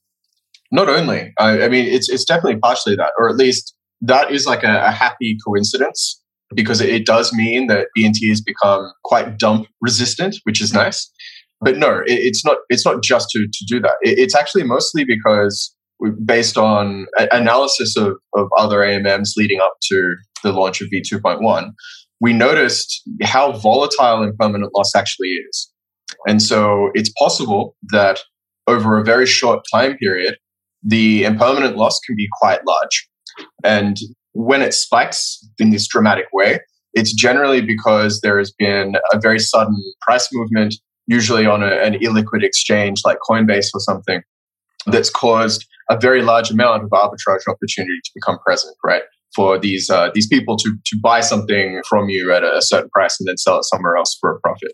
not 0.72 0.88
only, 0.88 1.34
I, 1.38 1.64
I, 1.64 1.68
mean, 1.68 1.86
it's 1.86 2.10
it's 2.10 2.24
definitely 2.24 2.60
partially 2.60 2.96
that, 2.96 3.12
or 3.20 3.30
at 3.30 3.36
least 3.36 3.76
that 4.02 4.32
is 4.32 4.46
like 4.46 4.64
a, 4.64 4.86
a 4.86 4.92
happy 4.92 5.38
coincidence 5.46 6.22
because 6.56 6.80
it, 6.80 6.90
it, 6.90 7.06
does 7.06 7.34
mean 7.34 7.68
that 7.68 7.88
BNT 7.98 8.30
has 8.30 8.42
become 8.42 8.92
quite 9.04 9.38
dump 9.38 9.68
resistant, 9.82 10.38
which 10.44 10.62
is 10.62 10.72
mm. 10.72 10.76
nice. 10.76 11.12
But 11.62 11.78
no, 11.78 12.00
it, 12.00 12.20
it's 12.20 12.44
not. 12.44 12.58
It's 12.70 12.86
not 12.86 13.04
just 13.04 13.30
to 13.32 13.48
to 13.52 13.66
do 13.68 13.80
that. 13.82 13.96
It, 14.02 14.20
it's 14.20 14.36
actually 14.36 14.64
mostly 14.64 15.06
because 15.06 15.74
based 16.26 16.58
on 16.58 17.06
analysis 17.32 17.96
of, 17.96 18.14
of 18.36 18.48
other 18.58 18.80
AMMs 18.80 19.34
leading 19.38 19.60
up 19.62 19.74
to 19.84 20.16
the 20.44 20.52
launch 20.52 20.82
of 20.82 20.88
V2.1, 20.88 21.72
we 22.20 22.34
noticed 22.34 23.04
how 23.22 23.52
volatile 23.52 24.24
impermanent 24.24 24.72
loss 24.76 24.96
actually 24.96 25.28
is. 25.28 25.72
And 26.28 26.42
so 26.42 26.90
it's 26.94 27.12
possible 27.20 27.76
that 27.92 28.20
over 28.68 28.98
a 28.98 29.04
very 29.04 29.26
short 29.26 29.64
time 29.72 29.98
period, 29.98 30.38
the 30.84 31.24
impermanent 31.24 31.78
loss 31.78 32.00
can 32.00 32.16
be 32.16 32.28
quite 32.40 32.66
large. 32.66 33.08
And 33.64 33.98
when 34.34 34.62
it 34.62 34.74
spikes 34.74 35.40
in 35.60 35.72
this 35.72 35.88
dramatic 35.88 36.26
way, 36.34 36.60
it's 36.94 37.14
generally 37.14 37.62
because 37.62 38.22
there 38.22 38.38
has 38.38 38.52
been 38.58 38.96
a 39.14 39.20
very 39.20 39.40
sudden 39.40 39.76
price 40.02 40.30
movement, 40.34 40.76
usually 41.12 41.46
on 41.46 41.62
a, 41.62 41.74
an 41.88 41.94
illiquid 41.96 42.44
exchange 42.44 43.02
like 43.06 43.18
Coinbase 43.30 43.70
or 43.74 43.80
something, 43.80 44.22
that's 44.88 45.10
caused 45.10 45.66
a 45.90 46.00
very 46.00 46.22
large 46.22 46.50
amount 46.50 46.84
of 46.84 46.90
arbitrage 46.90 47.48
opportunity 47.48 48.00
to 48.04 48.12
become 48.16 48.40
present, 48.46 48.76
right? 48.84 49.04
For 49.36 49.60
these 49.60 49.90
uh, 49.90 50.10
these 50.14 50.28
people 50.28 50.58
to 50.58 50.70
to 50.86 51.00
buy 51.02 51.22
something 51.22 51.82
from 51.88 52.10
you 52.10 52.34
at 52.34 52.44
a 52.44 52.62
certain 52.62 52.90
price 52.90 53.18
and 53.20 53.28
then 53.28 53.38
sell 53.38 53.60
it 53.60 53.66
somewhere 53.66 53.96
else 53.96 54.18
for 54.20 54.32
a 54.36 54.40
profit. 54.40 54.72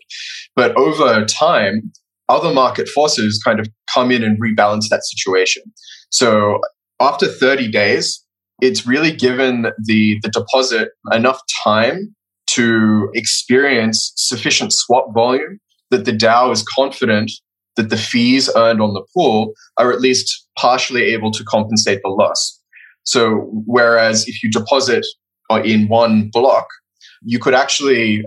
But 0.56 0.76
over 0.76 1.24
time, 1.24 1.92
other 2.28 2.52
market 2.52 2.88
forces 2.88 3.40
kind 3.44 3.60
of 3.60 3.68
come 3.92 4.10
in 4.10 4.22
and 4.22 4.40
rebalance 4.40 4.88
that 4.90 5.04
situation. 5.04 5.62
So 6.10 6.60
after 7.00 7.26
30 7.26 7.70
days, 7.70 8.24
it's 8.60 8.86
really 8.86 9.12
given 9.12 9.62
the, 9.84 10.18
the 10.22 10.30
deposit 10.30 10.88
enough 11.12 11.40
time 11.64 12.14
to 12.54 13.10
experience 13.14 14.12
sufficient 14.16 14.72
swap 14.72 15.14
volume 15.14 15.60
that 15.90 16.04
the 16.04 16.12
DAO 16.12 16.52
is 16.52 16.64
confident 16.76 17.30
that 17.76 17.90
the 17.90 17.96
fees 17.96 18.50
earned 18.56 18.82
on 18.82 18.92
the 18.92 19.04
pool 19.14 19.52
are 19.78 19.92
at 19.92 20.00
least 20.00 20.46
partially 20.58 21.04
able 21.04 21.30
to 21.30 21.44
compensate 21.44 22.00
the 22.02 22.10
loss. 22.10 22.60
So, 23.04 23.48
whereas 23.64 24.26
if 24.28 24.42
you 24.42 24.50
deposit 24.50 25.06
uh, 25.50 25.62
in 25.64 25.88
one 25.88 26.28
block, 26.32 26.66
you 27.22 27.38
could 27.38 27.54
actually 27.54 28.24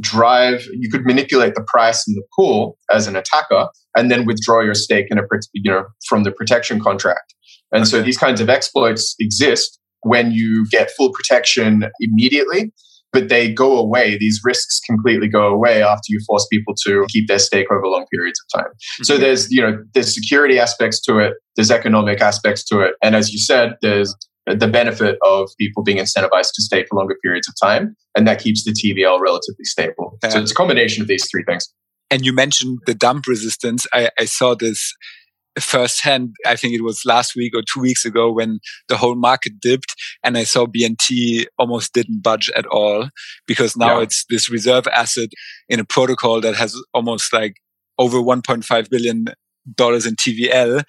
drive, 0.00 0.66
you 0.72 0.88
could 0.90 1.04
manipulate 1.04 1.54
the 1.54 1.64
price 1.66 2.06
in 2.06 2.14
the 2.14 2.22
pool 2.36 2.78
as 2.92 3.06
an 3.06 3.16
attacker 3.16 3.68
and 3.96 4.10
then 4.10 4.24
withdraw 4.24 4.60
your 4.62 4.74
stake 4.74 5.06
in 5.10 5.18
a, 5.18 5.22
you 5.52 5.70
know, 5.70 5.84
from 6.06 6.22
the 6.22 6.30
protection 6.30 6.80
contract. 6.80 7.34
And 7.72 7.86
so 7.86 8.00
these 8.00 8.16
kinds 8.16 8.40
of 8.40 8.48
exploits 8.48 9.14
exist 9.18 9.78
when 10.02 10.30
you 10.30 10.66
get 10.70 10.90
full 10.92 11.12
protection 11.12 11.90
immediately 12.00 12.72
but 13.12 13.28
they 13.28 13.52
go 13.52 13.78
away. 13.78 14.18
These 14.18 14.40
risks 14.44 14.80
completely 14.80 15.28
go 15.28 15.46
away 15.48 15.82
after 15.82 16.04
you 16.08 16.20
force 16.26 16.46
people 16.50 16.74
to 16.86 17.06
keep 17.08 17.28
their 17.28 17.38
stake 17.38 17.70
over 17.70 17.86
long 17.86 18.06
periods 18.12 18.40
of 18.40 18.60
time. 18.60 18.70
Mm-hmm. 18.70 19.04
So 19.04 19.16
there's, 19.16 19.50
you 19.50 19.62
know, 19.62 19.82
there's 19.94 20.14
security 20.14 20.58
aspects 20.58 21.00
to 21.02 21.18
it, 21.18 21.34
there's 21.56 21.70
economic 21.70 22.20
aspects 22.20 22.64
to 22.66 22.80
it. 22.80 22.94
And 23.02 23.16
as 23.16 23.32
you 23.32 23.38
said, 23.38 23.76
there's 23.82 24.14
the 24.46 24.68
benefit 24.68 25.18
of 25.22 25.50
people 25.58 25.82
being 25.82 25.98
incentivized 25.98 26.52
to 26.54 26.62
stay 26.62 26.84
for 26.84 26.96
longer 26.96 27.16
periods 27.22 27.48
of 27.48 27.54
time. 27.62 27.96
And 28.16 28.26
that 28.26 28.40
keeps 28.40 28.64
the 28.64 28.72
TVL 28.72 29.20
relatively 29.20 29.64
stable. 29.64 30.18
so 30.28 30.40
it's 30.40 30.52
a 30.52 30.54
combination 30.54 31.02
of 31.02 31.08
these 31.08 31.26
three 31.30 31.44
things. 31.44 31.72
And 32.10 32.24
you 32.24 32.32
mentioned 32.32 32.78
the 32.86 32.94
dump 32.94 33.26
resistance. 33.26 33.86
I, 33.92 34.10
I 34.18 34.24
saw 34.24 34.54
this 34.54 34.94
firsthand. 35.62 36.34
I 36.46 36.56
think 36.56 36.74
it 36.74 36.82
was 36.82 37.04
last 37.04 37.34
week 37.36 37.54
or 37.54 37.62
two 37.62 37.80
weeks 37.80 38.04
ago 38.04 38.32
when 38.32 38.60
the 38.88 38.96
whole 38.96 39.14
market 39.14 39.60
dipped 39.60 39.94
and 40.24 40.36
I 40.36 40.44
saw 40.44 40.66
BNT 40.66 41.46
almost 41.58 41.92
didn't 41.92 42.22
budge 42.22 42.50
at 42.56 42.66
all 42.66 43.08
because 43.46 43.76
now 43.76 43.96
yeah. 43.96 44.04
it's 44.04 44.24
this 44.30 44.50
reserve 44.50 44.86
asset 44.88 45.30
in 45.68 45.80
a 45.80 45.84
protocol 45.84 46.40
that 46.40 46.54
has 46.54 46.80
almost 46.94 47.32
like 47.32 47.56
over 47.98 48.18
1.5 48.18 48.90
billion 48.90 49.26
dollars 49.74 50.06
in 50.06 50.16
TVL. 50.16 50.84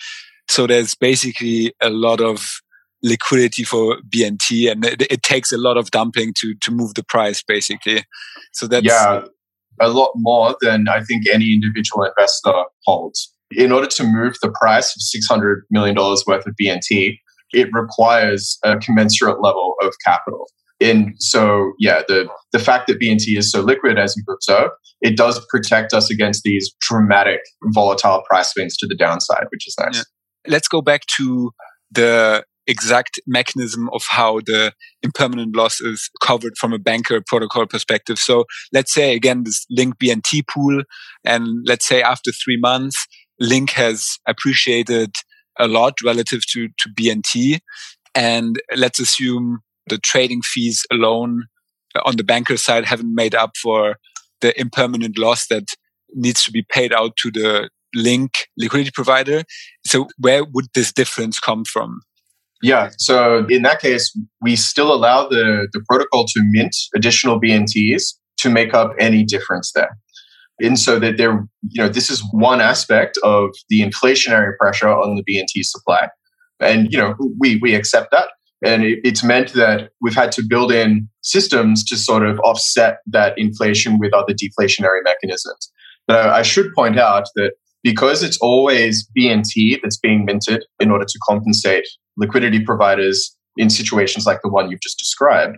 So 0.47 0.67
there's 0.67 0.95
basically 0.95 1.73
a 1.81 1.89
lot 1.89 2.21
of 2.21 2.61
liquidity 3.01 3.63
for 3.63 3.97
BNT 4.09 4.71
and 4.71 4.83
it, 4.85 5.01
it, 5.09 5.23
takes 5.23 5.53
a 5.53 5.57
lot 5.57 5.77
of 5.77 5.89
dumping 5.91 6.33
to, 6.37 6.53
to 6.61 6.71
move 6.71 6.95
the 6.95 7.03
price 7.03 7.41
basically. 7.41 8.03
So 8.53 8.67
that's. 8.67 8.85
Yeah, 8.85 9.21
a 9.79 9.87
lot 9.87 10.11
more 10.15 10.57
than 10.61 10.87
I 10.89 11.01
think 11.03 11.23
any 11.31 11.53
individual 11.53 12.03
investor 12.03 12.53
holds 12.85 13.33
in 13.51 13.71
order 13.71 13.87
to 13.87 14.03
move 14.03 14.35
the 14.41 14.51
price 14.51 14.95
of 14.95 15.37
$600 15.37 15.61
million 15.71 15.95
worth 15.95 16.45
of 16.45 16.53
BNT, 16.61 17.17
it 17.51 17.69
requires 17.73 18.57
a 18.63 18.77
commensurate 18.77 19.41
level 19.41 19.75
of 19.81 19.93
capital. 20.05 20.45
And 20.81 21.15
so, 21.19 21.73
yeah, 21.79 22.03
the, 22.07 22.29
the 22.53 22.59
fact 22.59 22.87
that 22.87 22.99
BNT 23.01 23.37
is 23.37 23.51
so 23.51 23.61
liquid, 23.61 23.97
as 23.97 24.15
you've 24.15 24.33
observed, 24.33 24.71
it 25.01 25.17
does 25.17 25.45
protect 25.49 25.93
us 25.93 26.09
against 26.09 26.43
these 26.43 26.73
dramatic 26.79 27.41
volatile 27.73 28.23
price 28.29 28.53
swings 28.53 28.77
to 28.77 28.87
the 28.87 28.95
downside, 28.95 29.45
which 29.51 29.67
is 29.67 29.75
nice. 29.79 29.97
Yeah. 29.97 30.03
Let's 30.47 30.67
go 30.67 30.81
back 30.81 31.01
to 31.17 31.51
the 31.91 32.45
exact 32.69 33.19
mechanism 33.25 33.89
of 33.93 34.03
how 34.07 34.39
the 34.45 34.71
impermanent 35.01 35.55
loss 35.55 35.81
is 35.81 36.09
covered 36.21 36.55
from 36.57 36.71
a 36.71 36.77
Bancor 36.77 37.25
protocol 37.25 37.65
perspective. 37.65 38.19
So 38.19 38.45
let's 38.71 38.93
say 38.93 39.15
again 39.15 39.43
this 39.43 39.65
link 39.71 39.95
BNT 39.97 40.43
pool, 40.47 40.83
and 41.25 41.47
let's 41.65 41.87
say 41.87 42.01
after 42.01 42.31
three 42.31 42.59
months 42.61 43.07
Link 43.39 43.71
has 43.71 44.17
appreciated 44.27 45.11
a 45.59 45.67
lot 45.67 45.93
relative 46.03 46.45
to, 46.47 46.67
to 46.67 46.89
BNT. 46.89 47.59
And 48.15 48.57
let's 48.75 48.99
assume 48.99 49.59
the 49.87 49.97
trading 49.97 50.41
fees 50.41 50.85
alone 50.91 51.43
uh, 51.95 52.01
on 52.05 52.15
the 52.15 52.23
Bancor 52.23 52.57
side 52.57 52.85
haven't 52.85 53.13
made 53.13 53.35
up 53.35 53.51
for 53.61 53.97
the 54.41 54.59
impermanent 54.59 55.17
loss 55.17 55.47
that 55.47 55.65
needs 56.13 56.43
to 56.43 56.51
be 56.51 56.65
paid 56.71 56.93
out 56.93 57.15
to 57.17 57.31
the 57.31 57.69
link 57.95 58.31
liquidity 58.57 58.91
provider. 58.91 59.43
So 59.85 60.07
where 60.17 60.43
would 60.43 60.67
this 60.73 60.91
difference 60.91 61.39
come 61.39 61.65
from? 61.65 62.01
Yeah. 62.61 62.89
So 62.97 63.45
in 63.49 63.63
that 63.63 63.79
case, 63.79 64.15
we 64.41 64.55
still 64.55 64.93
allow 64.93 65.27
the, 65.27 65.67
the 65.71 65.81
protocol 65.89 66.25
to 66.25 66.41
mint 66.51 66.75
additional 66.93 67.39
BNTs 67.39 68.15
to 68.37 68.49
make 68.49 68.73
up 68.73 68.93
any 68.99 69.23
difference 69.23 69.71
there. 69.73 69.97
And 70.61 70.77
so 70.77 70.99
that 70.99 71.17
there, 71.17 71.47
you 71.69 71.83
know, 71.83 71.89
this 71.89 72.09
is 72.09 72.23
one 72.31 72.61
aspect 72.61 73.17
of 73.23 73.51
the 73.69 73.81
inflationary 73.81 74.57
pressure 74.57 74.89
on 74.89 75.15
the 75.15 75.23
BNT 75.23 75.63
supply. 75.63 76.09
And, 76.59 76.91
you 76.91 76.97
know, 76.97 77.15
we, 77.39 77.57
we 77.57 77.73
accept 77.73 78.11
that. 78.11 78.29
And 78.63 78.83
it, 78.83 78.99
it's 79.03 79.23
meant 79.23 79.53
that 79.53 79.91
we've 80.01 80.15
had 80.15 80.31
to 80.33 80.43
build 80.47 80.71
in 80.71 81.07
systems 81.21 81.83
to 81.85 81.97
sort 81.97 82.25
of 82.25 82.39
offset 82.39 82.97
that 83.07 83.37
inflation 83.37 83.99
with 83.99 84.13
other 84.13 84.33
deflationary 84.33 85.03
mechanisms. 85.03 85.71
But 86.07 86.27
I, 86.27 86.39
I 86.39 86.41
should 86.41 86.73
point 86.73 86.99
out 86.99 87.25
that 87.35 87.53
because 87.83 88.23
it's 88.23 88.37
always 88.41 89.07
BNT 89.17 89.79
that's 89.81 89.97
being 89.97 90.25
minted 90.25 90.65
in 90.79 90.91
order 90.91 91.05
to 91.05 91.19
compensate 91.27 91.85
liquidity 92.17 92.59
providers 92.63 93.35
in 93.57 93.69
situations 93.69 94.25
like 94.25 94.41
the 94.41 94.49
one 94.49 94.69
you've 94.69 94.81
just 94.81 94.99
described, 94.99 95.57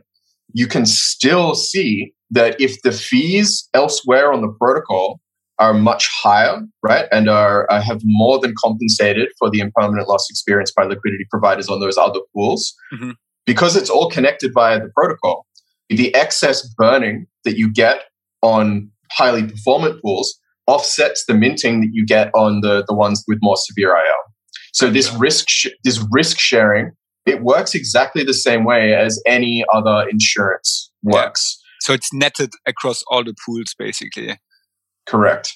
you 0.53 0.67
can 0.67 0.85
still 0.85 1.55
see 1.55 2.13
that 2.31 2.59
if 2.59 2.81
the 2.81 2.91
fees 2.91 3.69
elsewhere 3.73 4.31
on 4.31 4.41
the 4.41 4.53
protocol 4.59 5.19
are 5.59 5.73
much 5.73 6.09
higher, 6.23 6.59
right, 6.81 7.05
and 7.11 7.29
are, 7.29 7.69
are 7.69 7.81
have 7.81 8.01
more 8.03 8.39
than 8.39 8.53
compensated 8.63 9.29
for 9.37 9.49
the 9.49 9.59
impermanent 9.59 10.07
loss 10.07 10.27
experienced 10.29 10.73
by 10.75 10.83
liquidity 10.83 11.25
providers 11.29 11.69
on 11.69 11.79
those 11.79 11.97
other 11.97 12.19
pools, 12.33 12.73
mm-hmm. 12.93 13.11
because 13.45 13.75
it's 13.75 13.89
all 13.89 14.09
connected 14.09 14.51
via 14.53 14.79
the 14.79 14.89
protocol, 14.95 15.45
the 15.89 16.13
excess 16.15 16.67
burning 16.75 17.27
that 17.45 17.57
you 17.57 17.71
get 17.71 17.99
on 18.41 18.89
highly 19.11 19.43
performant 19.43 20.01
pools 20.01 20.39
offsets 20.67 21.25
the 21.25 21.33
minting 21.33 21.81
that 21.81 21.89
you 21.91 22.05
get 22.05 22.31
on 22.33 22.61
the, 22.61 22.83
the 22.87 22.95
ones 22.95 23.23
with 23.27 23.37
more 23.41 23.57
severe 23.57 23.89
IL. 23.89 24.33
So 24.73 24.89
this 24.89 25.13
risk 25.15 25.49
sh- 25.49 25.67
this 25.83 26.03
risk 26.11 26.39
sharing 26.39 26.91
it 27.25 27.43
works 27.43 27.75
exactly 27.75 28.23
the 28.23 28.33
same 28.33 28.63
way 28.63 28.95
as 28.95 29.21
any 29.27 29.63
other 29.73 30.07
insurance 30.09 30.91
works. 31.03 31.60
Yeah. 31.81 31.87
So 31.87 31.93
it's 31.93 32.13
netted 32.13 32.51
across 32.67 33.03
all 33.07 33.23
the 33.23 33.35
pools, 33.45 33.75
basically. 33.77 34.37
Correct. 35.07 35.53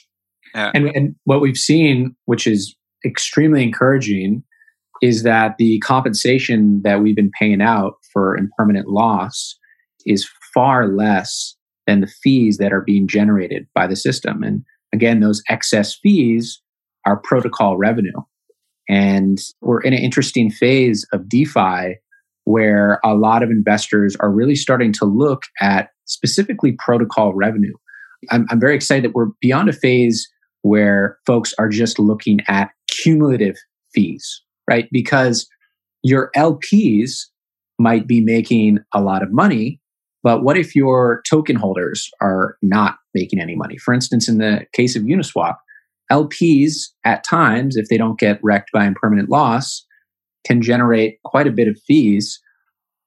Yeah. 0.54 0.72
And, 0.74 0.88
and 0.88 1.16
what 1.26 1.42
we've 1.42 1.58
seen, 1.58 2.16
which 2.26 2.48
is 2.48 2.76
extremely 3.06 3.64
encouraging, 3.64 4.44
is 5.02 5.24
that 5.24 5.56
the 5.58 5.80
compensation 5.80 6.82
that 6.84 7.02
we've 7.02 7.16
been 7.16 7.32
paying 7.38 7.62
out 7.62 7.96
for 8.14 8.38
impermanent 8.38 8.88
loss 8.88 9.58
is 10.06 10.30
far 10.54 10.88
less 10.88 11.56
than 11.86 12.02
the 12.02 12.08
fees 12.08 12.58
that 12.58 12.74
are 12.74 12.82
being 12.82 13.08
generated 13.08 13.68
by 13.76 13.86
the 13.86 13.96
system. 13.96 14.42
And 14.42 14.64
again, 14.94 15.20
those 15.20 15.44
excess 15.50 15.96
fees 15.96 16.62
are 17.06 17.18
protocol 17.18 17.78
revenue. 17.78 18.22
And 18.88 19.40
we're 19.62 19.82
in 19.82 19.94
an 19.94 20.00
interesting 20.00 20.50
phase 20.50 21.06
of 21.12 21.28
DeFi 21.28 21.98
where 22.46 23.00
a 23.04 23.14
lot 23.14 23.44
of 23.44 23.50
investors 23.50 24.16
are 24.20 24.32
really 24.32 24.56
starting 24.56 24.94
to 24.94 25.06
look 25.06 25.44
at 25.60 25.90
specifically 26.06 26.74
protocol 26.80 27.34
revenue. 27.34 27.74
I'm, 28.32 28.46
I'm 28.50 28.60
very 28.60 28.76
excited 28.76 29.04
that 29.04 29.16
we're 29.16 29.30
beyond 29.42 29.70
a 29.70 29.74
phase 29.74 30.28
where 30.62 31.18
folks 31.26 31.54
are 31.60 31.70
just 31.70 32.00
looking 32.00 32.40
at 32.48 32.70
cumulative 32.88 33.56
fees, 33.94 34.42
right? 34.70 34.88
Because 34.92 35.48
your 36.04 36.32
LPs 36.36 37.26
might 37.78 38.08
be 38.08 38.22
making 38.22 38.80
a 38.94 39.02
lot 39.02 39.22
of 39.22 39.32
money, 39.32 39.80
but 40.24 40.44
what 40.44 40.58
if 40.58 40.76
your 40.76 41.22
token 41.30 41.56
holders 41.56 42.10
are 42.22 42.58
not 42.62 42.98
making 43.14 43.40
any 43.40 43.56
money? 43.56 43.78
For 43.78 43.94
instance, 43.94 44.28
in 44.28 44.38
the 44.38 44.66
case 44.74 44.96
of 44.96 45.04
Uniswap, 45.04 45.56
LPs 46.12 46.90
at 47.04 47.24
times, 47.24 47.76
if 47.76 47.88
they 47.90 47.98
don't 47.98 48.20
get 48.20 48.40
wrecked 48.44 48.72
by 48.72 48.86
impermanent 48.86 49.30
loss, 49.30 49.85
can 50.46 50.62
generate 50.62 51.22
quite 51.24 51.48
a 51.48 51.52
bit 51.52 51.68
of 51.68 51.80
fees, 51.88 52.40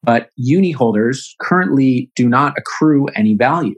but 0.03 0.31
uni 0.37 0.73
holders 0.73 1.35
currently 1.41 2.11
do 2.17 2.29
not 2.29 2.55
accrue 2.57 3.07
any 3.15 3.35
value. 3.35 3.77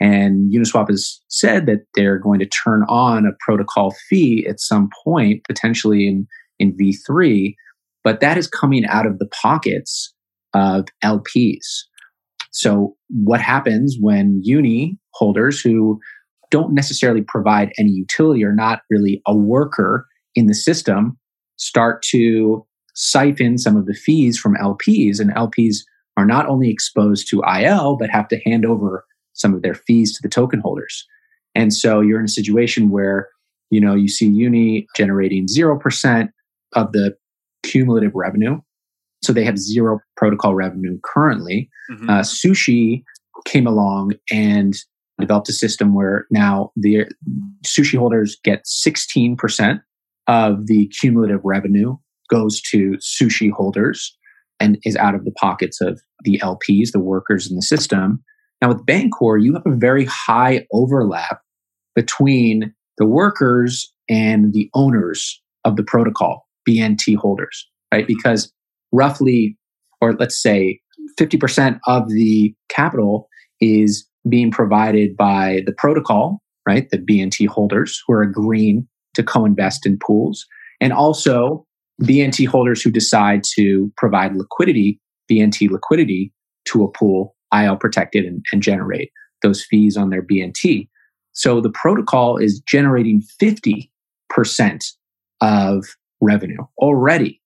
And 0.00 0.52
Uniswap 0.52 0.88
has 0.88 1.20
said 1.28 1.66
that 1.66 1.80
they're 1.94 2.18
going 2.18 2.38
to 2.38 2.46
turn 2.46 2.84
on 2.88 3.26
a 3.26 3.36
protocol 3.40 3.94
fee 4.08 4.46
at 4.48 4.60
some 4.60 4.88
point, 5.04 5.42
potentially 5.48 6.06
in, 6.06 6.26
in 6.58 6.76
V3, 6.76 7.54
but 8.04 8.20
that 8.20 8.38
is 8.38 8.46
coming 8.46 8.86
out 8.86 9.06
of 9.06 9.18
the 9.18 9.28
pockets 9.42 10.14
of 10.54 10.86
LPs. 11.04 11.64
So, 12.52 12.96
what 13.08 13.40
happens 13.40 13.96
when 14.00 14.40
uni 14.42 14.98
holders 15.14 15.60
who 15.60 16.00
don't 16.50 16.72
necessarily 16.72 17.22
provide 17.22 17.72
any 17.78 17.90
utility 17.90 18.44
or 18.44 18.54
not 18.54 18.80
really 18.88 19.20
a 19.26 19.36
worker 19.36 20.06
in 20.34 20.46
the 20.46 20.54
system 20.54 21.18
start 21.56 22.02
to 22.02 22.64
siphon 22.98 23.56
some 23.56 23.76
of 23.76 23.86
the 23.86 23.94
fees 23.94 24.36
from 24.38 24.56
LPs. 24.56 25.20
And 25.20 25.30
LPs 25.34 25.76
are 26.16 26.26
not 26.26 26.46
only 26.48 26.68
exposed 26.68 27.28
to 27.30 27.42
IL, 27.42 27.96
but 27.96 28.10
have 28.10 28.28
to 28.28 28.40
hand 28.40 28.66
over 28.66 29.04
some 29.34 29.54
of 29.54 29.62
their 29.62 29.74
fees 29.74 30.12
to 30.16 30.20
the 30.20 30.28
token 30.28 30.60
holders. 30.60 31.06
And 31.54 31.72
so 31.72 32.00
you're 32.00 32.18
in 32.18 32.24
a 32.24 32.28
situation 32.28 32.90
where, 32.90 33.28
you 33.70 33.80
know, 33.80 33.94
you 33.94 34.08
see 34.08 34.26
Uni 34.26 34.88
generating 34.96 35.46
0% 35.46 36.28
of 36.74 36.92
the 36.92 37.16
cumulative 37.62 38.12
revenue. 38.14 38.60
So 39.22 39.32
they 39.32 39.44
have 39.44 39.58
zero 39.58 40.00
protocol 40.16 40.54
revenue 40.54 40.98
currently. 41.04 41.70
Mm-hmm. 41.90 42.10
Uh, 42.10 42.20
sushi 42.20 43.04
came 43.46 43.66
along 43.66 44.14
and 44.30 44.76
developed 45.20 45.48
a 45.48 45.52
system 45.52 45.94
where 45.94 46.26
now 46.30 46.72
the 46.76 47.06
sushi 47.64 47.96
holders 47.98 48.36
get 48.42 48.64
16% 48.64 49.80
of 50.26 50.66
the 50.66 50.88
cumulative 50.88 51.40
revenue 51.44 51.96
goes 52.28 52.60
to 52.70 52.98
sushi 52.98 53.50
holders 53.50 54.16
and 54.60 54.78
is 54.84 54.96
out 54.96 55.14
of 55.14 55.24
the 55.24 55.32
pockets 55.32 55.80
of 55.80 56.00
the 56.24 56.38
LPs, 56.42 56.92
the 56.92 57.00
workers 57.00 57.48
in 57.48 57.56
the 57.56 57.62
system. 57.62 58.22
Now 58.60 58.68
with 58.68 58.84
Bancor, 58.86 59.42
you 59.42 59.54
have 59.54 59.66
a 59.66 59.76
very 59.76 60.04
high 60.04 60.66
overlap 60.72 61.40
between 61.94 62.74
the 62.98 63.06
workers 63.06 63.92
and 64.08 64.52
the 64.52 64.68
owners 64.74 65.40
of 65.64 65.76
the 65.76 65.82
protocol, 65.82 66.46
BNT 66.68 67.16
holders, 67.16 67.68
right? 67.92 68.06
Because 68.06 68.52
roughly, 68.92 69.56
or 70.00 70.14
let's 70.14 70.40
say 70.40 70.80
50% 71.18 71.78
of 71.86 72.08
the 72.08 72.54
capital 72.68 73.28
is 73.60 74.06
being 74.28 74.50
provided 74.50 75.16
by 75.16 75.62
the 75.66 75.72
protocol, 75.72 76.42
right? 76.66 76.88
The 76.90 76.98
BNT 76.98 77.46
holders 77.48 78.02
who 78.06 78.14
are 78.14 78.22
agreeing 78.22 78.86
to 79.14 79.22
co 79.22 79.44
invest 79.44 79.86
in 79.86 79.98
pools, 79.98 80.46
and 80.80 80.92
also 80.92 81.66
BNT 82.02 82.46
holders 82.46 82.82
who 82.82 82.90
decide 82.90 83.42
to 83.54 83.92
provide 83.96 84.36
liquidity, 84.36 85.00
BNT 85.30 85.70
liquidity 85.70 86.32
to 86.66 86.84
a 86.84 86.90
pool, 86.90 87.34
IL 87.54 87.76
protected, 87.76 88.24
and, 88.24 88.44
and 88.52 88.62
generate 88.62 89.10
those 89.42 89.64
fees 89.64 89.96
on 89.96 90.10
their 90.10 90.22
BNT. 90.22 90.88
So 91.32 91.60
the 91.60 91.70
protocol 91.70 92.36
is 92.36 92.60
generating 92.60 93.22
50% 93.40 93.88
of 95.40 95.84
revenue 96.20 96.64
already. 96.78 97.40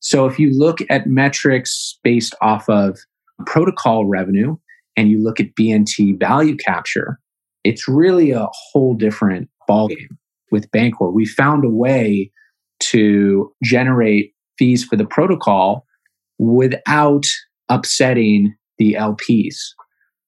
So 0.00 0.26
if 0.26 0.38
you 0.38 0.56
look 0.56 0.78
at 0.90 1.06
metrics 1.06 1.98
based 2.02 2.34
off 2.40 2.68
of 2.68 2.98
protocol 3.46 4.06
revenue 4.06 4.56
and 4.96 5.10
you 5.10 5.22
look 5.22 5.40
at 5.40 5.54
BNT 5.54 6.18
value 6.18 6.56
capture, 6.56 7.18
it's 7.64 7.88
really 7.88 8.30
a 8.30 8.46
whole 8.52 8.94
different 8.94 9.48
ballgame 9.68 10.16
with 10.50 10.70
Bancor. 10.70 11.12
We 11.12 11.26
found 11.26 11.64
a 11.64 11.70
way 11.70 12.30
to 12.90 13.52
generate 13.62 14.32
fees 14.58 14.84
for 14.84 14.96
the 14.96 15.06
protocol 15.06 15.86
without 16.38 17.24
upsetting 17.68 18.54
the 18.78 18.94
LPs, 18.98 19.56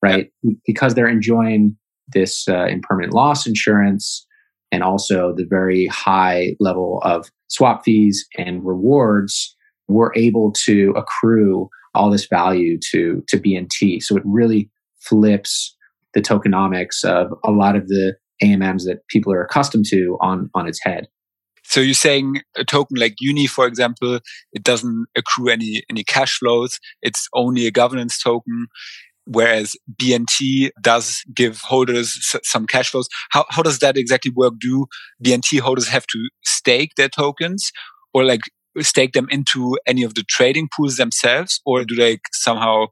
right? 0.02 0.30
Because 0.66 0.94
they're 0.94 1.08
enjoying 1.08 1.76
this 2.08 2.48
uh, 2.48 2.66
impermanent 2.66 3.12
loss 3.12 3.46
insurance 3.46 4.26
and 4.72 4.82
also 4.82 5.34
the 5.34 5.46
very 5.48 5.86
high 5.86 6.54
level 6.60 7.00
of 7.02 7.30
swap 7.48 7.84
fees 7.84 8.26
and 8.36 8.64
rewards, 8.64 9.54
we're 9.88 10.14
able 10.14 10.52
to 10.64 10.92
accrue 10.96 11.68
all 11.94 12.10
this 12.10 12.26
value 12.26 12.78
to, 12.90 13.24
to 13.28 13.38
BNT. 13.38 14.02
So 14.02 14.16
it 14.16 14.22
really 14.26 14.70
flips 15.00 15.74
the 16.14 16.20
tokenomics 16.20 17.04
of 17.04 17.32
a 17.44 17.50
lot 17.50 17.76
of 17.76 17.88
the 17.88 18.16
AMMs 18.42 18.84
that 18.84 19.06
people 19.08 19.32
are 19.32 19.42
accustomed 19.42 19.86
to 19.86 20.16
on, 20.20 20.50
on 20.54 20.68
its 20.68 20.82
head. 20.82 21.08
So 21.68 21.80
you're 21.80 21.94
saying 21.94 22.40
a 22.56 22.64
token 22.64 22.96
like 22.98 23.16
Uni, 23.20 23.46
for 23.46 23.66
example, 23.66 24.20
it 24.52 24.62
doesn't 24.62 25.06
accrue 25.14 25.48
any 25.50 25.82
any 25.90 26.02
cash 26.02 26.38
flows. 26.38 26.80
It's 27.02 27.28
only 27.34 27.66
a 27.66 27.70
governance 27.70 28.18
token, 28.18 28.68
whereas 29.26 29.76
BNT 30.00 30.70
does 30.80 31.22
give 31.34 31.60
holders 31.60 32.34
some 32.42 32.66
cash 32.66 32.90
flows. 32.90 33.08
How 33.30 33.44
how 33.50 33.62
does 33.62 33.80
that 33.80 33.98
exactly 33.98 34.32
work? 34.34 34.54
Do 34.58 34.86
BNT 35.22 35.60
holders 35.60 35.88
have 35.88 36.06
to 36.06 36.28
stake 36.42 36.94
their 36.96 37.10
tokens, 37.10 37.70
or 38.14 38.24
like 38.24 38.40
stake 38.80 39.12
them 39.12 39.28
into 39.30 39.76
any 39.86 40.02
of 40.04 40.14
the 40.14 40.24
trading 40.26 40.68
pools 40.74 40.96
themselves, 40.96 41.60
or 41.66 41.84
do 41.84 41.94
they 41.94 42.18
somehow 42.32 42.86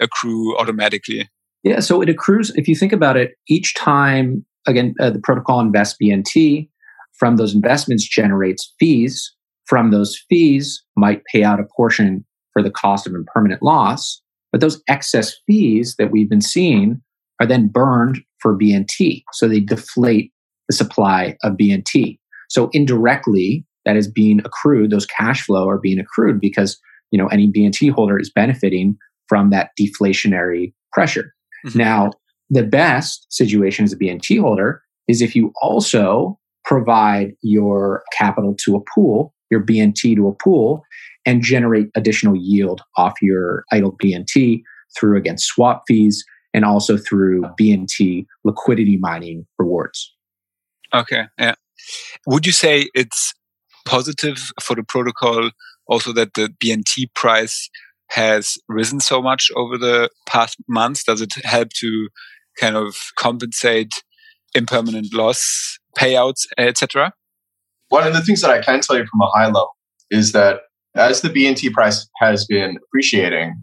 accrue 0.00 0.56
automatically? 0.58 1.28
Yeah, 1.62 1.80
so 1.80 2.00
it 2.02 2.08
accrues. 2.08 2.50
If 2.56 2.66
you 2.66 2.74
think 2.74 2.92
about 2.92 3.16
it, 3.16 3.36
each 3.48 3.74
time 3.76 4.44
again 4.66 4.96
uh, 4.98 5.10
the 5.10 5.20
protocol 5.20 5.60
invests 5.60 5.96
BNT 6.02 6.68
from 7.18 7.36
those 7.36 7.54
investments 7.54 8.08
generates 8.08 8.74
fees. 8.78 9.32
From 9.66 9.90
those 9.90 10.18
fees 10.28 10.82
might 10.96 11.24
pay 11.32 11.42
out 11.42 11.60
a 11.60 11.66
portion 11.76 12.24
for 12.52 12.62
the 12.62 12.70
cost 12.70 13.06
of 13.06 13.14
impermanent 13.14 13.62
loss. 13.62 14.20
But 14.52 14.60
those 14.60 14.82
excess 14.88 15.34
fees 15.46 15.96
that 15.98 16.10
we've 16.10 16.30
been 16.30 16.40
seeing 16.40 17.00
are 17.40 17.46
then 17.46 17.68
burned 17.68 18.20
for 18.40 18.56
BNT. 18.56 19.22
So 19.32 19.48
they 19.48 19.60
deflate 19.60 20.32
the 20.68 20.74
supply 20.74 21.36
of 21.42 21.54
BNT. 21.54 22.18
So 22.48 22.70
indirectly, 22.72 23.66
that 23.84 23.96
is 23.96 24.10
being 24.10 24.40
accrued, 24.44 24.90
those 24.90 25.06
cash 25.06 25.42
flow 25.42 25.68
are 25.68 25.78
being 25.78 25.98
accrued 25.98 26.40
because 26.40 26.78
you 27.12 27.18
know 27.18 27.28
any 27.28 27.50
BNT 27.50 27.90
holder 27.90 28.18
is 28.18 28.30
benefiting 28.30 28.96
from 29.28 29.50
that 29.50 29.70
deflationary 29.80 30.72
pressure. 30.92 31.32
Mm-hmm. 31.66 31.78
Now, 31.78 32.10
the 32.50 32.64
best 32.64 33.26
situation 33.30 33.84
as 33.84 33.92
a 33.92 33.98
BNT 33.98 34.40
holder 34.40 34.82
is 35.08 35.22
if 35.22 35.34
you 35.34 35.52
also 35.62 36.38
provide 36.66 37.32
your 37.42 38.02
capital 38.12 38.54
to 38.64 38.76
a 38.76 38.80
pool, 38.94 39.32
your 39.50 39.64
BNT 39.64 40.16
to 40.16 40.28
a 40.28 40.34
pool, 40.34 40.82
and 41.24 41.42
generate 41.42 41.86
additional 41.94 42.36
yield 42.36 42.82
off 42.96 43.14
your 43.22 43.64
idle 43.72 43.96
BNT 44.02 44.62
through, 44.98 45.16
again, 45.16 45.38
swap 45.38 45.84
fees 45.86 46.24
and 46.52 46.64
also 46.64 46.96
through 46.98 47.42
BNT 47.58 48.26
liquidity 48.44 48.98
mining 48.98 49.46
rewards. 49.58 50.12
Okay. 50.92 51.24
Yeah. 51.38 51.54
Would 52.26 52.46
you 52.46 52.52
say 52.52 52.88
it's 52.94 53.32
positive 53.84 54.38
for 54.60 54.74
the 54.74 54.82
protocol 54.82 55.50
also 55.86 56.12
that 56.12 56.34
the 56.34 56.52
BNT 56.62 57.14
price 57.14 57.68
has 58.10 58.56
risen 58.68 59.00
so 59.00 59.22
much 59.22 59.50
over 59.54 59.78
the 59.78 60.10
past 60.26 60.56
months? 60.68 61.04
Does 61.04 61.20
it 61.20 61.34
help 61.44 61.68
to 61.80 62.08
kind 62.58 62.76
of 62.76 62.96
compensate 63.16 63.92
impermanent 64.54 65.12
loss 65.12 65.78
payouts, 65.96 66.46
etc.? 66.58 67.12
One 67.88 68.06
of 68.06 68.12
the 68.12 68.22
things 68.22 68.40
that 68.40 68.50
I 68.50 68.60
can 68.60 68.80
tell 68.80 68.96
you 68.96 69.04
from 69.06 69.20
a 69.20 69.30
high 69.36 69.46
level 69.46 69.76
is 70.10 70.32
that 70.32 70.60
as 70.94 71.20
the 71.20 71.28
BNT 71.28 71.72
price 71.72 72.08
has 72.18 72.46
been 72.46 72.76
appreciating, 72.84 73.60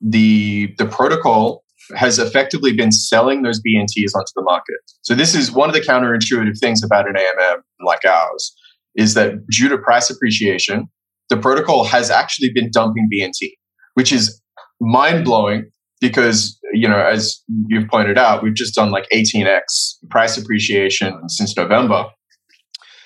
the 0.00 0.74
the 0.78 0.86
protocol 0.86 1.64
has 1.96 2.18
effectively 2.18 2.72
been 2.72 2.92
selling 2.92 3.42
those 3.42 3.60
BNTs 3.60 4.14
onto 4.14 4.30
the 4.36 4.42
market. 4.42 4.76
So 5.02 5.14
this 5.14 5.34
is 5.34 5.50
one 5.50 5.68
of 5.68 5.74
the 5.74 5.80
counterintuitive 5.80 6.58
things 6.58 6.84
about 6.84 7.08
an 7.08 7.14
AMM 7.14 7.58
like 7.84 8.04
ours 8.04 8.54
is 8.94 9.14
that 9.14 9.34
due 9.48 9.68
to 9.68 9.78
price 9.78 10.10
appreciation, 10.10 10.88
the 11.28 11.36
protocol 11.36 11.84
has 11.84 12.10
actually 12.10 12.50
been 12.52 12.70
dumping 12.70 13.08
BNT, 13.12 13.52
which 13.94 14.12
is 14.12 14.40
mind 14.80 15.24
blowing 15.24 15.70
because 16.00 16.58
you 16.72 16.88
know 16.88 16.98
as 16.98 17.42
you've 17.68 17.88
pointed 17.88 18.18
out 18.18 18.42
we've 18.42 18.54
just 18.54 18.74
done 18.74 18.90
like 18.90 19.06
18x 19.12 19.96
price 20.08 20.36
appreciation 20.36 21.28
since 21.28 21.56
november. 21.56 22.06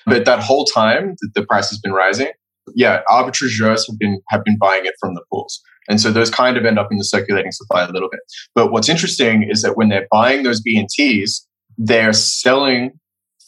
But 0.06 0.26
that 0.26 0.40
whole 0.40 0.66
time 0.66 1.16
the 1.34 1.44
price 1.44 1.70
has 1.70 1.78
been 1.78 1.92
rising 1.92 2.32
yeah 2.74 3.00
arbitrageurs 3.10 3.86
have 3.88 3.98
been 3.98 4.20
have 4.30 4.44
been 4.44 4.58
buying 4.58 4.86
it 4.86 4.94
from 5.00 5.14
the 5.14 5.22
pools. 5.30 5.60
And 5.88 6.00
so 6.00 6.10
those 6.10 6.30
kind 6.30 6.56
of 6.56 6.64
end 6.64 6.78
up 6.78 6.88
in 6.90 6.96
the 6.96 7.04
circulating 7.04 7.52
supply 7.52 7.84
a 7.84 7.90
little 7.90 8.08
bit. 8.10 8.20
But 8.54 8.72
what's 8.72 8.88
interesting 8.88 9.46
is 9.50 9.60
that 9.60 9.76
when 9.76 9.90
they're 9.90 10.08
buying 10.10 10.42
those 10.42 10.62
bnts 10.62 11.40
they're 11.76 12.12
selling 12.12 12.92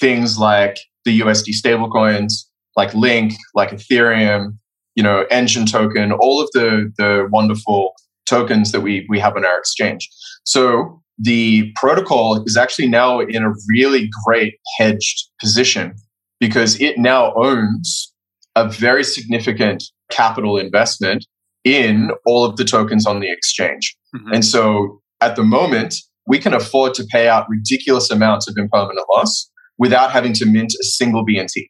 things 0.00 0.38
like 0.38 0.78
the 1.04 1.20
usd 1.20 1.46
stablecoins 1.62 2.32
like 2.76 2.92
link 2.94 3.34
like 3.54 3.70
ethereum 3.70 4.58
you 4.96 5.02
know 5.02 5.24
Enjin 5.30 5.70
token 5.70 6.12
all 6.12 6.42
of 6.42 6.48
the 6.52 6.92
the 6.98 7.28
wonderful 7.30 7.94
tokens 8.26 8.72
that 8.72 8.80
we, 8.80 9.06
we 9.08 9.18
have 9.18 9.36
on 9.36 9.44
our 9.44 9.58
exchange. 9.58 10.08
So 10.44 11.02
the 11.18 11.72
protocol 11.76 12.42
is 12.44 12.56
actually 12.56 12.88
now 12.88 13.20
in 13.20 13.42
a 13.42 13.52
really 13.70 14.10
great 14.26 14.54
hedged 14.78 15.28
position 15.40 15.94
because 16.40 16.80
it 16.80 16.98
now 16.98 17.32
owns 17.34 18.12
a 18.54 18.68
very 18.68 19.04
significant 19.04 19.84
capital 20.10 20.56
investment 20.58 21.26
in 21.64 22.10
all 22.26 22.44
of 22.44 22.56
the 22.56 22.64
tokens 22.64 23.06
on 23.06 23.20
the 23.20 23.30
exchange. 23.30 23.96
Mm-hmm. 24.14 24.34
And 24.34 24.44
so 24.44 25.00
at 25.20 25.36
the 25.36 25.42
moment, 25.42 25.94
we 26.26 26.38
can 26.38 26.54
afford 26.54 26.94
to 26.94 27.04
pay 27.10 27.28
out 27.28 27.48
ridiculous 27.48 28.10
amounts 28.10 28.48
of 28.48 28.54
impermanent 28.58 29.06
loss 29.10 29.50
without 29.78 30.10
having 30.10 30.32
to 30.34 30.46
mint 30.46 30.72
a 30.80 30.84
single 30.84 31.24
BNT. 31.24 31.68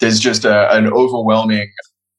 There's 0.00 0.20
just 0.20 0.44
a, 0.44 0.72
an 0.74 0.92
overwhelming 0.92 1.70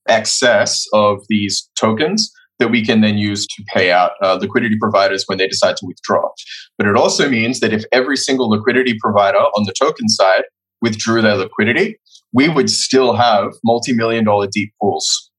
excess 0.07 0.85
of 0.93 1.19
these 1.29 1.69
tokens 1.79 2.31
that 2.59 2.69
we 2.69 2.85
can 2.85 3.01
then 3.01 3.17
use 3.17 3.45
to 3.47 3.63
pay 3.73 3.91
out 3.91 4.11
uh, 4.21 4.37
liquidity 4.39 4.77
providers 4.79 5.23
when 5.27 5.37
they 5.37 5.47
decide 5.47 5.75
to 5.77 5.85
withdraw. 5.85 6.29
But 6.77 6.87
it 6.87 6.95
also 6.95 7.29
means 7.29 7.59
that 7.59 7.73
if 7.73 7.83
every 7.91 8.17
single 8.17 8.49
liquidity 8.49 8.97
provider 8.99 9.39
on 9.39 9.65
the 9.65 9.73
token 9.73 10.07
side 10.07 10.43
withdrew 10.81 11.21
their 11.21 11.35
liquidity, 11.35 11.97
we 12.31 12.49
would 12.49 12.69
still 12.69 13.13
have 13.13 13.53
multi-million 13.63 14.25
dollar 14.25 14.47
deep 14.51 14.71
pools 14.81 15.31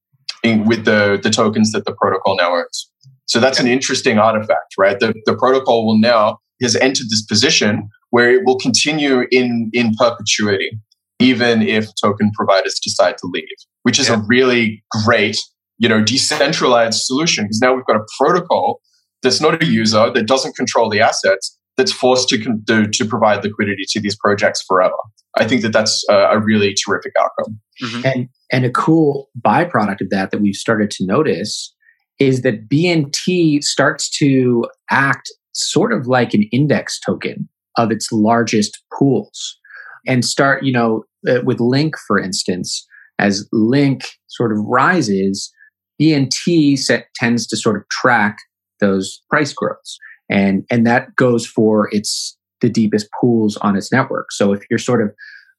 in, 0.43 0.65
with 0.65 0.85
the, 0.85 1.19
the 1.23 1.31
tokens 1.31 1.73
that 1.73 1.85
the 1.85 1.95
protocol 1.95 2.37
now 2.37 2.55
owns. 2.55 2.91
So 3.27 3.41
that's 3.41 3.59
an 3.59 3.67
interesting 3.67 4.19
artifact, 4.19 4.75
right? 4.79 4.99
The, 4.99 5.15
the 5.25 5.37
protocol 5.37 5.87
will 5.87 5.99
now 5.99 6.39
has 6.63 6.77
entered 6.77 7.07
this 7.11 7.25
position 7.25 7.89
where 8.11 8.31
it 8.31 8.45
will 8.45 8.59
continue 8.59 9.27
in, 9.31 9.71
in 9.73 9.95
perpetuity, 9.97 10.71
even 11.19 11.63
if 11.63 11.89
token 12.01 12.31
providers 12.35 12.79
decide 12.83 13.19
to 13.19 13.29
leave, 13.33 13.49
which 13.83 13.99
is 13.99 14.09
yeah. 14.09 14.17
a 14.17 14.23
really 14.29 14.85
great 15.05 15.37
you 15.79 15.89
know, 15.89 16.03
decentralized 16.03 17.01
solution 17.03 17.45
because 17.45 17.61
now 17.61 17.75
we've 17.75 17.85
got 17.87 17.97
a 17.97 18.05
protocol 18.19 18.81
that's 19.23 19.41
not 19.41 19.63
a 19.63 19.67
user 19.67 20.11
that 20.11 20.27
doesn't 20.27 20.55
control 20.55 20.89
the 20.89 21.01
assets 21.01 21.59
that's 21.77 21.93
forced 21.93 22.29
to 22.29 22.39
to, 22.67 22.87
to 22.87 23.05
provide 23.05 23.43
liquidity 23.45 23.85
to 23.89 24.01
these 24.01 24.17
projects 24.17 24.63
forever. 24.67 24.95
I 25.37 25.47
think 25.47 25.63
that 25.63 25.73
that's 25.73 26.05
a, 26.09 26.15
a 26.15 26.39
really 26.41 26.75
terrific 26.75 27.13
outcome. 27.19 27.59
Mm-hmm. 27.83 28.07
And 28.07 28.29
and 28.53 28.65
a 28.65 28.71
cool 28.71 29.29
byproduct 29.41 30.01
of 30.01 30.11
that 30.11 30.31
that 30.31 30.41
we've 30.41 30.55
started 30.55 30.91
to 30.93 31.07
notice 31.07 31.75
is 32.21 32.43
that 32.43 32.69
BNT 32.69 33.63
starts 33.63 34.09
to 34.19 34.67
act 34.91 35.33
sort 35.53 35.93
of 35.93 36.07
like 36.07 36.35
an 36.35 36.45
index 36.53 37.01
token 37.01 37.49
of 37.77 37.91
its 37.91 38.13
largest 38.13 38.83
pools 38.97 39.59
and 40.07 40.25
start, 40.25 40.63
you 40.63 40.73
know, 40.73 41.05
uh, 41.29 41.41
with 41.45 41.61
Link, 41.61 41.95
for 42.07 42.19
instance, 42.19 42.87
as 43.19 43.49
Link 43.53 44.05
sort 44.29 44.53
of 44.53 44.59
rises, 44.59 45.53
BNT 46.01 46.79
set, 46.79 47.07
tends 47.15 47.47
to 47.49 47.57
sort 47.57 47.77
of 47.77 47.83
track 47.89 48.37
those 48.81 49.23
price 49.31 49.53
growths. 49.53 49.99
And, 50.31 50.65
and 50.71 50.87
that 50.87 51.15
goes 51.17 51.47
for 51.47 51.89
its 51.93 52.37
the 52.61 52.71
deepest 52.71 53.09
pools 53.21 53.57
on 53.59 53.77
its 53.77 53.93
network. 53.93 54.33
So 54.33 54.53
if 54.53 54.63
you're 54.71 54.79
sort 54.79 55.03
of 55.03 55.11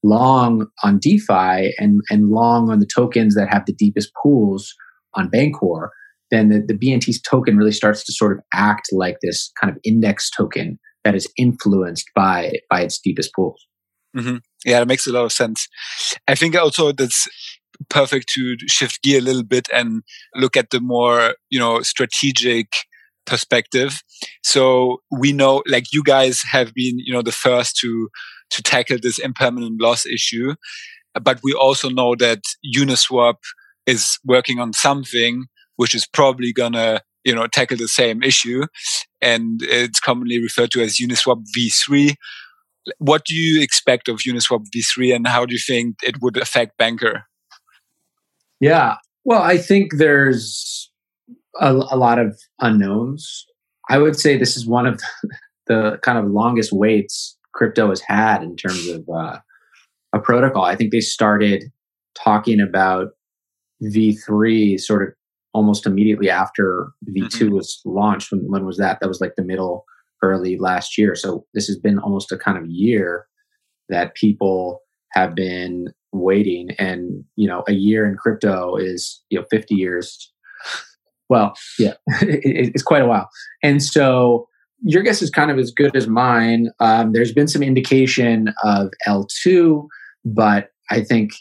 long 0.04 0.68
on 0.84 1.00
DeFi 1.00 1.74
and, 1.78 2.02
and 2.10 2.30
long 2.30 2.72
on 2.72 2.80
the 2.80 2.88
tokens 2.88 3.36
that 3.36 3.48
have 3.50 3.66
the 3.66 3.74
deepest 3.74 4.12
pools 4.22 4.74
on 5.14 5.30
Bancor, 5.30 5.90
then 6.32 6.50
the, 6.50 6.64
the 6.66 6.74
BNT's 6.74 7.22
token 7.22 7.58
really 7.58 7.72
starts 7.72 8.04
to 8.04 8.14
sort 8.14 8.32
of 8.32 8.40
act 8.54 8.88
like 8.92 9.18
this 9.22 9.52
kind 9.60 9.72
of 9.72 9.80
index 9.84 10.30
token 10.30 10.80
that 11.04 11.16
is 11.16 11.32
influenced 11.38 12.10
by 12.16 12.54
by 12.70 12.82
its 12.82 13.00
deepest 13.00 13.32
pools. 13.36 13.66
Mm-hmm. 14.16 14.38
Yeah, 14.66 14.80
that 14.80 14.88
makes 14.88 15.06
a 15.06 15.12
lot 15.12 15.26
of 15.26 15.32
sense. 15.32 15.68
I 16.28 16.36
think 16.36 16.56
also 16.56 16.92
that's 16.92 17.28
perfect 17.90 18.30
to 18.36 18.56
shift 18.68 19.02
gear 19.04 19.20
a 19.20 19.22
little 19.22 19.44
bit 19.44 19.68
and 19.74 20.04
look 20.36 20.58
at 20.58 20.70
the 20.70 20.80
more 20.80 21.36
you 21.50 21.60
know 21.60 21.82
strategic 21.82 22.68
perspective. 23.26 24.02
So 24.44 25.02
we 25.12 25.34
know, 25.34 25.64
like 25.68 25.86
you 25.92 26.04
guys 26.04 26.44
have 26.52 26.74
been, 26.74 27.00
you 27.00 27.14
know, 27.14 27.22
the 27.22 27.32
first 27.32 27.78
to 27.78 28.10
to 28.52 28.62
tackle 28.62 28.98
this 29.02 29.18
impermanent 29.18 29.82
loss 29.82 30.06
issue, 30.06 30.54
but 31.22 31.40
we 31.44 31.54
also 31.54 31.90
know 31.90 32.16
that 32.16 32.42
Uniswap 32.76 33.36
is 33.88 34.20
working 34.24 34.60
on 34.60 34.74
something 34.74 35.46
which 35.78 35.94
is 35.94 36.08
probably 36.08 36.54
gonna, 36.54 37.02
you 37.24 37.36
know, 37.36 37.48
tackle 37.48 37.78
the 37.78 37.88
same 37.88 38.24
issue, 38.24 38.64
and 39.22 39.62
it's 39.64 40.00
commonly 40.00 40.42
referred 40.42 40.72
to 40.72 40.82
as 40.82 40.98
Uniswap 40.98 41.44
v3. 41.58 42.16
What 43.00 43.26
do 43.26 43.34
you 43.36 43.62
expect 43.62 44.08
of 44.08 44.20
Uniswap 44.20 44.66
v3, 44.74 45.16
and 45.16 45.28
how 45.28 45.46
do 45.46 45.54
you 45.54 45.60
think 45.60 45.98
it 46.04 46.22
would 46.22 46.38
affect 46.38 46.78
Bancor? 46.78 47.24
Yeah, 48.60 48.96
well, 49.26 49.42
I 49.42 49.58
think 49.58 49.98
there's 49.98 50.92
a, 51.60 51.74
a 51.74 51.98
lot 51.98 52.20
of 52.20 52.40
unknowns. 52.60 53.46
I 53.90 53.98
would 53.98 54.18
say 54.18 54.38
this 54.38 54.56
is 54.56 54.66
one 54.66 54.86
of 54.86 55.00
the, 55.00 55.30
the, 55.68 56.00
kind 56.04 56.18
of 56.18 56.26
longest 56.26 56.72
waits 56.72 57.38
crypto 57.54 57.90
has 57.90 58.02
had 58.02 58.44
in 58.44 58.56
terms 58.56 58.88
of 58.88 59.08
uh, 59.10 59.40
a 60.14 60.20
protocol. 60.20 60.64
I 60.64 60.76
think 60.76 60.92
they 60.92 61.02
started 61.02 61.66
talking 62.16 62.62
about 62.62 63.10
V3 63.84 64.80
sort 64.80 65.04
of 65.04 65.10
almost 65.54 65.86
immediately 65.86 66.30
after 66.30 66.90
V2 67.10 67.28
mm-hmm. 67.28 67.56
was 67.56 67.82
launched. 67.86 68.32
When, 68.32 68.42
when 68.50 68.66
was 68.66 68.78
that? 68.78 69.00
That 69.00 69.08
was 69.08 69.22
like 69.22 69.36
the 69.36 69.44
middle, 69.44 69.86
early 70.22 70.58
last 70.58 70.98
year. 70.98 71.16
So 71.16 71.46
this 71.54 71.68
has 71.68 71.78
been 71.78 72.00
almost 72.00 72.32
a 72.32 72.38
kind 72.38 72.58
of 72.58 72.66
year 72.68 73.26
that 73.90 74.16
people 74.16 74.82
have 75.14 75.34
been 75.34 75.88
waiting. 76.20 76.70
And, 76.78 77.24
you 77.36 77.48
know, 77.48 77.64
a 77.68 77.74
year 77.74 78.08
in 78.08 78.16
crypto 78.16 78.76
is, 78.76 79.22
you 79.30 79.40
know, 79.40 79.46
50 79.52 79.76
years 79.76 80.32
well, 81.30 81.54
yeah, 81.80 81.94
it, 82.22 82.72
it's 82.76 82.84
quite 82.84 83.02
a 83.02 83.08
while. 83.08 83.30
And 83.64 83.82
so 83.84 84.48
your 84.84 85.04
guess 85.04 85.22
is 85.22 85.30
kind 85.30 85.52
of 85.52 85.58
as 85.58 85.72
good 85.72 85.96
as 85.96 86.08
mine. 86.08 86.70
Um, 86.80 87.14
there's 87.14 87.34
been 87.34 87.48
some 87.48 87.64
indication 87.64 88.54
of 88.64 88.90
L2, 89.08 89.88
but 90.24 90.70
I 90.92 91.02
think 91.02 91.32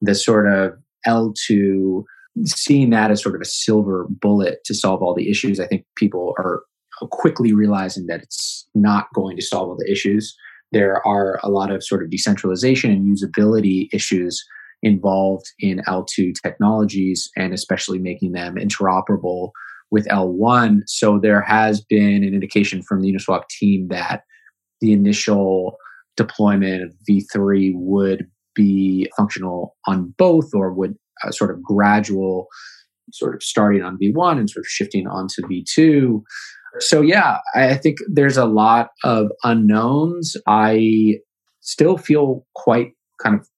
the 0.00 0.14
sort 0.14 0.50
of 0.50 0.72
L2, 1.06 2.04
seeing 2.44 2.90
that 2.90 3.10
as 3.10 3.22
sort 3.22 3.34
of 3.34 3.40
a 3.40 3.46
silver 3.46 4.06
bullet 4.08 4.64
to 4.64 4.74
solve 4.74 5.02
all 5.02 5.14
the 5.14 5.30
issues, 5.30 5.60
I 5.60 5.66
think 5.66 5.84
people 5.96 6.34
are 6.38 6.62
quickly 7.10 7.52
realizing 7.52 8.06
that 8.06 8.22
it's 8.22 8.66
not 8.74 9.08
going 9.14 9.36
to 9.36 9.42
solve 9.42 9.68
all 9.68 9.76
the 9.76 9.90
issues. 9.90 10.34
There 10.74 11.06
are 11.06 11.40
a 11.42 11.48
lot 11.48 11.70
of 11.70 11.82
sort 11.82 12.02
of 12.02 12.10
decentralization 12.10 12.90
and 12.90 13.16
usability 13.16 13.88
issues 13.92 14.44
involved 14.82 15.46
in 15.60 15.80
L2 15.88 16.34
technologies 16.42 17.30
and 17.36 17.54
especially 17.54 17.98
making 17.98 18.32
them 18.32 18.56
interoperable 18.56 19.50
with 19.90 20.06
L1. 20.08 20.80
So 20.86 21.18
there 21.18 21.40
has 21.40 21.80
been 21.80 22.22
an 22.24 22.34
indication 22.34 22.82
from 22.82 23.00
the 23.00 23.12
Uniswap 23.12 23.48
team 23.48 23.88
that 23.88 24.24
the 24.80 24.92
initial 24.92 25.76
deployment 26.16 26.82
of 26.82 26.94
V3 27.08 27.72
would 27.74 28.26
be 28.54 29.10
functional 29.16 29.76
on 29.86 30.14
both 30.18 30.50
or 30.54 30.72
would 30.72 30.94
uh, 31.24 31.30
sort 31.30 31.50
of 31.50 31.62
gradual 31.62 32.48
sort 33.12 33.34
of 33.34 33.42
starting 33.42 33.82
on 33.82 33.98
V1 33.98 34.38
and 34.38 34.50
sort 34.50 34.64
of 34.64 34.68
shifting 34.68 35.06
onto 35.06 35.42
V2. 35.42 36.22
So 36.80 37.00
yeah, 37.00 37.38
I 37.54 37.74
think 37.74 37.98
there's 38.08 38.36
a 38.36 38.46
lot 38.46 38.90
of 39.04 39.30
unknowns. 39.44 40.36
I 40.46 41.14
still 41.60 41.96
feel 41.96 42.46
quite 42.54 42.92
kind 43.22 43.38
of 43.38 43.48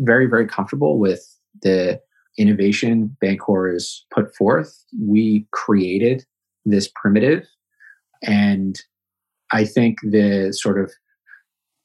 very, 0.00 0.26
very 0.26 0.46
comfortable 0.46 0.98
with 0.98 1.22
the 1.62 2.00
innovation 2.38 3.16
Bancor 3.22 3.72
has 3.72 4.04
put 4.12 4.34
forth. 4.34 4.84
We 5.00 5.46
created 5.52 6.24
this 6.64 6.90
primitive, 6.94 7.46
and 8.22 8.80
I 9.52 9.64
think 9.64 9.98
the 10.02 10.52
sort 10.52 10.80
of 10.80 10.92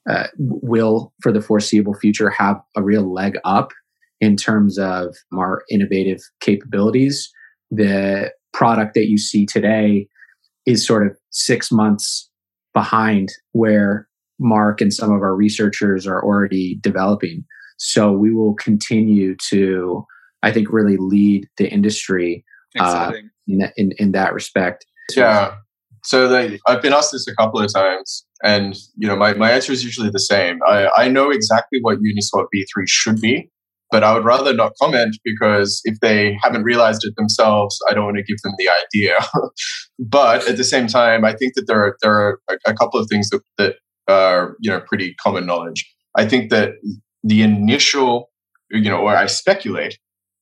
uh, 0.10 0.28
will 0.38 1.14
for 1.22 1.32
the 1.32 1.42
foreseeable 1.42 1.94
future 1.94 2.30
have 2.30 2.60
a 2.76 2.82
real 2.82 3.14
leg 3.14 3.38
up 3.46 3.72
in 4.20 4.36
terms 4.36 4.78
of 4.78 5.16
our 5.38 5.64
innovative 5.70 6.22
capabilities. 6.40 7.32
The 7.70 8.32
product 8.54 8.96
that 8.96 9.08
you 9.08 9.18
see 9.18 9.46
today 9.46 10.08
is 10.66 10.86
sort 10.86 11.06
of 11.06 11.18
six 11.32 11.72
months 11.72 12.30
behind 12.74 13.30
where 13.52 14.08
Mark 14.40 14.82
and 14.82 14.94
some 14.94 15.12
of 15.12 15.22
our 15.22 15.36
researchers 15.36 16.08
are 16.08 16.24
already 16.24 16.80
developing. 16.82 17.46
So 17.78 18.12
we 18.12 18.32
will 18.32 18.56
continue 18.56 19.36
to, 19.50 20.06
I 20.44 20.52
think, 20.52 20.72
really 20.72 20.98
lead 20.98 21.48
the 21.58 21.70
industry 21.70 22.44
uh, 22.80 23.12
in, 23.48 23.58
that, 23.60 23.74
in, 23.76 23.92
in 23.98 24.12
that 24.14 24.34
respect. 24.34 24.86
Yeah. 25.16 25.56
So 26.04 26.28
they, 26.28 26.60
I've 26.68 26.82
been 26.82 26.94
asked 26.94 27.12
this 27.12 27.28
a 27.28 27.36
couple 27.36 27.60
of 27.60 27.72
times, 27.72 28.26
and 28.44 28.76
you 28.98 29.08
know, 29.08 29.16
my, 29.16 29.34
my 29.34 29.52
answer 29.52 29.72
is 29.72 29.84
usually 29.84 30.10
the 30.10 30.20
same. 30.20 30.60
I, 30.68 30.90
I 30.98 31.08
know 31.10 31.30
exactly 31.30 31.80
what 31.82 32.00
Uniswap 32.00 32.46
V3 32.56 32.84
should 32.88 33.22
be, 33.22 33.52
but 33.92 34.04
I 34.04 34.14
would 34.14 34.24
rather 34.24 34.54
not 34.54 34.72
comment 34.82 35.18
because 35.24 35.82
if 35.84 36.00
they 36.00 36.38
haven't 36.42 36.64
realized 36.64 37.02
it 37.04 37.14
themselves, 37.18 37.78
I 37.90 37.94
don't 37.94 38.06
want 38.06 38.18
to 38.18 38.24
give 38.24 38.38
them 38.44 38.54
the 38.58 38.70
idea. 38.70 39.18
but 40.00 40.48
at 40.48 40.58
the 40.58 40.64
same 40.64 40.88
time, 40.88 41.26
I 41.26 41.34
think 41.34 41.54
that 41.56 41.66
there 41.68 41.84
are 41.84 41.98
there 42.02 42.14
are 42.14 42.40
a, 42.66 42.74
couple 42.74 43.00
of 43.00 43.08
things 43.10 43.30
that, 43.30 43.42
that 43.58 43.76
are 44.08 44.56
you 44.60 44.72
know 44.72 44.82
pretty 44.82 45.14
common 45.22 45.46
knowledge. 45.46 45.86
I 46.18 46.26
think 46.26 46.50
that 46.52 46.74
the 47.24 47.42
initial, 47.42 48.30
you 48.70 48.90
know, 48.90 49.02
or 49.02 49.16
I 49.16 49.26
speculate 49.28 49.98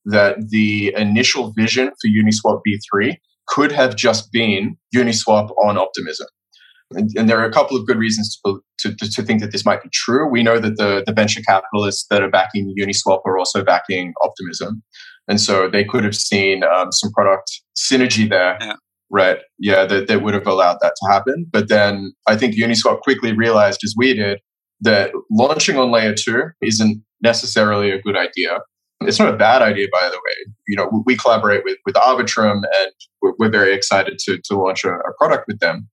that 0.06 0.36
the 0.48 0.94
initial 0.96 1.52
vision 1.56 1.88
for 2.00 2.08
Uniswap 2.08 2.60
V3 2.66 3.16
could 3.46 3.72
have 3.72 3.96
just 3.96 4.32
been 4.32 4.76
Uniswap 4.94 5.50
on 5.62 5.76
Optimism. 5.76 6.26
And, 6.92 7.10
and, 7.16 7.28
there 7.28 7.38
are 7.38 7.44
a 7.44 7.52
couple 7.52 7.76
of 7.76 7.86
good 7.86 7.98
reasons 7.98 8.40
to, 8.44 8.60
to, 8.80 8.94
to, 8.96 9.22
think 9.22 9.40
that 9.40 9.52
this 9.52 9.64
might 9.64 9.82
be 9.82 9.88
true. 9.92 10.28
We 10.28 10.42
know 10.42 10.58
that 10.58 10.76
the, 10.76 11.04
the 11.06 11.12
venture 11.12 11.40
capitalists 11.40 12.06
that 12.10 12.20
are 12.20 12.30
backing 12.30 12.74
Uniswap 12.76 13.20
are 13.24 13.38
also 13.38 13.62
backing 13.62 14.12
Optimism. 14.22 14.82
And 15.28 15.40
so 15.40 15.68
they 15.68 15.84
could 15.84 16.02
have 16.02 16.16
seen 16.16 16.64
um, 16.64 16.90
some 16.90 17.12
product 17.12 17.60
synergy 17.76 18.28
there. 18.28 18.58
Yeah. 18.60 18.74
Right. 19.08 19.38
Yeah, 19.58 19.86
that, 19.86 20.08
that 20.08 20.22
would 20.22 20.34
have 20.34 20.46
allowed 20.46 20.78
that 20.82 20.94
to 20.96 21.12
happen. 21.12 21.46
But 21.50 21.68
then 21.68 22.12
I 22.26 22.36
think 22.36 22.54
Uniswap 22.54 23.00
quickly 23.00 23.32
realized, 23.32 23.80
as 23.84 23.94
we 23.96 24.14
did, 24.14 24.40
that 24.80 25.12
launching 25.30 25.76
on 25.76 25.90
layer 25.90 26.14
two 26.14 26.44
isn't 26.62 27.02
necessarily 27.22 27.90
a 27.90 28.00
good 28.00 28.16
idea. 28.16 28.58
It's 29.02 29.18
not 29.18 29.32
a 29.32 29.36
bad 29.36 29.62
idea, 29.62 29.86
by 29.92 30.08
the 30.08 30.16
way. 30.16 30.52
You 30.68 30.76
know, 30.76 31.02
we 31.06 31.16
collaborate 31.16 31.64
with, 31.64 31.78
with 31.86 31.94
Arbitrum 31.94 32.62
and 32.62 32.92
we're, 33.22 33.32
we're 33.38 33.50
very 33.50 33.74
excited 33.74 34.18
to, 34.26 34.38
to 34.44 34.56
launch 34.56 34.84
a, 34.84 34.90
a 34.90 35.12
product 35.18 35.44
with 35.46 35.58
them. 35.60 35.88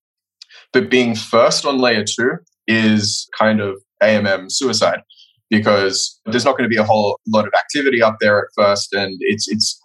But 0.73 0.89
being 0.89 1.15
first 1.15 1.65
on 1.65 1.79
layer 1.79 2.03
two 2.03 2.37
is 2.67 3.27
kind 3.37 3.61
of 3.61 3.75
AMM 4.03 4.51
suicide 4.51 5.01
because 5.49 6.19
there's 6.25 6.45
not 6.45 6.57
going 6.57 6.69
to 6.69 6.73
be 6.73 6.79
a 6.79 6.83
whole 6.83 7.19
lot 7.27 7.47
of 7.47 7.53
activity 7.57 8.01
up 8.01 8.17
there 8.19 8.39
at 8.39 8.47
first. 8.55 8.93
And 8.93 9.17
it's, 9.21 9.47
it's, 9.47 9.81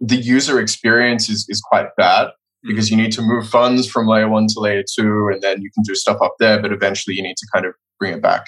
the 0.00 0.16
user 0.16 0.60
experience 0.60 1.28
is, 1.28 1.46
is 1.48 1.60
quite 1.60 1.86
bad 1.96 2.28
because 2.62 2.86
mm-hmm. 2.86 2.98
you 2.98 3.04
need 3.04 3.12
to 3.12 3.22
move 3.22 3.48
funds 3.48 3.88
from 3.88 4.06
layer 4.06 4.28
one 4.28 4.46
to 4.48 4.60
layer 4.60 4.82
two, 4.82 5.28
and 5.32 5.42
then 5.42 5.60
you 5.60 5.70
can 5.74 5.82
do 5.84 5.94
stuff 5.94 6.18
up 6.22 6.34
there, 6.38 6.60
but 6.60 6.72
eventually 6.72 7.16
you 7.16 7.22
need 7.22 7.36
to 7.36 7.46
kind 7.52 7.66
of 7.66 7.74
bring 7.98 8.12
it 8.12 8.22
back. 8.22 8.46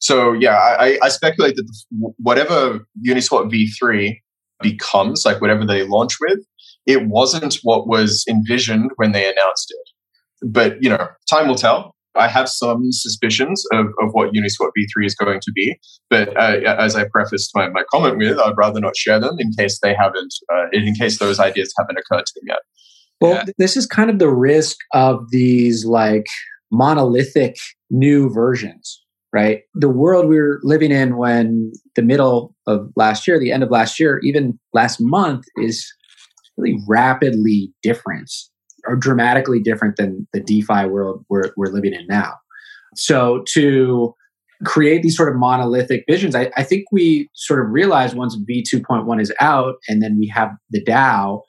So 0.00 0.32
yeah, 0.32 0.56
I, 0.56 0.98
I 1.02 1.08
speculate 1.08 1.56
that 1.56 1.62
the, 1.90 2.12
whatever 2.18 2.80
Uniswap 3.06 3.52
v3 3.52 4.16
becomes, 4.62 5.24
like 5.24 5.40
whatever 5.40 5.64
they 5.64 5.84
launch 5.84 6.16
with, 6.20 6.38
it 6.86 7.06
wasn't 7.06 7.58
what 7.62 7.86
was 7.86 8.24
envisioned 8.28 8.90
when 8.96 9.12
they 9.12 9.24
announced 9.24 9.70
it. 9.70 9.89
But 10.42 10.82
you 10.82 10.90
know, 10.90 11.08
time 11.28 11.48
will 11.48 11.56
tell. 11.56 11.94
I 12.16 12.28
have 12.28 12.48
some 12.48 12.90
suspicions 12.90 13.64
of, 13.72 13.86
of 14.00 14.10
what 14.12 14.32
Uniswap 14.32 14.70
v3 14.76 15.06
is 15.06 15.14
going 15.14 15.40
to 15.40 15.52
be, 15.52 15.76
but 16.08 16.36
uh, 16.36 16.58
as 16.78 16.96
I 16.96 17.04
prefaced 17.04 17.52
my, 17.54 17.68
my 17.68 17.84
comment 17.90 18.18
with, 18.18 18.36
I'd 18.36 18.56
rather 18.56 18.80
not 18.80 18.96
share 18.96 19.20
them 19.20 19.36
in 19.38 19.52
case 19.56 19.78
they 19.80 19.94
haven't, 19.94 20.34
uh, 20.52 20.66
in 20.72 20.92
case 20.94 21.20
those 21.20 21.38
ideas 21.38 21.72
haven't 21.78 21.98
occurred 21.98 22.26
to 22.26 22.32
them 22.34 22.48
yet. 22.48 22.58
Well, 23.20 23.34
yeah. 23.34 23.44
this 23.58 23.76
is 23.76 23.86
kind 23.86 24.10
of 24.10 24.18
the 24.18 24.28
risk 24.28 24.76
of 24.92 25.30
these 25.30 25.84
like 25.84 26.26
monolithic 26.72 27.56
new 27.90 28.28
versions, 28.30 29.04
right? 29.32 29.62
The 29.74 29.88
world 29.88 30.28
we 30.28 30.38
are 30.38 30.58
living 30.62 30.90
in 30.90 31.16
when 31.16 31.72
the 31.94 32.02
middle 32.02 32.56
of 32.66 32.90
last 32.96 33.28
year, 33.28 33.38
the 33.38 33.52
end 33.52 33.62
of 33.62 33.70
last 33.70 34.00
year, 34.00 34.20
even 34.24 34.58
last 34.72 34.98
month 35.00 35.44
is 35.58 35.86
really 36.56 36.78
rapidly 36.88 37.72
different 37.82 38.30
or 38.86 38.96
dramatically 38.96 39.60
different 39.60 39.96
than 39.96 40.26
the 40.32 40.40
DeFi 40.40 40.86
world 40.86 41.24
we're, 41.28 41.52
we're 41.56 41.72
living 41.72 41.94
in 41.94 42.06
now. 42.06 42.34
So 42.96 43.44
to 43.48 44.14
create 44.64 45.02
these 45.02 45.16
sort 45.16 45.32
of 45.32 45.38
monolithic 45.38 46.04
visions, 46.08 46.34
I, 46.34 46.50
I 46.56 46.64
think 46.64 46.84
we 46.92 47.28
sort 47.34 47.64
of 47.64 47.70
realize 47.70 48.14
once 48.14 48.36
V2.1 48.48 49.20
is 49.20 49.32
out 49.40 49.76
and 49.88 50.02
then 50.02 50.18
we 50.18 50.26
have 50.28 50.50
the 50.70 50.84
DAO, 50.84 51.42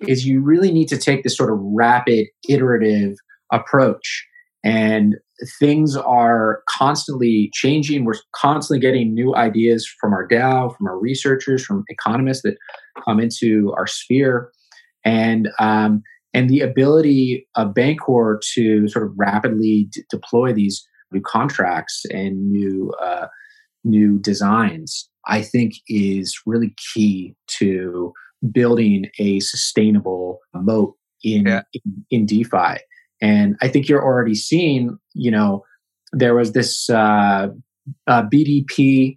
is 0.00 0.26
you 0.26 0.40
really 0.40 0.72
need 0.72 0.88
to 0.88 0.98
take 0.98 1.22
this 1.22 1.36
sort 1.36 1.52
of 1.52 1.58
rapid 1.60 2.26
iterative 2.48 3.16
approach. 3.52 4.26
And 4.64 5.16
things 5.58 5.94
are 5.96 6.62
constantly 6.68 7.50
changing. 7.52 8.04
We're 8.04 8.14
constantly 8.34 8.80
getting 8.80 9.12
new 9.12 9.34
ideas 9.34 9.86
from 10.00 10.12
our 10.12 10.26
DAO, 10.26 10.74
from 10.76 10.86
our 10.86 10.98
researchers, 10.98 11.64
from 11.64 11.84
economists 11.88 12.42
that 12.42 12.56
come 13.04 13.20
into 13.20 13.74
our 13.76 13.86
sphere. 13.86 14.50
And 15.04 15.50
um, 15.58 16.02
and 16.34 16.50
the 16.50 16.60
ability 16.60 17.46
of 17.54 17.74
Bancor 17.74 18.40
to 18.54 18.88
sort 18.88 19.06
of 19.06 19.12
rapidly 19.16 19.88
d- 19.90 20.02
deploy 20.10 20.52
these 20.52 20.86
new 21.12 21.22
contracts 21.22 22.02
and 22.10 22.50
new 22.50 22.92
uh, 23.02 23.28
new 23.84 24.18
designs, 24.18 25.08
I 25.26 25.42
think, 25.42 25.74
is 25.88 26.36
really 26.44 26.74
key 26.92 27.34
to 27.58 28.12
building 28.50 29.06
a 29.18 29.40
sustainable 29.40 30.40
moat 30.54 30.94
in, 31.22 31.46
yeah. 31.46 31.62
in, 31.72 32.06
in 32.10 32.26
DeFi. 32.26 32.78
And 33.22 33.56
I 33.62 33.68
think 33.68 33.88
you're 33.88 34.04
already 34.04 34.34
seeing, 34.34 34.98
you 35.14 35.30
know, 35.30 35.62
there 36.12 36.34
was 36.34 36.52
this 36.52 36.90
uh, 36.90 37.48
uh, 38.06 38.22
BDP, 38.22 39.16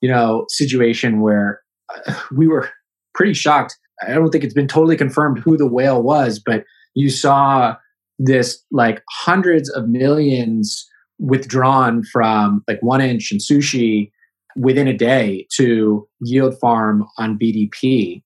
you 0.00 0.10
know, 0.10 0.44
situation 0.48 1.20
where 1.20 1.60
uh, 2.06 2.14
we 2.36 2.46
were 2.46 2.68
pretty 3.14 3.34
shocked 3.34 3.76
I 4.06 4.14
don't 4.14 4.30
think 4.30 4.44
it's 4.44 4.54
been 4.54 4.68
totally 4.68 4.96
confirmed 4.96 5.38
who 5.38 5.56
the 5.56 5.66
whale 5.66 6.02
was, 6.02 6.38
but 6.38 6.64
you 6.94 7.10
saw 7.10 7.76
this 8.18 8.62
like 8.70 9.02
hundreds 9.10 9.70
of 9.70 9.88
millions 9.88 10.86
withdrawn 11.18 12.02
from 12.04 12.64
like 12.66 12.80
1inch 12.80 13.30
and 13.30 13.40
sushi 13.40 14.10
within 14.56 14.88
a 14.88 14.96
day 14.96 15.46
to 15.56 16.08
yield 16.20 16.58
farm 16.58 17.06
on 17.18 17.38
BDP. 17.38 18.22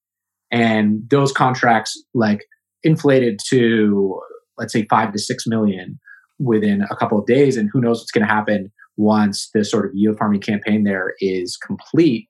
And 0.50 1.02
those 1.10 1.32
contracts 1.32 2.02
like 2.14 2.44
inflated 2.82 3.40
to 3.48 4.20
let's 4.58 4.72
say 4.72 4.86
five 4.88 5.12
to 5.12 5.18
six 5.18 5.46
million 5.46 5.98
within 6.38 6.82
a 6.90 6.96
couple 6.96 7.18
of 7.18 7.26
days. 7.26 7.56
And 7.56 7.68
who 7.72 7.80
knows 7.80 8.00
what's 8.00 8.12
going 8.12 8.26
to 8.26 8.32
happen 8.32 8.72
once 8.96 9.50
the 9.52 9.64
sort 9.64 9.86
of 9.86 9.92
yield 9.94 10.18
farming 10.18 10.40
campaign 10.40 10.84
there 10.84 11.14
is 11.20 11.56
complete 11.56 12.28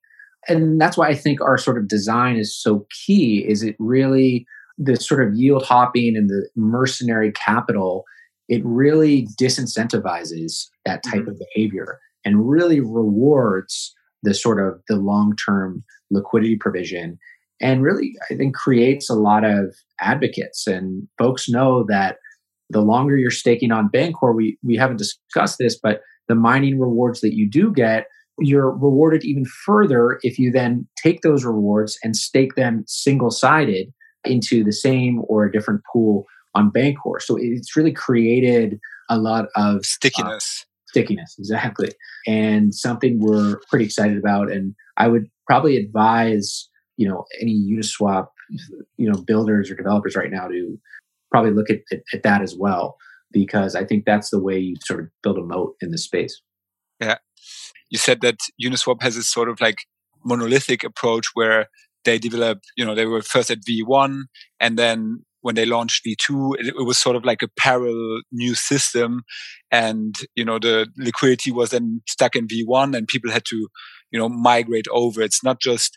and 0.49 0.81
that's 0.81 0.97
why 0.97 1.09
I 1.09 1.15
think 1.15 1.41
our 1.41 1.59
sort 1.59 1.79
of 1.79 1.89
design 1.89 2.37
is 2.37 2.57
so 2.57 2.87
key 3.05 3.45
is 3.49 3.63
it 3.63 3.77
really 3.79 4.47
the 4.79 4.97
sort 4.97 5.27
of 5.27 5.35
yield 5.35 5.65
hopping 5.65 6.17
and 6.17 6.29
the 6.29 6.49
mercenary 6.57 7.33
capital 7.33 8.05
it 8.49 8.63
really 8.65 9.27
disincentivizes 9.41 10.67
that 10.85 11.03
type 11.03 11.23
mm-hmm. 11.23 11.31
of 11.31 11.41
behavior 11.55 11.99
and 12.25 12.49
really 12.49 12.81
rewards 12.81 13.95
the 14.23 14.35
sort 14.35 14.61
of 14.61 14.81
the 14.89 14.97
long-term 14.97 15.83
liquidity 16.11 16.57
provision 16.57 17.19
and 17.61 17.83
really 17.83 18.15
i 18.31 18.35
think 18.35 18.55
creates 18.55 19.09
a 19.09 19.15
lot 19.15 19.45
of 19.45 19.75
advocates 20.01 20.67
and 20.67 21.07
folks 21.19 21.49
know 21.49 21.85
that 21.89 22.17
the 22.71 22.81
longer 22.81 23.17
you're 23.17 23.31
staking 23.31 23.71
on 23.71 23.89
bancor 23.89 24.35
we 24.35 24.59
we 24.63 24.77
haven't 24.77 24.97
discussed 24.97 25.59
this 25.59 25.79
but 25.81 26.01
the 26.29 26.35
mining 26.35 26.81
rewards 26.81 27.21
that 27.21 27.35
you 27.35 27.49
do 27.49 27.73
get 27.73 28.07
you're 28.39 28.71
rewarded 28.71 29.25
even 29.25 29.45
further 29.45 30.19
if 30.23 30.39
you 30.39 30.51
then 30.51 30.87
take 30.97 31.23
those 31.23 31.45
rewards 31.45 31.99
and 32.03 32.17
stake 32.17 32.55
them 32.55 32.85
single 32.87 33.31
sided 33.31 33.93
into 34.25 34.65
the 34.65 34.73
same 34.73 35.23
or 35.29 35.45
a 35.45 35.53
different 35.53 35.83
pool 35.93 36.27
on 36.55 36.71
Bancor. 36.71 37.21
So 37.21 37.37
it's 37.39 37.77
really 37.77 37.93
created 37.93 38.79
a 39.09 39.19
lot 39.19 39.47
of 39.57 39.77
uh, 39.77 39.83
stickiness. 39.83 40.65
Uh, 40.65 40.89
stickiness, 40.89 41.37
exactly. 41.39 41.91
And 42.27 42.75
something 42.75 43.19
we're 43.21 43.61
pretty 43.69 43.85
excited 43.85 44.19
about. 44.19 44.51
And 44.51 44.75
I 44.97 45.09
would 45.09 45.27
probably 45.47 45.77
advise, 45.77 46.69
you 46.97 47.09
know, 47.09 47.25
any 47.41 47.53
Uniswap, 47.71 48.29
you 48.97 49.11
know, 49.11 49.21
builders 49.21 49.71
or 49.71 49.75
developers 49.75 50.17
right 50.17 50.31
now 50.31 50.49
to 50.49 50.79
probably 51.31 51.51
look 51.51 51.71
at, 51.71 51.81
at, 51.93 52.01
at 52.13 52.23
that 52.23 52.43
as 52.43 52.57
well, 52.57 52.97
because 53.33 53.75
I 53.75 53.85
think 53.85 54.05
that's 54.05 54.31
the 54.31 54.41
way 54.41 54.59
you 54.59 54.77
sort 54.85 55.01
of 55.01 55.07
build 55.23 55.39
a 55.39 55.43
moat 55.43 55.75
in 55.81 55.91
this 55.91 56.05
space. 56.05 56.41
Yeah 57.01 57.19
you 57.95 57.99
said 57.99 58.23
that 58.23 58.41
Uniswap 58.61 59.01
has 59.03 59.15
this 59.15 59.31
sort 59.31 59.49
of 59.49 59.61
like 59.61 59.77
monolithic 60.25 60.83
approach 60.83 61.27
where 61.35 61.69
they 62.05 62.19
develop, 62.19 62.59
you 62.77 62.85
know, 62.85 62.93
they 62.93 63.07
were 63.07 63.23
first 63.23 63.53
at 63.53 63.61
V1 63.61 64.23
and 64.59 64.77
then 64.77 65.25
when 65.43 65.55
they 65.55 65.65
launched 65.65 66.05
V2, 66.05 66.55
it, 66.59 66.67
it, 66.67 66.85
was 66.85 66.99
sort 66.99 67.15
of 67.15 67.25
like 67.25 67.41
a 67.41 67.49
parallel 67.57 68.23
new 68.33 68.57
system. 68.57 69.23
And, 69.71 70.17
you 70.35 70.45
know, 70.45 70.59
the 70.59 70.89
liquidity 70.97 71.53
was 71.53 71.71
then 71.71 72.03
stuck 72.09 72.35
in 72.35 72.49
V1 72.49 72.97
and 72.97 73.07
people 73.07 73.31
had 73.31 73.45
to, 73.51 73.69
you 74.11 74.19
know, 74.19 74.29
migrate 74.29 74.89
over. 74.91 75.23
It's 75.23 75.45
not 75.45 75.61
just 75.61 75.97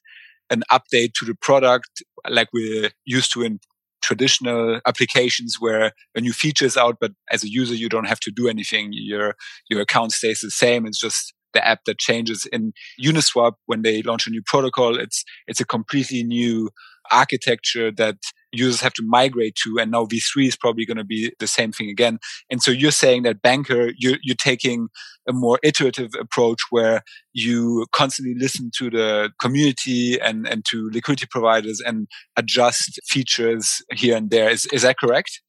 an 0.52 0.62
update 0.72 1.14
to 1.14 1.26
the 1.26 1.36
product 1.42 2.04
like 2.30 2.50
we're 2.54 2.92
used 3.06 3.34
to 3.34 3.42
in 3.42 3.60
traditional 4.04 4.82
applications 4.86 5.56
where 5.60 5.94
a 6.14 6.22
new 6.22 6.32
feature 6.32 6.66
is 6.66 6.78
out, 6.78 6.98
but 7.02 7.14
as 7.32 7.44
a 7.44 7.50
user, 7.50 7.74
you 7.74 7.90
don't 7.90 8.08
have 8.08 8.20
to 8.20 8.32
do 8.32 8.48
anything. 8.48 8.90
Your, 8.92 9.34
your 9.68 9.82
account 9.82 10.12
stays 10.12 10.42
the 10.42 10.52
same. 10.52 10.86
It's 10.86 11.00
just 11.00 11.34
the 11.58 11.68
app 11.68 11.86
that 11.86 11.98
changes 11.98 12.48
in 12.52 12.74
Uniswap 13.04 13.54
when 13.66 13.82
they 13.82 14.02
launch 14.04 14.28
a 14.28 14.30
new 14.30 14.44
protocol. 14.46 14.98
It's 15.00 15.24
it's 15.48 15.60
a 15.60 15.66
completely 15.66 16.24
new 16.24 16.70
architecture 17.12 17.92
that 17.92 18.18
users 18.52 18.82
have 18.82 18.94
to 18.94 19.04
migrate 19.06 19.56
to 19.56 19.78
and 19.80 19.92
now 19.92 20.06
v3 20.06 20.48
is 20.48 20.56
probably 20.56 20.86
going 20.86 20.98
to 20.98 21.04
be 21.04 21.32
the 21.40 21.48
same 21.48 21.72
thing 21.72 21.90
again. 21.90 22.18
And 22.50 22.62
so 22.62 22.72
you're 22.72 22.92
saying 22.92 23.24
that 23.24 23.42
Bancor, 23.42 23.92
you're, 23.98 24.18
you're 24.24 24.36
taking 24.36 24.88
a 25.28 25.34
more 25.34 25.60
iterative 25.64 26.12
approach 26.20 26.60
where 26.70 27.02
you 27.34 27.86
constantly 27.94 28.36
listen 28.38 28.72
to 28.78 28.90
the 28.90 29.32
community 29.42 30.20
and, 30.20 30.48
and 30.48 30.64
to 30.70 30.90
liquidity 30.94 31.28
providers 31.30 31.82
and 31.86 32.08
adjust 32.38 33.00
features 33.06 33.82
here 33.94 34.16
and 34.16 34.30
there. 34.30 34.50
Is, 34.50 34.66
is 34.68 34.82
that 34.84 34.98
correct? 34.98 35.42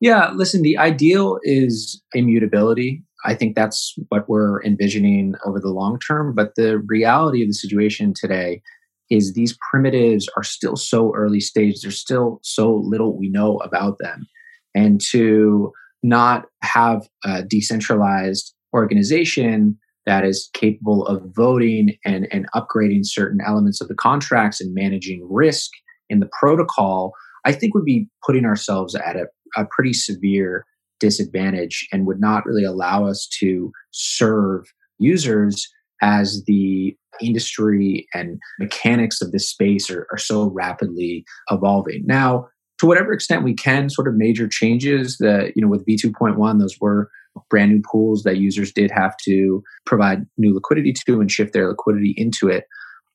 Yeah 0.00 0.30
listen 0.32 0.62
the 0.62 0.76
ideal 0.78 1.38
is 1.42 2.02
immutability 2.14 3.04
I 3.24 3.34
think 3.34 3.56
that's 3.56 3.94
what 4.10 4.28
we're 4.28 4.62
envisioning 4.62 5.34
over 5.44 5.60
the 5.60 5.70
long 5.70 5.98
term. 5.98 6.34
But 6.34 6.54
the 6.56 6.78
reality 6.78 7.42
of 7.42 7.48
the 7.48 7.54
situation 7.54 8.14
today 8.14 8.62
is 9.10 9.32
these 9.32 9.56
primitives 9.70 10.28
are 10.36 10.42
still 10.42 10.76
so 10.76 11.12
early 11.14 11.40
stage. 11.40 11.80
There's 11.80 11.98
still 11.98 12.40
so 12.42 12.74
little 12.74 13.16
we 13.16 13.28
know 13.28 13.56
about 13.58 13.98
them. 13.98 14.26
And 14.74 15.00
to 15.10 15.72
not 16.02 16.46
have 16.62 17.08
a 17.24 17.42
decentralized 17.42 18.54
organization 18.74 19.78
that 20.06 20.24
is 20.24 20.48
capable 20.54 21.06
of 21.06 21.22
voting 21.34 21.96
and, 22.04 22.28
and 22.30 22.46
upgrading 22.54 23.04
certain 23.04 23.40
elements 23.44 23.80
of 23.80 23.88
the 23.88 23.94
contracts 23.94 24.60
and 24.60 24.74
managing 24.74 25.26
risk 25.28 25.70
in 26.08 26.20
the 26.20 26.30
protocol, 26.38 27.12
I 27.44 27.52
think 27.52 27.74
would 27.74 27.84
be 27.84 28.08
putting 28.24 28.44
ourselves 28.44 28.94
at 28.94 29.16
a, 29.16 29.26
a 29.56 29.66
pretty 29.70 29.92
severe 29.92 30.64
disadvantage 31.00 31.86
and 31.92 32.06
would 32.06 32.20
not 32.20 32.44
really 32.46 32.64
allow 32.64 33.06
us 33.06 33.28
to 33.40 33.70
serve 33.90 34.66
users 34.98 35.68
as 36.02 36.42
the 36.46 36.96
industry 37.20 38.06
and 38.14 38.38
mechanics 38.58 39.20
of 39.20 39.32
this 39.32 39.48
space 39.48 39.90
are, 39.90 40.06
are 40.12 40.18
so 40.18 40.50
rapidly 40.50 41.24
evolving. 41.50 42.04
Now, 42.06 42.48
to 42.78 42.86
whatever 42.86 43.12
extent 43.12 43.42
we 43.42 43.54
can, 43.54 43.90
sort 43.90 44.06
of 44.06 44.14
major 44.14 44.46
changes 44.46 45.18
that, 45.18 45.52
you 45.56 45.62
know, 45.62 45.68
with 45.68 45.84
V2.1, 45.84 46.60
those 46.60 46.76
were 46.80 47.10
brand 47.50 47.72
new 47.72 47.82
pools 47.90 48.22
that 48.22 48.38
users 48.38 48.72
did 48.72 48.90
have 48.90 49.16
to 49.24 49.62
provide 49.86 50.26
new 50.36 50.54
liquidity 50.54 50.92
to 50.92 51.20
and 51.20 51.30
shift 51.30 51.52
their 51.52 51.68
liquidity 51.68 52.14
into 52.16 52.48
it. 52.48 52.64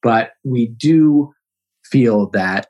But 0.01 0.31
we 0.43 0.67
do 0.67 1.33
feel 1.85 2.29
that 2.31 2.67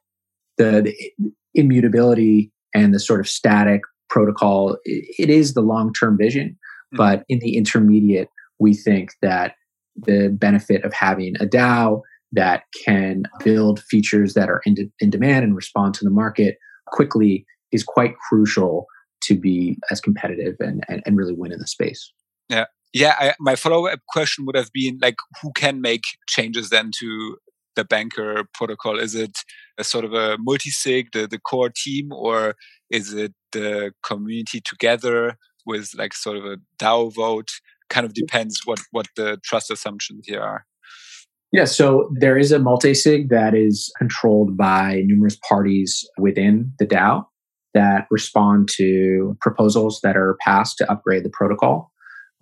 the, 0.58 0.82
the 0.82 1.32
immutability 1.56 2.52
and 2.76 2.94
the 2.94 3.00
sort 3.00 3.20
of 3.20 3.28
static 3.28 3.82
protocol, 4.14 4.78
it 4.86 5.30
is 5.30 5.54
the 5.54 5.62
long 5.62 5.92
term 6.00 6.18
vision. 6.18 6.50
Mm-hmm. 6.50 6.98
But 6.98 7.24
in 7.28 7.40
the 7.40 7.58
intermediate, 7.58 8.30
we 8.60 8.74
think 8.76 9.10
that 9.22 9.56
the 9.96 10.30
benefit 10.30 10.84
of 10.86 10.94
having 10.94 11.36
a 11.40 11.46
DAO 11.46 12.02
that 12.32 12.64
can 12.86 13.24
build 13.44 13.84
features 13.84 14.34
that 14.34 14.50
are 14.50 14.62
in, 14.66 14.74
de- 14.76 14.92
in 15.00 15.10
demand 15.10 15.44
and 15.44 15.56
respond 15.56 15.94
to 15.96 16.04
the 16.04 16.12
market 16.12 16.58
quickly 16.88 17.46
is 17.72 17.84
quite 17.84 18.14
crucial 18.30 18.86
to 19.24 19.36
be 19.36 19.78
as 19.92 20.02
competitive 20.02 20.56
and, 20.60 20.84
and, 20.88 21.02
and 21.06 21.18
really 21.18 21.34
win 21.36 21.52
in 21.52 21.60
the 21.60 21.68
space. 21.68 22.12
Yeah. 22.50 22.66
Yeah, 22.94 23.16
I, 23.20 23.34
my 23.40 23.56
follow-up 23.56 24.02
question 24.10 24.46
would 24.46 24.56
have 24.56 24.72
been 24.72 25.00
like, 25.02 25.16
who 25.42 25.52
can 25.56 25.82
make 25.82 26.04
changes 26.28 26.70
then 26.70 26.92
to 27.00 27.38
the 27.76 27.86
Bancor 27.86 28.46
protocol? 28.54 29.00
Is 29.00 29.16
it 29.16 29.38
a 29.78 29.84
sort 29.84 30.06
of 30.06 30.14
a 30.14 30.38
multi-sig, 30.40 31.12
the, 31.14 31.28
the 31.28 31.40
core 31.40 31.72
team, 31.76 32.12
or 32.12 32.56
is 32.90 33.14
it 33.14 33.34
the 33.52 33.92
community 34.04 34.62
together 34.62 35.38
with 35.66 35.92
like 35.98 36.14
sort 36.14 36.38
of 36.38 36.46
a 36.46 36.58
DAO 36.80 37.14
vote? 37.14 37.50
Kind 37.90 38.06
of 38.06 38.14
depends 38.14 38.62
what 38.66 38.80
what 38.92 39.08
the 39.16 39.40
trust 39.44 39.70
assumptions 39.72 40.26
here 40.28 40.42
are. 40.42 40.66
Yeah, 41.52 41.66
so 41.66 42.10
there 42.20 42.36
is 42.36 42.52
a 42.52 42.58
multi-sig 42.58 43.30
that 43.30 43.54
is 43.54 43.92
controlled 43.96 44.58
by 44.58 45.04
numerous 45.06 45.38
parties 45.48 46.04
within 46.18 46.74
the 46.80 46.88
DAO 46.88 47.26
that 47.76 48.08
respond 48.10 48.70
to 48.78 49.38
proposals 49.40 50.00
that 50.02 50.18
are 50.18 50.36
passed 50.42 50.80
to 50.80 50.92
upgrade 50.92 51.24
the 51.24 51.30
protocol. 51.30 51.92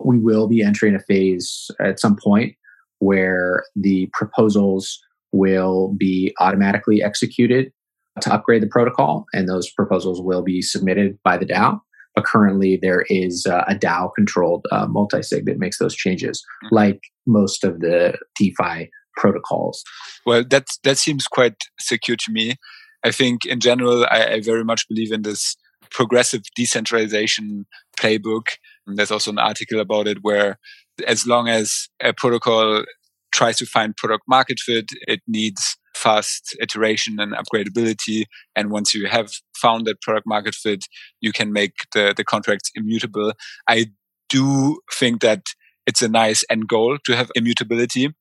We 0.02 0.18
will 0.18 0.48
be 0.48 0.62
entering 0.62 0.94
a 0.94 0.98
phase 0.98 1.70
at 1.78 2.00
some 2.00 2.16
point 2.16 2.56
where 3.00 3.64
the 3.76 4.08
proposals 4.14 4.98
will 5.32 5.94
be 5.98 6.34
automatically 6.40 7.02
executed 7.02 7.72
to 8.20 8.32
upgrade 8.32 8.62
the 8.62 8.68
protocol, 8.68 9.24
and 9.32 9.48
those 9.48 9.70
proposals 9.70 10.20
will 10.20 10.42
be 10.42 10.60
submitted 10.60 11.18
by 11.24 11.38
the 11.38 11.46
DAO. 11.46 11.80
But 12.14 12.24
currently, 12.26 12.78
there 12.80 13.04
is 13.08 13.46
uh, 13.48 13.64
a 13.66 13.74
DAO 13.74 14.10
controlled 14.14 14.66
uh, 14.70 14.86
multi-sig 14.86 15.46
that 15.46 15.58
makes 15.58 15.78
those 15.78 15.94
changes, 15.94 16.44
mm-hmm. 16.64 16.74
like 16.74 17.00
most 17.26 17.64
of 17.64 17.80
the 17.80 18.18
DeFi 18.38 18.90
protocols. 19.16 19.82
Well, 20.26 20.44
that 20.50 20.66
that 20.84 20.98
seems 20.98 21.26
quite 21.26 21.56
secure 21.80 22.16
to 22.18 22.32
me. 22.32 22.56
I 23.02 23.10
think 23.10 23.46
in 23.46 23.60
general, 23.60 24.04
I, 24.10 24.34
I 24.34 24.40
very 24.40 24.64
much 24.64 24.86
believe 24.88 25.12
in 25.12 25.22
this 25.22 25.56
progressive 25.90 26.42
decentralization 26.54 27.66
playbook. 27.98 28.46
And 28.86 28.96
there's 28.96 29.10
also 29.10 29.30
an 29.30 29.38
article 29.38 29.80
about 29.80 30.06
it 30.06 30.18
where 30.22 30.58
as 31.06 31.26
long 31.26 31.48
as 31.48 31.88
a 32.00 32.12
protocol 32.12 32.84
tries 33.32 33.56
to 33.58 33.66
find 33.66 33.96
product 33.96 34.24
market 34.28 34.60
fit, 34.60 34.90
it 35.08 35.20
needs 35.26 35.76
fast 35.94 36.56
iteration 36.60 37.18
and 37.20 37.34
upgradability. 37.34 38.24
And 38.56 38.70
once 38.70 38.94
you 38.94 39.06
have 39.08 39.30
found 39.54 39.86
that 39.86 40.00
product 40.00 40.26
market 40.26 40.54
fit, 40.54 40.84
you 41.20 41.32
can 41.32 41.52
make 41.52 41.72
the, 41.92 42.14
the 42.16 42.24
contracts 42.24 42.70
immutable. 42.74 43.32
I 43.68 43.86
do 44.28 44.80
think 44.92 45.20
that 45.22 45.42
it's 45.86 46.02
a 46.02 46.08
nice 46.08 46.44
end 46.50 46.68
goal 46.68 46.98
to 47.04 47.16
have 47.16 47.30
immutability 47.34 48.14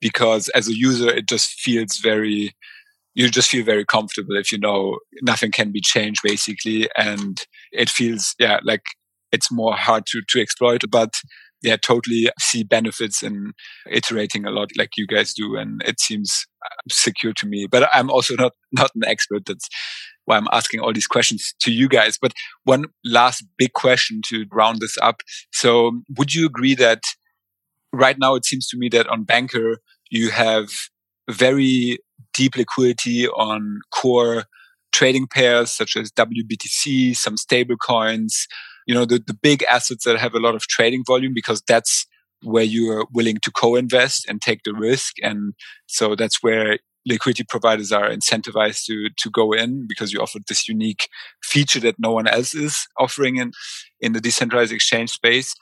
because 0.00 0.48
as 0.50 0.68
a 0.68 0.76
user, 0.76 1.08
it 1.08 1.28
just 1.28 1.50
feels 1.60 1.98
very, 1.98 2.54
you 3.14 3.28
just 3.28 3.50
feel 3.50 3.64
very 3.64 3.84
comfortable 3.84 4.36
if 4.36 4.50
you 4.50 4.58
know 4.58 4.98
nothing 5.22 5.52
can 5.52 5.70
be 5.70 5.80
changed 5.80 6.20
basically. 6.24 6.88
And 6.96 7.40
it 7.72 7.88
feels, 7.88 8.34
yeah, 8.38 8.58
like 8.64 8.82
it's 9.30 9.52
more 9.52 9.74
hard 9.74 10.04
to, 10.06 10.22
to 10.28 10.40
exploit, 10.40 10.82
but 10.90 11.10
yeah, 11.62 11.76
totally 11.76 12.30
see 12.38 12.62
benefits 12.62 13.22
in 13.22 13.52
iterating 13.90 14.44
a 14.44 14.50
lot 14.50 14.68
like 14.76 14.90
you 14.96 15.06
guys 15.06 15.34
do. 15.34 15.56
And 15.56 15.82
it 15.84 16.00
seems 16.00 16.46
uh, 16.64 16.74
secure 16.90 17.32
to 17.34 17.46
me, 17.46 17.66
but 17.66 17.88
I'm 17.92 18.10
also 18.10 18.34
not, 18.36 18.52
not 18.72 18.90
an 18.94 19.04
expert. 19.04 19.44
That's 19.46 19.68
why 20.24 20.36
I'm 20.36 20.48
asking 20.52 20.80
all 20.80 20.92
these 20.92 21.06
questions 21.06 21.54
to 21.60 21.72
you 21.72 21.88
guys. 21.88 22.18
But 22.20 22.32
one 22.64 22.86
last 23.04 23.44
big 23.56 23.72
question 23.72 24.20
to 24.26 24.44
round 24.52 24.80
this 24.80 24.96
up. 25.02 25.22
So 25.52 26.02
would 26.16 26.34
you 26.34 26.46
agree 26.46 26.74
that 26.76 27.00
right 27.92 28.16
now 28.20 28.34
it 28.34 28.44
seems 28.44 28.68
to 28.68 28.78
me 28.78 28.88
that 28.90 29.08
on 29.08 29.24
Bancor, 29.24 29.76
you 30.10 30.30
have 30.30 30.68
very 31.30 31.98
deep 32.34 32.56
liquidity 32.56 33.26
on 33.28 33.80
core 33.92 34.44
trading 34.92 35.26
pairs 35.26 35.70
such 35.70 35.96
as 35.96 36.10
WBTC, 36.12 37.16
some 37.16 37.36
stable 37.36 37.76
coins, 37.76 38.46
you 38.88 38.94
know, 38.94 39.04
the, 39.04 39.22
the 39.24 39.34
big 39.34 39.62
assets 39.70 40.04
that 40.04 40.18
have 40.18 40.34
a 40.34 40.40
lot 40.40 40.54
of 40.54 40.62
trading 40.62 41.04
volume 41.06 41.32
because 41.34 41.62
that's 41.68 42.06
where 42.42 42.64
you 42.64 42.90
are 42.90 43.04
willing 43.12 43.36
to 43.42 43.50
co-invest 43.50 44.26
and 44.28 44.40
take 44.40 44.62
the 44.64 44.72
risk. 44.72 45.16
And 45.22 45.52
so 45.86 46.16
that's 46.16 46.42
where 46.42 46.78
liquidity 47.04 47.44
providers 47.46 47.92
are 47.92 48.08
incentivized 48.08 48.84
to, 48.86 49.10
to 49.18 49.30
go 49.30 49.52
in 49.52 49.86
because 49.86 50.10
you 50.10 50.20
offer 50.20 50.38
this 50.48 50.68
unique 50.68 51.08
feature 51.42 51.80
that 51.80 51.96
no 51.98 52.12
one 52.12 52.26
else 52.26 52.54
is 52.54 52.86
offering 52.98 53.36
in, 53.36 53.52
in 54.00 54.14
the 54.14 54.20
decentralized 54.22 54.72
exchange 54.72 55.10
space. 55.10 55.54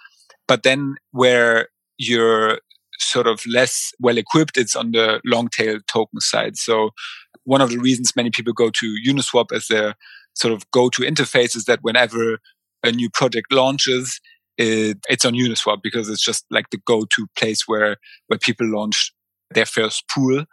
But 0.47 0.63
then 0.63 0.95
where 1.11 1.69
you're 1.99 2.61
sort 3.01 3.27
of 3.27 3.41
less 3.47 3.93
well 3.99 4.19
equipped, 4.19 4.57
it's 4.57 4.77
on 4.77 4.93
the 4.93 5.21
long 5.25 5.49
tail 5.49 5.81
token 5.89 6.21
side. 6.21 6.57
So 6.57 6.91
one 7.43 7.61
of 7.61 7.71
the 7.71 7.79
reasons 7.79 8.15
many 8.15 8.31
people 8.31 8.53
go 8.53 8.71
to 8.71 8.97
Uniswap 9.05 9.51
as 9.53 9.67
their 9.67 9.97
sort 10.35 10.53
of 10.53 10.71
go 10.71 10.91
to 10.91 11.03
interface 11.03 11.57
is 11.57 11.65
that 11.65 11.81
whenever 11.83 12.39
a 12.87 12.93
new 12.93 13.11
project 13.11 13.53
launches, 13.53 14.21
it, 14.59 14.99
it's 15.09 15.25
on 15.25 15.35
Uniswap 15.35 15.79
because 15.83 16.09
it's 16.09 16.25
just 16.25 16.45
like 16.51 16.71
the 16.71 16.79
go 16.87 17.05
to 17.15 17.27
place 17.39 17.63
where, 17.67 17.97
where 18.29 18.39
people 18.39 18.67
launch 18.67 19.13
their 19.51 19.67
first 19.67 20.05
pool. 20.15 20.45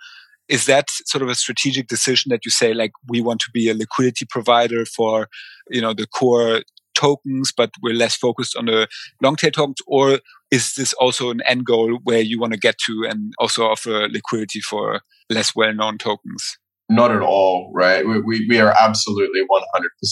Is 0.50 0.66
that 0.66 0.86
sort 1.06 1.22
of 1.22 1.30
a 1.30 1.36
strategic 1.36 1.88
decision 1.88 2.30
that 2.30 2.44
you 2.44 2.52
say, 2.52 2.74
like, 2.74 2.92
we 3.08 3.22
want 3.22 3.40
to 3.42 3.50
be 3.54 3.70
a 3.70 3.74
liquidity 3.74 4.26
provider 4.30 4.86
for, 4.86 5.30
you 5.70 5.80
know, 5.80 5.94
the 5.94 6.06
core 6.06 6.62
tokens, 6.96 7.52
but 7.56 7.72
we're 7.82 7.94
less 7.94 8.16
focused 8.16 8.56
on 8.56 8.66
the 8.66 8.88
long 9.22 9.36
tail 9.36 9.52
tokens? 9.52 9.82
Or 9.88 10.20
is 10.52 10.74
this 10.76 10.94
also 10.94 11.32
an 11.32 11.42
end 11.48 11.66
goal 11.66 12.00
where 12.04 12.22
you 12.22 12.40
want 12.40 12.54
to 12.54 12.60
get 12.60 12.78
to 12.86 13.06
and 13.10 13.34
also 13.40 13.66
offer 13.66 14.08
liquidity 14.10 14.60
for 14.60 15.02
less 15.30 15.56
well 15.56 15.74
known 15.74 15.98
tokens? 15.98 16.58
Not 16.90 17.12
at 17.12 17.22
all, 17.22 17.72
right? 17.74 18.06
We, 18.06 18.20
we, 18.20 18.46
we 18.50 18.60
are 18.60 18.76
absolutely 18.80 19.42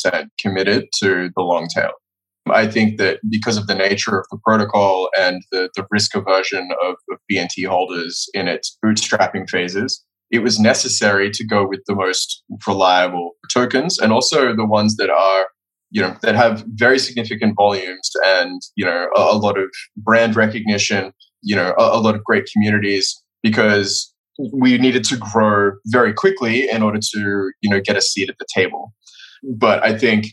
100% 0.04 0.28
committed 0.40 0.88
to 1.02 1.30
the 1.36 1.42
long 1.44 1.68
tail. 1.68 1.92
I 2.52 2.68
think 2.68 2.98
that 2.98 3.20
because 3.30 3.58
of 3.58 3.68
the 3.68 3.76
nature 3.76 4.20
of 4.20 4.26
the 4.32 4.38
protocol 4.44 5.10
and 5.18 5.42
the, 5.52 5.70
the 5.76 5.86
risk 5.92 6.16
aversion 6.16 6.70
of, 6.84 6.96
of 7.12 7.18
BNT 7.32 7.68
holders 7.68 8.28
in 8.34 8.48
its 8.48 8.78
bootstrapping 8.84 9.50
phases, 9.50 10.04
it 10.32 10.40
was 10.40 10.60
necessary 10.60 11.30
to 11.30 11.46
go 11.46 11.68
with 11.68 11.82
the 11.88 11.96
most 11.96 12.44
reliable 12.68 13.32
tokens 13.52 14.00
and 14.00 14.12
also 14.12 14.56
the 14.56 14.66
ones 14.66 14.96
that 14.96 15.10
are 15.10 15.48
you 15.92 16.02
know 16.02 16.16
that 16.22 16.36
have 16.36 16.64
very 16.70 16.98
significant 16.98 17.54
volumes 17.56 18.12
and 18.26 18.62
you 18.76 18.86
know 18.86 19.10
a, 19.18 19.22
a 19.22 19.38
lot 19.38 19.58
of 19.58 19.70
brand 19.98 20.38
recognition 20.38 21.12
you 21.42 21.56
know 21.56 21.74
a, 21.78 21.98
a, 21.98 22.00
lot 22.00 22.16
of 22.16 22.24
great 22.24 22.50
communities 22.52 23.22
because 23.44 24.14
we 24.54 24.78
needed 24.78 25.04
to 25.04 25.18
grow 25.18 25.72
very 25.88 26.14
quickly 26.14 26.70
in 26.70 26.82
order 26.82 27.00
to 27.00 27.52
you 27.62 27.70
know 27.70 27.82
get 27.82 27.98
a 27.98 28.02
seat 28.02 28.30
at 28.30 28.38
the 28.40 28.46
table. 28.56 28.94
But 29.44 29.84
i 29.84 29.98
think 29.98 30.28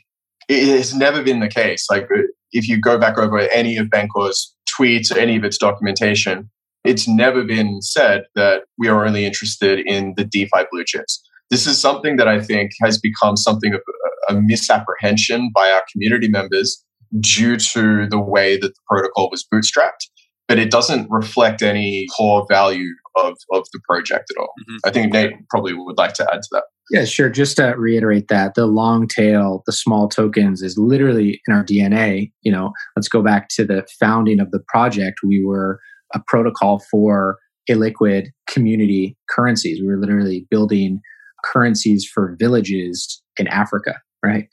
it 0.49 0.77
has 0.77 0.95
never 0.95 1.23
been 1.23 1.41
the 1.41 1.49
case 1.49 1.87
like 1.91 2.05
uh, 2.05 2.23
if 2.53 2.69
you 2.69 2.81
go 2.81 2.99
back 2.99 3.19
over 3.19 3.39
any 3.39 3.77
of 3.77 3.89
Bancor's 3.89 4.55
tweets 4.69 5.15
or 5.15 5.19
any 5.19 5.37
of 5.37 5.45
its 5.45 5.59
documentation 5.59 6.51
it's 6.85 7.09
never 7.09 7.45
been 7.45 7.83
said 7.83 8.23
that 8.35 8.63
we 8.79 8.89
are 8.89 9.05
only 9.05 9.27
interested 9.27 9.81
in 9.87 10.15
the 10.17 10.25
defi 10.25 10.65
blue 10.71 10.85
chips 10.85 11.23
this 11.51 11.67
is 11.67 11.81
something 11.81 12.17
that 12.17 12.29
I 12.29 12.41
think 12.41 12.73
has 12.83 12.99
become 12.99 13.37
something 13.37 13.73
of 13.75 13.81
a 14.29 14.35
misapprehension 14.35 15.51
by 15.55 15.71
our 15.71 15.83
community 15.91 16.29
members 16.29 16.85
due 17.21 17.57
to 17.57 18.07
the 18.09 18.21
way 18.21 18.59
that 18.59 18.69
the 18.69 18.81
protocol 18.89 19.31
was 19.31 19.47
bootstrapped. 19.53 20.09
But 20.47 20.59
it 20.59 20.71
doesn't 20.71 21.11
reflect 21.11 21.63
any 21.63 22.07
core 22.17 22.47
value 22.51 22.91
of, 23.17 23.37
of 23.53 23.67
the 23.73 23.81
project 23.89 24.31
at 24.31 24.41
all. 24.41 24.53
Mm-hmm. 24.61 24.77
I 24.85 24.91
think 24.91 25.13
Nate 25.13 25.33
probably 25.51 25.75
would 25.75 25.99
like 25.99 26.15
to 26.15 26.25
add 26.33 26.43
to 26.43 26.49
that. 26.53 26.65
Yeah, 26.91 27.05
sure. 27.05 27.29
Just 27.29 27.57
to 27.57 27.75
reiterate 27.77 28.29
that 28.29 28.55
the 28.55 28.67
long 28.67 29.09
tail, 29.09 29.63
the 29.67 29.73
small 29.73 30.09
tokens 30.09 30.63
is 30.63 30.79
literally 30.79 31.41
in 31.47 31.55
our 31.55 31.65
DNA. 31.65 32.33
You 32.43 32.53
know, 32.53 32.73
let's 32.97 33.09
go 33.09 33.23
back 33.23 33.49
to 33.51 33.65
the 33.65 33.87
founding 34.01 34.41
of 34.41 34.51
the 34.53 34.61
project. 34.69 35.21
We 35.23 35.45
were 35.45 35.81
a 36.15 36.21
protocol 36.27 36.83
for 36.91 37.39
illiquid 37.71 38.29
community 38.49 39.17
currencies. 39.29 39.81
We 39.81 39.87
were 39.87 40.01
literally 40.01 40.47
building 40.51 41.01
currencies 41.45 42.09
for 42.13 42.37
villages 42.39 43.23
in 43.39 43.47
Africa, 43.49 44.01
right? 44.25 44.47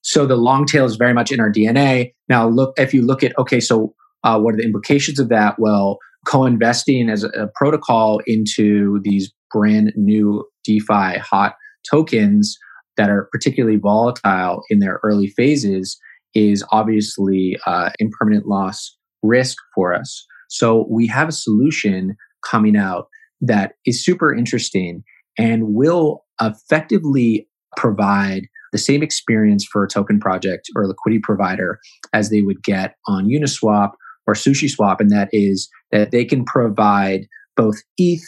So 0.00 0.26
the 0.26 0.36
long 0.36 0.64
tail 0.64 0.86
is 0.86 0.96
very 0.96 1.12
much 1.12 1.30
in 1.30 1.40
our 1.40 1.52
DNA. 1.52 2.12
Now, 2.28 2.48
look, 2.48 2.72
if 2.78 2.94
you 2.94 3.02
look 3.02 3.22
at, 3.22 3.38
okay, 3.38 3.60
so 3.60 3.94
uh, 4.24 4.40
what 4.40 4.54
are 4.54 4.56
the 4.56 4.64
implications 4.64 5.20
of 5.20 5.28
that? 5.28 5.56
Well, 5.58 5.98
co 6.26 6.46
investing 6.46 7.10
as 7.10 7.22
a, 7.22 7.28
a 7.28 7.48
protocol 7.54 8.20
into 8.26 8.98
these 9.04 9.32
brand 9.52 9.92
new 9.96 10.44
DeFi 10.64 11.18
hot 11.18 11.54
tokens 11.90 12.56
that 12.96 13.10
are 13.10 13.28
particularly 13.32 13.76
volatile 13.76 14.62
in 14.70 14.78
their 14.78 15.00
early 15.02 15.28
phases 15.28 15.98
is 16.34 16.64
obviously 16.70 17.58
uh, 17.66 17.90
impermanent 17.98 18.46
loss 18.46 18.96
risk 19.22 19.56
for 19.74 19.94
us. 19.94 20.26
So 20.48 20.86
we 20.90 21.06
have 21.06 21.28
a 21.28 21.32
solution 21.32 22.16
coming 22.44 22.76
out 22.76 23.06
that 23.40 23.72
is 23.86 24.04
super 24.04 24.34
interesting 24.34 25.02
and 25.38 25.74
will 25.74 26.24
effectively 26.40 27.48
provide 27.76 28.46
the 28.72 28.78
same 28.78 29.02
experience 29.02 29.64
for 29.64 29.84
a 29.84 29.88
token 29.88 30.18
project 30.18 30.68
or 30.74 30.82
a 30.82 30.88
liquidity 30.88 31.20
provider 31.22 31.78
as 32.12 32.30
they 32.30 32.42
would 32.42 32.62
get 32.62 32.94
on 33.06 33.28
Uniswap 33.28 33.92
or 34.26 34.34
SushiSwap, 34.34 35.00
and 35.00 35.10
that 35.10 35.28
is 35.32 35.68
that 35.90 36.10
they 36.10 36.24
can 36.24 36.44
provide 36.44 37.26
both 37.56 37.76
ETH 37.98 38.24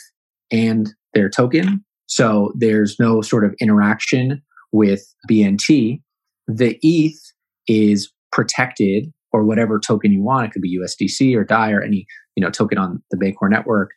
and 0.50 0.92
their 1.14 1.28
token. 1.28 1.83
So 2.06 2.52
there's 2.56 2.96
no 2.98 3.20
sort 3.22 3.44
of 3.44 3.54
interaction 3.60 4.42
with 4.72 5.02
BNT. 5.30 6.02
The 6.46 6.78
ETH 6.82 7.18
is 7.66 8.12
protected 8.32 9.12
or 9.32 9.44
whatever 9.44 9.78
token 9.78 10.12
you 10.12 10.22
want. 10.22 10.46
It 10.46 10.52
could 10.52 10.62
be 10.62 10.78
USDC 10.78 11.36
or 11.36 11.44
DAI 11.44 11.72
or 11.72 11.82
any 11.82 12.06
you 12.36 12.42
know 12.42 12.50
token 12.50 12.78
on 12.78 13.02
the 13.10 13.16
Bancor 13.16 13.48
network. 13.50 13.90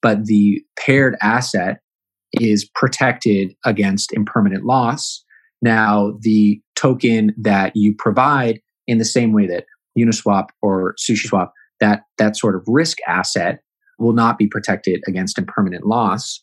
But 0.00 0.24
the 0.24 0.62
paired 0.78 1.16
asset 1.22 1.78
is 2.32 2.68
protected 2.74 3.54
against 3.64 4.12
impermanent 4.12 4.64
loss. 4.64 5.24
Now, 5.60 6.14
the 6.20 6.60
token 6.74 7.34
that 7.40 7.72
you 7.74 7.94
provide 7.96 8.60
in 8.86 8.98
the 8.98 9.04
same 9.04 9.32
way 9.32 9.46
that 9.46 9.64
Uniswap 9.98 10.48
or 10.60 10.94
SushiSwap, 10.98 11.50
that, 11.80 12.02
that 12.18 12.36
sort 12.36 12.56
of 12.56 12.62
risk 12.66 12.98
asset 13.06 13.60
will 13.98 14.12
not 14.12 14.38
be 14.38 14.48
protected 14.48 15.00
against 15.06 15.38
impermanent 15.38 15.86
loss. 15.86 16.40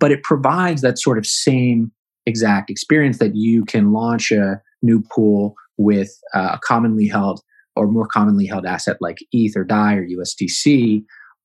But 0.00 0.10
it 0.10 0.22
provides 0.24 0.82
that 0.82 0.98
sort 0.98 1.18
of 1.18 1.26
same 1.26 1.92
exact 2.26 2.70
experience 2.70 3.18
that 3.18 3.36
you 3.36 3.64
can 3.64 3.92
launch 3.92 4.32
a 4.32 4.60
new 4.82 5.02
pool 5.12 5.54
with 5.76 6.10
a 6.34 6.58
commonly 6.64 7.06
held 7.06 7.40
or 7.76 7.86
more 7.86 8.06
commonly 8.06 8.46
held 8.46 8.66
asset 8.66 8.96
like 9.00 9.18
ETH 9.32 9.56
or 9.56 9.64
DAI 9.64 9.94
or 9.94 10.06
USDC. 10.06 11.02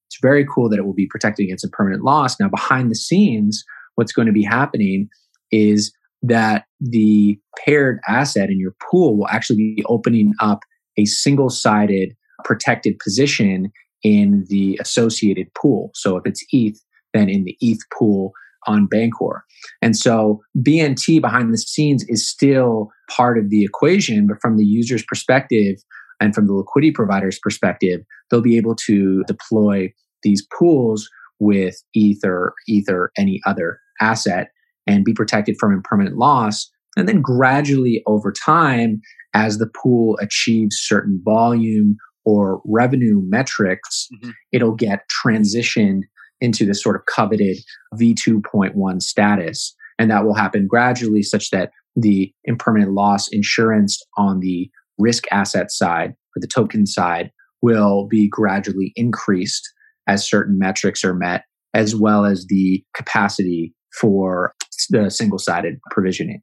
It's 0.07 0.17
very 0.21 0.45
cool 0.45 0.69
that 0.69 0.79
it 0.79 0.85
will 0.85 0.93
be 0.93 1.07
protected 1.07 1.45
against 1.45 1.63
impermanent 1.63 2.03
loss. 2.03 2.39
Now, 2.39 2.49
behind 2.49 2.89
the 2.89 2.95
scenes, 2.95 3.63
what's 3.95 4.11
going 4.11 4.27
to 4.27 4.33
be 4.33 4.43
happening 4.43 5.07
is 5.51 5.93
that 6.21 6.65
the 6.79 7.39
paired 7.63 7.99
asset 8.07 8.49
in 8.49 8.59
your 8.59 8.75
pool 8.89 9.17
will 9.17 9.27
actually 9.27 9.57
be 9.57 9.83
opening 9.87 10.33
up 10.39 10.59
a 10.97 11.05
single 11.05 11.49
sided 11.49 12.13
protected 12.43 12.97
position 12.99 13.71
in 14.03 14.45
the 14.49 14.77
associated 14.81 15.47
pool. 15.55 15.91
So 15.93 16.17
if 16.17 16.25
it's 16.25 16.43
ETH, 16.51 16.79
then 17.13 17.29
in 17.29 17.43
the 17.43 17.57
ETH 17.61 17.79
pool 17.97 18.33
on 18.68 18.88
Bancor. 18.88 19.41
And 19.82 19.95
so 19.95 20.41
BNT 20.57 21.22
behind 21.22 21.53
the 21.53 21.57
scenes 21.57 22.03
is 22.07 22.28
still 22.28 22.89
part 23.09 23.38
of 23.38 23.49
the 23.49 23.63
equation, 23.63 24.28
but 24.28 24.41
from 24.41 24.57
the 24.57 24.66
user's 24.66 25.03
perspective 25.03 25.78
and 26.20 26.34
from 26.34 26.47
the 26.47 26.53
liquidity 26.53 26.91
provider's 26.91 27.39
perspective, 27.39 28.01
they'll 28.30 28.41
be 28.41 28.57
able 28.57 28.76
to 28.88 29.24
deploy 29.28 29.91
these 30.24 30.45
pools 30.57 31.09
with 31.39 31.76
Ether, 31.93 32.53
Ether, 32.68 33.11
any 33.18 33.41
other 33.45 33.80
asset 34.01 34.49
and 34.88 35.03
be 35.03 35.13
protected 35.13 35.55
from 35.59 35.74
impermanent 35.74 36.18
loss. 36.18 36.70
And 36.97 37.09
then 37.09 37.22
gradually 37.22 38.03
over 38.07 38.32
time, 38.32 39.01
as 39.34 39.57
the 39.57 39.68
pool 39.68 40.18
achieves 40.22 40.78
certain 40.80 41.22
volume 41.24 41.97
or 42.24 42.61
revenue 42.66 43.22
metrics, 43.26 44.07
mm-hmm. 44.13 44.32
it'll 44.51 44.76
get 44.76 45.01
transitioned 45.26 46.01
into 46.41 46.65
this 46.65 46.81
sort 46.81 46.95
of 46.95 47.03
coveted 47.05 47.57
V2.1 47.95 49.01
status. 49.01 49.75
And 49.97 50.11
that 50.11 50.25
will 50.25 50.33
happen 50.33 50.67
gradually 50.67 51.23
such 51.23 51.49
that 51.51 51.71
the 51.95 52.33
impermanent 52.43 52.91
loss 52.91 53.27
insurance 53.29 54.01
on 54.17 54.39
the 54.41 54.69
risk 54.97 55.25
asset 55.31 55.71
side 55.71 56.11
or 56.36 56.39
the 56.41 56.47
token 56.47 56.86
side 56.86 57.31
will 57.61 58.07
be 58.07 58.27
gradually 58.27 58.91
increased 58.95 59.67
as 60.07 60.27
certain 60.27 60.59
metrics 60.59 61.03
are 61.03 61.15
met, 61.15 61.45
as 61.73 61.95
well 61.95 62.25
as 62.25 62.45
the 62.47 62.83
capacity 62.95 63.73
for 63.99 64.53
the 64.89 65.09
single 65.09 65.39
sided 65.39 65.79
provisioning. 65.89 66.41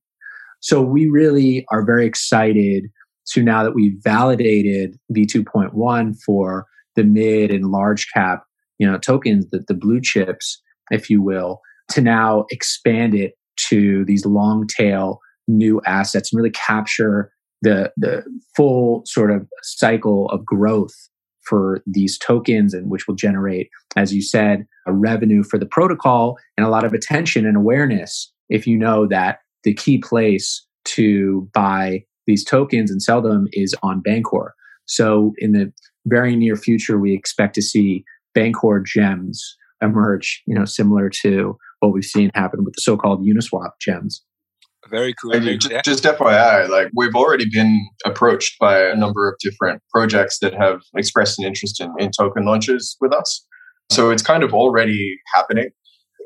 So 0.61 0.81
we 0.81 1.07
really 1.07 1.67
are 1.71 1.85
very 1.85 2.07
excited 2.07 2.87
to 3.29 3.43
now 3.43 3.63
that 3.63 3.75
we've 3.75 3.97
validated 4.03 4.97
V2.1 5.13 6.17
for 6.25 6.67
the 6.97 7.05
mid 7.05 7.51
and 7.51 7.71
large 7.71 8.07
cap, 8.13 8.43
you 8.79 8.91
know, 8.91 8.99
tokens, 8.99 9.47
the, 9.51 9.65
the 9.69 9.75
blue 9.75 10.01
chips, 10.01 10.61
if 10.91 11.09
you 11.09 11.23
will, 11.23 11.61
to 11.91 12.01
now 12.01 12.47
expand 12.51 13.15
it 13.15 13.35
to 13.69 14.05
these 14.07 14.25
long 14.25 14.67
tail 14.67 15.21
new 15.49 15.81
assets 15.87 16.33
and 16.33 16.39
really 16.39 16.51
capture 16.51 17.31
the 17.63 17.93
the 17.97 18.25
full 18.57 19.03
sort 19.05 19.31
of 19.31 19.47
cycle 19.63 20.29
of 20.31 20.45
growth 20.45 20.95
for 21.43 21.83
these 21.87 22.17
tokens 22.19 22.73
and 22.73 22.89
which 22.91 23.09
will 23.09 23.17
generate 23.17 23.69
as 23.97 24.15
you 24.15 24.23
said 24.23 24.65
a 24.87 24.93
revenue 24.93 25.43
for 25.43 25.59
the 25.59 25.67
protocol 25.67 26.37
and 26.57 26.65
a 26.65 26.71
lot 26.71 26.85
of 26.85 26.93
attention 26.93 27.45
and 27.45 27.57
awareness 27.57 28.33
if 28.49 28.67
you 28.67 28.77
know 28.77 29.07
that 29.09 29.41
the 29.65 29.75
key 29.75 29.99
place 29.99 30.65
to 30.85 31.49
buy 31.53 32.05
these 32.27 32.45
tokens 32.45 32.91
and 32.91 33.03
sell 33.03 33.21
them 33.21 33.47
is 33.53 33.75
on 33.83 34.03
Bancor. 34.03 34.51
So 34.87 35.33
in 35.39 35.53
the 35.53 35.73
very 36.07 36.37
near 36.37 36.57
future, 36.57 36.99
we 36.99 37.15
expect 37.15 37.55
to 37.55 37.63
see 37.63 38.05
Bancor 38.37 38.85
gems 38.85 39.57
emerge, 39.83 40.43
you 40.47 40.55
know, 40.55 40.65
similar 40.65 41.11
to 41.23 41.57
what 41.81 41.93
we've 41.93 42.05
seen 42.05 42.31
happen 42.35 42.65
with 42.65 42.75
the 42.75 42.81
so-called 42.81 43.27
Uniswap 43.27 43.71
gems. 43.81 44.23
Very 44.91 45.15
cool. 45.15 45.33
just, 45.57 45.85
just 45.85 46.05
FYI, 46.05 46.69
like 46.69 46.89
we've 46.97 47.15
already 47.15 47.47
been 47.51 47.89
approached 48.05 48.59
by 48.59 48.81
a 48.81 48.97
number 48.97 49.29
of 49.29 49.37
different 49.41 49.81
projects 49.95 50.39
that 50.41 50.55
have 50.55 50.81
expressed 50.97 51.39
an 51.39 51.45
interest 51.45 51.81
in, 51.81 51.93
in 51.99 52.11
token 52.11 52.45
launches 52.45 52.97
with 53.01 53.15
us. 53.15 53.47
So 53.91 54.11
it's 54.11 54.23
kind 54.23 54.43
of 54.43 54.53
already 54.53 55.17
happening. 55.33 55.71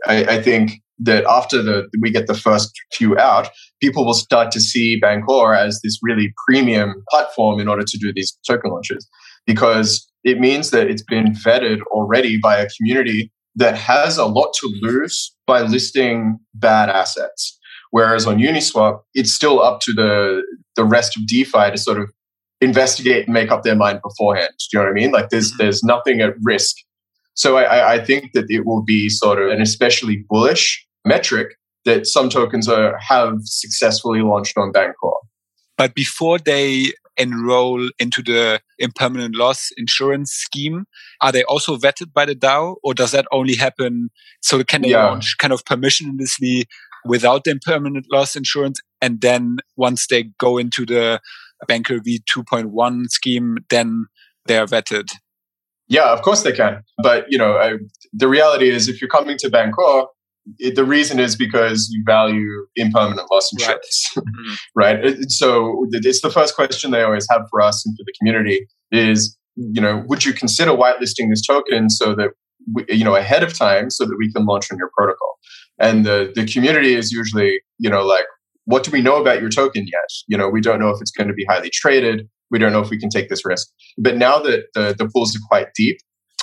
I, 0.07 0.25
I 0.25 0.43
think 0.43 0.81
that 1.01 1.25
after 1.25 1.63
the 1.63 1.89
we 2.01 2.11
get 2.11 2.27
the 2.27 2.35
first 2.35 2.73
few 2.93 3.19
out, 3.19 3.51
people 3.83 4.07
will 4.07 4.15
start 4.15 4.51
to 4.53 4.61
see 4.61 4.99
Bancor 5.01 5.57
as 5.57 5.81
this 5.83 5.99
really 6.03 6.33
premium 6.47 6.95
platform 7.11 7.61
in 7.61 7.69
order 7.69 7.85
to 7.87 7.99
do 7.99 8.13
these 8.15 8.39
token 8.47 8.71
launches 8.71 9.07
because 9.47 10.11
it 10.27 10.41
means 10.41 10.71
that 10.73 10.91
it's 10.91 11.05
been 11.05 11.33
vetted 11.33 11.81
already 11.93 12.37
by 12.37 12.59
a 12.59 12.69
community 12.77 13.33
that 13.55 13.77
has 13.79 14.19
a 14.19 14.27
lot 14.27 14.53
to 14.61 14.79
lose 14.83 15.35
by 15.47 15.63
listing 15.63 16.39
bad 16.53 16.91
assets. 16.91 17.59
Whereas 17.93 18.27
on 18.27 18.39
Uniswap, 18.39 19.01
it's 19.15 19.33
still 19.33 19.63
up 19.63 19.81
to 19.83 19.93
the 19.95 20.43
the 20.75 20.85
rest 20.85 21.17
of 21.17 21.27
DeFi 21.27 21.71
to 21.71 21.79
sort 21.79 21.99
of 21.99 22.11
investigate 22.61 23.27
and 23.27 23.33
make 23.33 23.51
up 23.53 23.63
their 23.63 23.77
mind 23.77 24.01
beforehand. 24.03 24.51
Do 24.59 24.65
you 24.73 24.79
know 24.79 24.85
what 24.87 24.91
I 24.91 24.95
mean? 24.95 25.13
Like 25.13 25.29
there's 25.31 25.53
mm-hmm. 25.53 25.63
there's 25.63 25.83
nothing 25.85 26.21
at 26.21 26.35
risk. 26.43 26.77
So 27.35 27.57
I, 27.59 27.95
I 27.95 28.05
think 28.05 28.33
that 28.33 28.47
it 28.49 28.67
will 28.67 28.83
be 28.83 29.09
sort 29.09 29.41
of 29.41 29.51
an 29.51 29.61
especially 29.61 30.25
bullish 30.29 30.85
metric 31.05 31.55
that 31.85 32.07
some 32.07 32.29
tokens 32.29 32.67
are, 32.69 32.99
have 32.99 33.35
successfully 33.43 34.23
launched 34.23 34.59
on 34.59 34.73
Bancor. 34.73 35.13
But 35.77 35.95
before 35.95 36.39
they 36.39 36.93
enroll 37.17 37.89
into 37.99 38.23
the 38.23 38.61
impermanent 38.79 39.35
loss 39.37 39.71
insurance 39.77 40.33
scheme, 40.33 40.85
are 41.21 41.33
they 41.33 41.45
also 41.45 41.77
vetted 41.77 42.13
by 42.13 42.25
the 42.25 42.35
DAO 42.35 42.77
or 42.83 42.95
does 42.95 43.13
that 43.13 43.27
only 43.33 43.57
happen? 43.57 44.11
So 44.43 44.63
can 44.65 44.83
they 44.83 44.91
yeah. 44.91 45.07
launch 45.07 45.37
kind 45.39 45.53
of 45.53 45.65
permissionlessly 45.65 46.65
without 47.05 47.45
the 47.45 47.53
impermanent 47.53 48.07
loss 48.13 48.37
insurance? 48.37 48.81
And 49.01 49.21
then 49.21 49.59
once 49.77 50.07
they 50.07 50.25
go 50.39 50.59
into 50.59 50.85
the 50.87 51.21
Bancor 51.69 52.01
V 52.03 52.23
2.1 52.31 53.07
scheme, 53.07 53.59
then 53.71 54.07
they're 54.47 54.67
vetted. 54.67 55.09
Yeah, 55.89 56.13
of 56.13 56.23
course 56.23 56.43
they 56.43 56.53
can. 56.53 56.83
But, 57.03 57.27
you 57.29 57.39
know, 57.39 57.57
I, 57.57 57.75
the 58.13 58.29
reality 58.29 58.71
is 58.71 58.89
if 58.89 59.01
you're 59.01 59.09
coming 59.09 59.39
to 59.39 59.49
Bancor, 59.49 60.07
it, 60.59 60.77
the 60.77 60.85
reason 60.85 61.19
is 61.19 61.37
because 61.37 61.89
you 61.91 62.03
value 62.07 62.67
impermanent 62.77 63.31
loss 63.31 63.51
insurance, 63.53 64.13
right? 64.77 65.01
mm-hmm. 65.03 65.13
right? 65.13 65.15
So 65.29 65.87
it's 65.93 66.23
the 66.23 66.31
first 66.31 66.55
question 66.55 66.91
they 66.91 67.03
always 67.03 67.27
have 67.31 67.43
for 67.51 67.61
us 67.61 67.85
and 67.85 67.97
for 67.97 68.05
the 68.05 68.13
community 68.19 68.67
is, 68.93 69.37
you 69.57 69.81
know, 69.81 70.05
would 70.07 70.25
you 70.25 70.33
consider 70.33 70.73
whitelisting 70.73 71.31
this 71.31 71.45
token 71.45 71.91
so 71.91 72.15
that 72.15 72.31
we, 72.75 72.85
you 72.89 73.05
know 73.05 73.15
ahead 73.15 73.43
of 73.43 73.57
time 73.57 73.91
so 73.91 74.05
that 74.05 74.17
we 74.19 74.33
can 74.33 74.45
launch 74.47 74.71
on 74.71 74.79
your 74.79 74.91
protocol? 74.97 75.39
And 75.79 76.07
the 76.07 76.33
the 76.35 76.47
community 76.47 76.95
is 76.95 77.13
usually, 77.13 77.61
you 77.79 77.91
know, 77.91 78.05
like, 78.05 78.27
what 78.65 78.85
do 78.85 78.91
we 78.91 79.03
know 79.03 79.21
about 79.21 79.41
your 79.41 79.51
token 79.51 79.87
yet? 79.87 80.11
You 80.29 80.37
know, 80.37 80.49
we 80.49 80.61
don't 80.61 80.79
know 80.79 80.91
if 80.91 81.01
it's 81.01 81.11
going 81.11 81.29
to 81.29 81.35
be 81.35 81.45
highly 81.49 81.71
traded. 81.71 82.29
We 82.51 82.59
don't 82.59 82.73
know 82.73 82.81
if 82.81 82.91
we 82.91 82.99
can 82.99 83.11
take 83.11 83.29
this 83.29 83.45
risk. 83.45 83.69
But 83.99 84.17
now 84.17 84.39
that 84.39 84.67
the, 84.75 84.95
the 84.97 85.09
pools 85.09 85.35
are 85.35 85.41
quite 85.49 85.69
deep, 85.75 85.99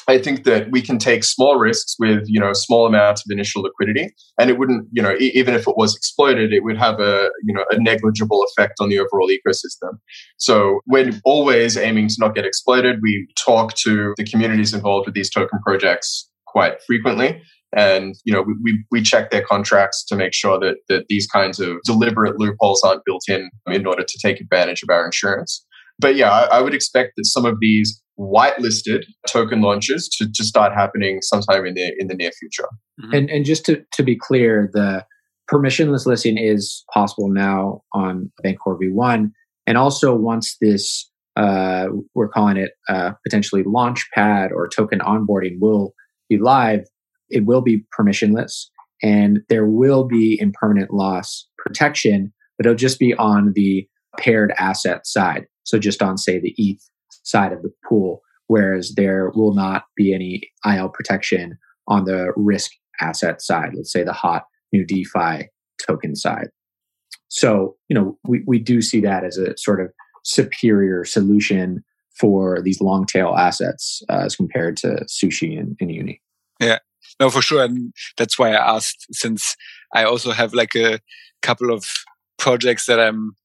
I 0.08 0.18
think 0.18 0.44
that 0.44 0.70
we 0.72 0.82
can 0.82 0.98
take 0.98 1.24
small 1.24 1.58
risks 1.58 1.96
with 2.00 2.24
you 2.28 2.40
know 2.40 2.54
small 2.54 2.86
amounts 2.86 3.22
of 3.22 3.32
initial 3.32 3.62
liquidity, 3.62 4.14
and 4.40 4.50
it 4.50 4.58
wouldn't 4.58 4.88
you 4.92 5.02
know 5.02 5.14
e- 5.14 5.32
even 5.34 5.54
if 5.54 5.68
it 5.68 5.78
was 5.78 5.96
exploited, 5.96 6.52
it 6.52 6.64
would 6.64 6.78
have 6.78 7.00
a 7.00 7.30
you 7.44 7.54
know 7.54 7.64
a 7.72 7.80
negligible 7.80 8.46
effect 8.50 8.76
on 8.80 8.90
the 8.90 9.00
overall 9.00 9.30
ecosystem. 9.30 9.98
So 10.38 10.82
we're 10.88 11.12
always 11.24 11.78
aiming 11.78 12.10
to 12.10 12.16
not 12.20 12.36
get 12.36 12.46
exploited. 12.46 13.00
We 13.02 13.28
talk 13.38 13.76
to 13.86 14.14
the 14.18 14.26
communities 14.26 14.74
involved 14.74 15.08
with 15.08 15.16
these 15.16 15.30
token 15.30 15.60
projects 15.66 16.30
quite 16.46 16.82
frequently, 16.86 17.42
and 17.76 18.16
you 18.26 18.34
know 18.34 18.42
we, 18.42 18.54
we, 18.64 18.84
we 18.92 19.02
check 19.02 19.32
their 19.32 19.44
contracts 19.44 20.04
to 20.06 20.16
make 20.16 20.34
sure 20.34 20.60
that 20.60 20.76
that 20.90 21.06
these 21.08 21.28
kinds 21.28 21.60
of 21.60 21.78
deliberate 21.86 22.40
loopholes 22.40 22.84
aren't 22.84 23.06
built 23.06 23.24
in 23.30 23.50
in 23.68 23.86
order 23.86 24.04
to 24.04 24.20
take 24.22 24.42
advantage 24.42 24.84
of 24.84 24.90
our 24.90 25.06
insurance. 25.06 25.66
But 26.00 26.16
yeah, 26.16 26.32
I, 26.32 26.58
I 26.58 26.62
would 26.62 26.74
expect 26.74 27.14
that 27.18 27.26
some 27.26 27.46
of 27.46 27.58
these 27.60 28.02
whitelisted 28.20 29.04
token 29.28 29.62
launches 29.62 30.08
to, 30.18 30.30
to 30.32 30.44
start 30.44 30.74
happening 30.74 31.20
sometime 31.22 31.66
in 31.66 31.74
the 31.74 31.94
in 32.00 32.08
the 32.08 32.16
near 32.16 32.32
future. 32.32 32.68
Mm-hmm. 33.02 33.14
And 33.14 33.30
and 33.30 33.46
just 33.46 33.66
to, 33.66 33.84
to 33.94 34.04
be 34.04 34.16
clear, 34.16 34.70
the 34.74 35.06
permissionless 35.52 36.06
listing 36.06 36.38
is 36.38 36.84
possible 36.94 37.30
now 37.30 37.82
on 37.94 38.32
Bancor 38.44 38.80
V1. 38.80 39.32
And 39.68 39.78
also 39.78 40.16
once 40.16 40.58
this 40.62 41.10
uh, 41.36 41.88
we're 42.14 42.28
calling 42.28 42.58
it 42.58 42.72
uh, 42.90 43.12
potentially 43.26 43.64
launchpad 43.64 44.52
or 44.52 44.68
token 44.68 45.00
onboarding 45.00 45.58
will 45.60 45.94
be 46.30 46.38
live, 46.38 46.82
it 47.30 47.46
will 47.46 47.62
be 47.62 47.84
permissionless 47.98 48.68
and 49.02 49.42
there 49.50 49.66
will 49.66 50.06
be 50.06 50.38
impermanent 50.40 50.94
loss 50.94 51.48
protection, 51.58 52.32
but 52.58 52.66
it'll 52.66 52.76
just 52.76 53.00
be 53.00 53.14
on 53.16 53.52
the 53.56 53.88
paired 54.18 54.54
asset 54.60 55.08
side. 55.08 55.46
So 55.64 55.80
just 55.80 56.02
on 56.02 56.18
say 56.18 56.40
the 56.40 56.54
ETH 56.58 56.82
side 57.24 57.54
of 57.54 57.62
the 57.62 57.74
pool, 57.88 58.22
whereas 58.48 58.94
there 58.96 59.32
will 59.36 59.54
not 59.54 59.86
be 59.96 60.14
any 60.14 60.50
IL 60.66 60.90
protection 60.90 61.58
on 61.88 62.06
the 62.06 62.32
risk 62.36 62.72
asset 63.02 63.42
side, 63.42 63.72
let's 63.76 63.92
say 63.92 64.04
the 64.04 64.14
hot 64.14 64.46
new 64.72 64.86
DeFi 64.86 65.50
token 65.86 66.16
side. 66.16 66.50
So, 67.30 67.76
you 67.90 67.96
know, 67.96 68.18
we, 68.28 68.44
we 68.46 68.60
do 68.60 68.82
see 68.82 69.02
that 69.02 69.24
as 69.24 69.38
a 69.38 69.58
sort 69.58 69.82
of 69.82 69.92
superior 70.24 71.04
solution 71.04 71.84
for 72.20 72.62
these 72.62 72.80
long 72.80 73.06
tail 73.06 73.34
assets 73.36 74.04
uh, 74.10 74.20
as 74.26 74.36
compared 74.36 74.78
to 74.78 75.06
sushi 75.10 75.60
and, 75.60 75.76
and 75.80 75.92
uni. 75.92 76.22
Yeah, 76.60 76.80
no, 77.20 77.30
for 77.30 77.42
sure, 77.42 77.64
and 77.64 77.94
that's 78.18 78.38
why 78.38 78.52
I 78.52 78.76
asked 78.76 79.08
since 79.12 79.56
I 79.94 80.04
also 80.04 80.32
have 80.32 80.54
like 80.54 80.76
a 80.76 81.00
couple 81.42 81.72
of 81.72 81.86
projects 82.38 82.86
that 82.86 83.00
I'm 83.00 83.36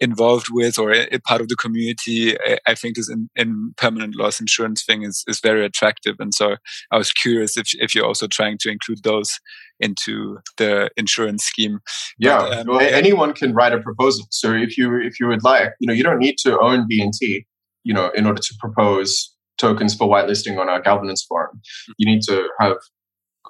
involved 0.00 0.48
with 0.50 0.78
or 0.78 0.92
a, 0.92 1.18
part 1.26 1.40
of 1.40 1.48
the 1.48 1.56
community, 1.56 2.36
I, 2.40 2.58
I 2.66 2.74
think 2.74 2.96
this 2.96 3.08
in, 3.08 3.28
in, 3.36 3.74
permanent 3.76 4.16
loss 4.16 4.40
insurance 4.40 4.84
thing 4.84 5.02
is, 5.02 5.24
is 5.26 5.40
very 5.40 5.64
attractive. 5.64 6.16
And 6.18 6.34
so 6.34 6.56
I 6.90 6.98
was 6.98 7.12
curious 7.12 7.56
if, 7.56 7.68
if 7.74 7.94
you're 7.94 8.06
also 8.06 8.26
trying 8.26 8.58
to 8.58 8.70
include 8.70 9.02
those 9.02 9.38
into 9.80 10.38
the 10.58 10.90
insurance 10.96 11.44
scheme. 11.44 11.80
Yeah, 12.18 12.38
but, 12.38 12.58
um, 12.58 12.66
well, 12.68 12.80
anyone 12.80 13.32
can 13.34 13.52
write 13.52 13.72
a 13.72 13.80
proposal. 13.80 14.26
So 14.30 14.52
if 14.52 14.78
you 14.78 15.00
if 15.00 15.18
you 15.18 15.26
would 15.26 15.42
like, 15.42 15.70
you 15.80 15.86
know, 15.86 15.92
you 15.92 16.02
don't 16.02 16.18
need 16.18 16.36
to 16.38 16.58
own 16.58 16.86
BNT, 16.88 17.44
you 17.82 17.92
know, 17.92 18.10
in 18.14 18.26
order 18.26 18.40
to 18.40 18.54
propose 18.60 19.34
tokens 19.58 19.94
for 19.94 20.08
whitelisting 20.08 20.58
on 20.58 20.68
our 20.68 20.80
governance 20.80 21.24
forum. 21.28 21.60
You 21.96 22.06
need 22.06 22.22
to 22.22 22.48
have 22.60 22.76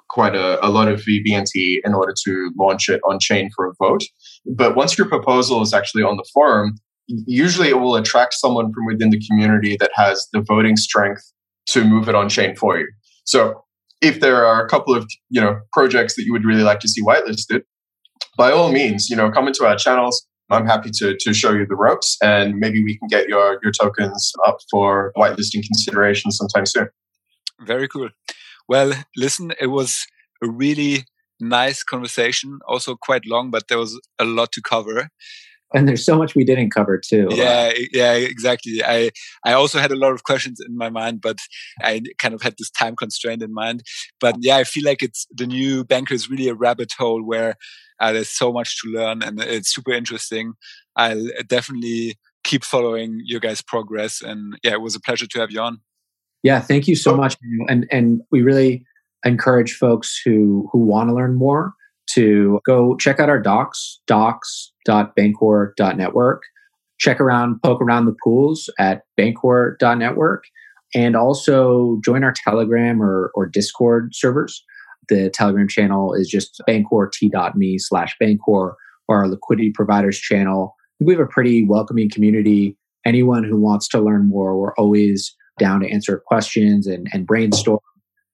quite 0.09 0.35
a, 0.35 0.63
a 0.65 0.69
lot 0.69 0.87
of 0.87 1.01
VBNT 1.01 1.79
in 1.83 1.93
order 1.93 2.13
to 2.25 2.51
launch 2.57 2.89
it 2.89 3.01
on 3.07 3.19
chain 3.19 3.49
for 3.55 3.67
a 3.67 3.73
vote. 3.79 4.03
But 4.45 4.75
once 4.75 4.97
your 4.97 5.07
proposal 5.07 5.61
is 5.61 5.73
actually 5.73 6.03
on 6.03 6.17
the 6.17 6.25
forum, 6.33 6.75
usually 7.07 7.69
it 7.69 7.79
will 7.79 7.95
attract 7.95 8.33
someone 8.33 8.71
from 8.73 8.85
within 8.85 9.09
the 9.09 9.21
community 9.27 9.77
that 9.79 9.91
has 9.95 10.27
the 10.33 10.41
voting 10.41 10.77
strength 10.77 11.23
to 11.67 11.83
move 11.83 12.09
it 12.09 12.15
on 12.15 12.29
chain 12.29 12.55
for 12.55 12.77
you. 12.77 12.87
So 13.25 13.63
if 14.01 14.19
there 14.19 14.45
are 14.45 14.63
a 14.63 14.67
couple 14.67 14.95
of 14.95 15.09
you 15.29 15.41
know 15.41 15.59
projects 15.71 16.15
that 16.15 16.23
you 16.25 16.33
would 16.33 16.45
really 16.45 16.63
like 16.63 16.79
to 16.81 16.87
see 16.87 17.01
whitelisted, 17.01 17.63
by 18.37 18.51
all 18.51 18.71
means, 18.71 19.09
you 19.09 19.15
know, 19.15 19.29
come 19.31 19.47
into 19.47 19.65
our 19.65 19.75
channels. 19.75 20.25
I'm 20.49 20.65
happy 20.65 20.91
to, 20.95 21.15
to 21.19 21.33
show 21.33 21.51
you 21.51 21.65
the 21.65 21.75
ropes 21.75 22.17
and 22.21 22.57
maybe 22.57 22.83
we 22.83 22.97
can 22.97 23.07
get 23.07 23.27
your, 23.27 23.59
your 23.63 23.71
tokens 23.71 24.33
up 24.45 24.57
for 24.69 25.11
whitelisting 25.17 25.63
consideration 25.63 26.31
sometime 26.31 26.65
soon. 26.65 26.89
Very 27.61 27.87
cool. 27.87 28.09
Well, 28.67 28.93
listen, 29.15 29.53
it 29.59 29.67
was 29.67 30.05
a 30.43 30.49
really 30.49 31.05
nice 31.39 31.83
conversation, 31.83 32.59
also 32.67 32.95
quite 32.95 33.25
long, 33.25 33.51
but 33.51 33.67
there 33.67 33.77
was 33.77 33.99
a 34.19 34.25
lot 34.25 34.51
to 34.53 34.61
cover. 34.61 35.09
And 35.75 35.87
there's 35.87 36.05
so 36.05 36.15
much 36.15 36.35
we 36.35 36.45
didn't 36.45 36.69
cover 36.69 36.99
too. 36.99 37.27
Yeah, 37.31 37.73
yeah, 37.91 38.13
exactly. 38.13 38.83
I 38.83 39.09
I 39.43 39.53
also 39.53 39.79
had 39.79 39.91
a 39.91 39.95
lot 39.95 40.13
of 40.13 40.23
questions 40.23 40.59
in 40.63 40.77
my 40.77 40.91
mind, 40.91 41.19
but 41.19 41.37
I 41.81 42.01
kind 42.19 42.35
of 42.35 42.43
had 42.43 42.55
this 42.59 42.69
time 42.69 42.95
constraint 42.95 43.41
in 43.41 43.51
mind. 43.51 43.81
But 44.19 44.35
yeah, 44.39 44.57
I 44.57 44.65
feel 44.65 44.85
like 44.85 45.01
it's 45.01 45.25
the 45.31 45.47
new 45.47 45.83
Bancor 45.83 46.11
is 46.11 46.29
really 46.29 46.47
a 46.47 46.53
rabbit 46.53 46.91
hole 46.95 47.23
where 47.25 47.55
uh, 47.99 48.11
there's 48.11 48.29
so 48.29 48.53
much 48.53 48.81
to 48.81 48.89
learn 48.89 49.23
and 49.23 49.41
it's 49.41 49.73
super 49.73 49.93
interesting. 49.93 50.53
I'll 50.95 51.25
definitely 51.47 52.19
keep 52.43 52.63
following 52.63 53.21
your 53.23 53.39
guys' 53.39 53.63
progress. 53.63 54.21
And 54.21 54.59
yeah, 54.63 54.73
it 54.73 54.81
was 54.81 54.95
a 54.95 55.01
pleasure 55.01 55.27
to 55.27 55.39
have 55.39 55.51
you 55.51 55.61
on. 55.61 55.79
Yeah, 56.43 56.59
thank 56.59 56.87
you 56.87 56.95
so 56.95 57.13
oh. 57.13 57.17
much. 57.17 57.37
And 57.67 57.85
and 57.91 58.21
we 58.31 58.41
really 58.41 58.85
encourage 59.25 59.73
folks 59.73 60.21
who 60.23 60.69
who 60.71 60.79
want 60.79 61.09
to 61.09 61.15
learn 61.15 61.35
more 61.35 61.73
to 62.11 62.59
go 62.65 62.95
check 62.97 63.19
out 63.19 63.29
our 63.29 63.39
docs, 63.39 63.99
docs.bancor.network. 64.07 66.41
Check 66.99 67.19
around, 67.19 67.59
poke 67.63 67.81
around 67.81 68.05
the 68.05 68.15
pools 68.23 68.69
at 68.77 69.01
bancor.network, 69.17 70.43
and 70.93 71.15
also 71.15 71.99
join 72.03 72.23
our 72.23 72.33
Telegram 72.33 73.01
or, 73.01 73.31
or 73.33 73.47
Discord 73.47 74.13
servers. 74.13 74.63
The 75.09 75.31
Telegram 75.31 75.67
channel 75.67 76.13
is 76.13 76.29
just 76.29 76.61
bancort.me 76.67 77.79
slash 77.79 78.15
bancor 78.21 78.75
or 79.07 79.17
our 79.17 79.27
liquidity 79.27 79.71
providers 79.71 80.19
channel. 80.19 80.75
We 80.99 81.13
have 81.13 81.19
a 81.19 81.25
pretty 81.27 81.65
welcoming 81.65 82.09
community. 82.09 82.77
Anyone 83.05 83.43
who 83.43 83.59
wants 83.59 83.89
to 83.89 83.99
learn 83.99 84.29
more, 84.29 84.57
we're 84.57 84.73
always 84.75 85.35
down 85.59 85.81
to 85.81 85.89
answer 85.89 86.23
questions 86.25 86.87
and, 86.87 87.07
and 87.13 87.27
brainstorm. 87.27 87.79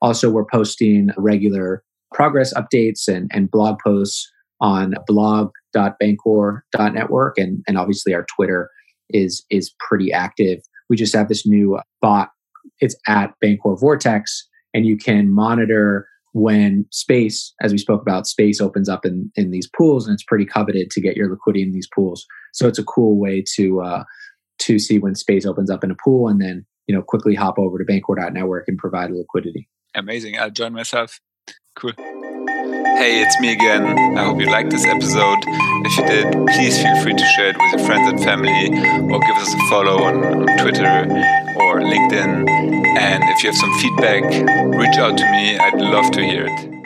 Also, 0.01 0.29
we're 0.29 0.45
posting 0.45 1.09
regular 1.17 1.83
progress 2.13 2.53
updates 2.53 3.07
and, 3.07 3.31
and 3.33 3.49
blog 3.51 3.79
posts 3.83 4.31
on 4.61 4.93
blog.bancor.network. 5.07 7.37
And, 7.37 7.63
and 7.67 7.77
obviously, 7.77 8.13
our 8.13 8.25
Twitter 8.35 8.69
is, 9.09 9.45
is 9.49 9.73
pretty 9.79 10.11
active. 10.11 10.59
We 10.89 10.97
just 10.97 11.15
have 11.15 11.29
this 11.29 11.45
new 11.45 11.79
bot. 12.01 12.29
It's 12.79 12.95
at 13.07 13.33
Bancor 13.43 13.79
Vortex, 13.79 14.47
and 14.73 14.85
you 14.85 14.97
can 14.97 15.31
monitor 15.31 16.07
when 16.33 16.85
space, 16.91 17.53
as 17.61 17.71
we 17.71 17.77
spoke 17.77 18.01
about, 18.01 18.27
space 18.27 18.61
opens 18.61 18.87
up 18.87 19.05
in, 19.05 19.31
in 19.35 19.51
these 19.51 19.69
pools, 19.75 20.07
and 20.07 20.13
it's 20.13 20.23
pretty 20.23 20.45
coveted 20.45 20.91
to 20.91 21.01
get 21.01 21.17
your 21.17 21.29
liquidity 21.29 21.63
in 21.63 21.71
these 21.71 21.89
pools. 21.93 22.25
So 22.53 22.67
it's 22.67 22.79
a 22.79 22.83
cool 22.83 23.19
way 23.19 23.43
to 23.55 23.81
uh, 23.81 24.03
to 24.59 24.77
see 24.77 24.99
when 24.99 25.15
space 25.15 25.45
opens 25.45 25.69
up 25.69 25.83
in 25.83 25.91
a 25.91 25.95
pool, 25.95 26.27
and 26.27 26.41
then 26.41 26.65
you 26.89 26.95
know, 26.95 27.03
quickly 27.03 27.35
hop 27.35 27.59
over 27.59 27.77
to 27.77 27.85
bancor.network 27.85 28.67
and 28.67 28.79
provide 28.79 29.11
liquidity. 29.11 29.69
Amazing. 29.93 30.39
Uh, 30.39 30.45
I'll 30.45 30.49
join 30.49 30.73
myself. 30.73 31.21
Cool. 31.75 31.93
Hey, 31.95 33.21
it's 33.21 33.39
me 33.39 33.53
again. 33.53 34.17
I 34.17 34.23
hope 34.23 34.39
you 34.39 34.47
liked 34.47 34.71
this 34.71 34.85
episode. 34.85 35.37
If 35.85 35.97
you 35.97 36.05
did, 36.07 36.33
please 36.47 36.81
feel 36.81 36.99
free 37.03 37.13
to 37.13 37.25
share 37.35 37.49
it 37.49 37.57
with 37.59 37.79
your 37.79 37.85
friends 37.85 38.09
and 38.09 38.19
family 38.23 38.69
or 39.13 39.19
give 39.19 39.37
us 39.37 39.53
a 39.53 39.59
follow 39.69 40.01
on, 40.01 40.49
on 40.49 40.57
Twitter 40.57 41.03
or 41.61 41.79
LinkedIn. 41.79 42.49
And 42.97 43.23
if 43.25 43.43
you 43.43 43.51
have 43.51 43.57
some 43.57 43.77
feedback, 43.77 44.23
reach 44.75 44.97
out 44.97 45.15
to 45.15 45.31
me. 45.31 45.59
I'd 45.59 45.79
love 45.79 46.09
to 46.13 46.25
hear 46.25 46.47
it. 46.47 46.78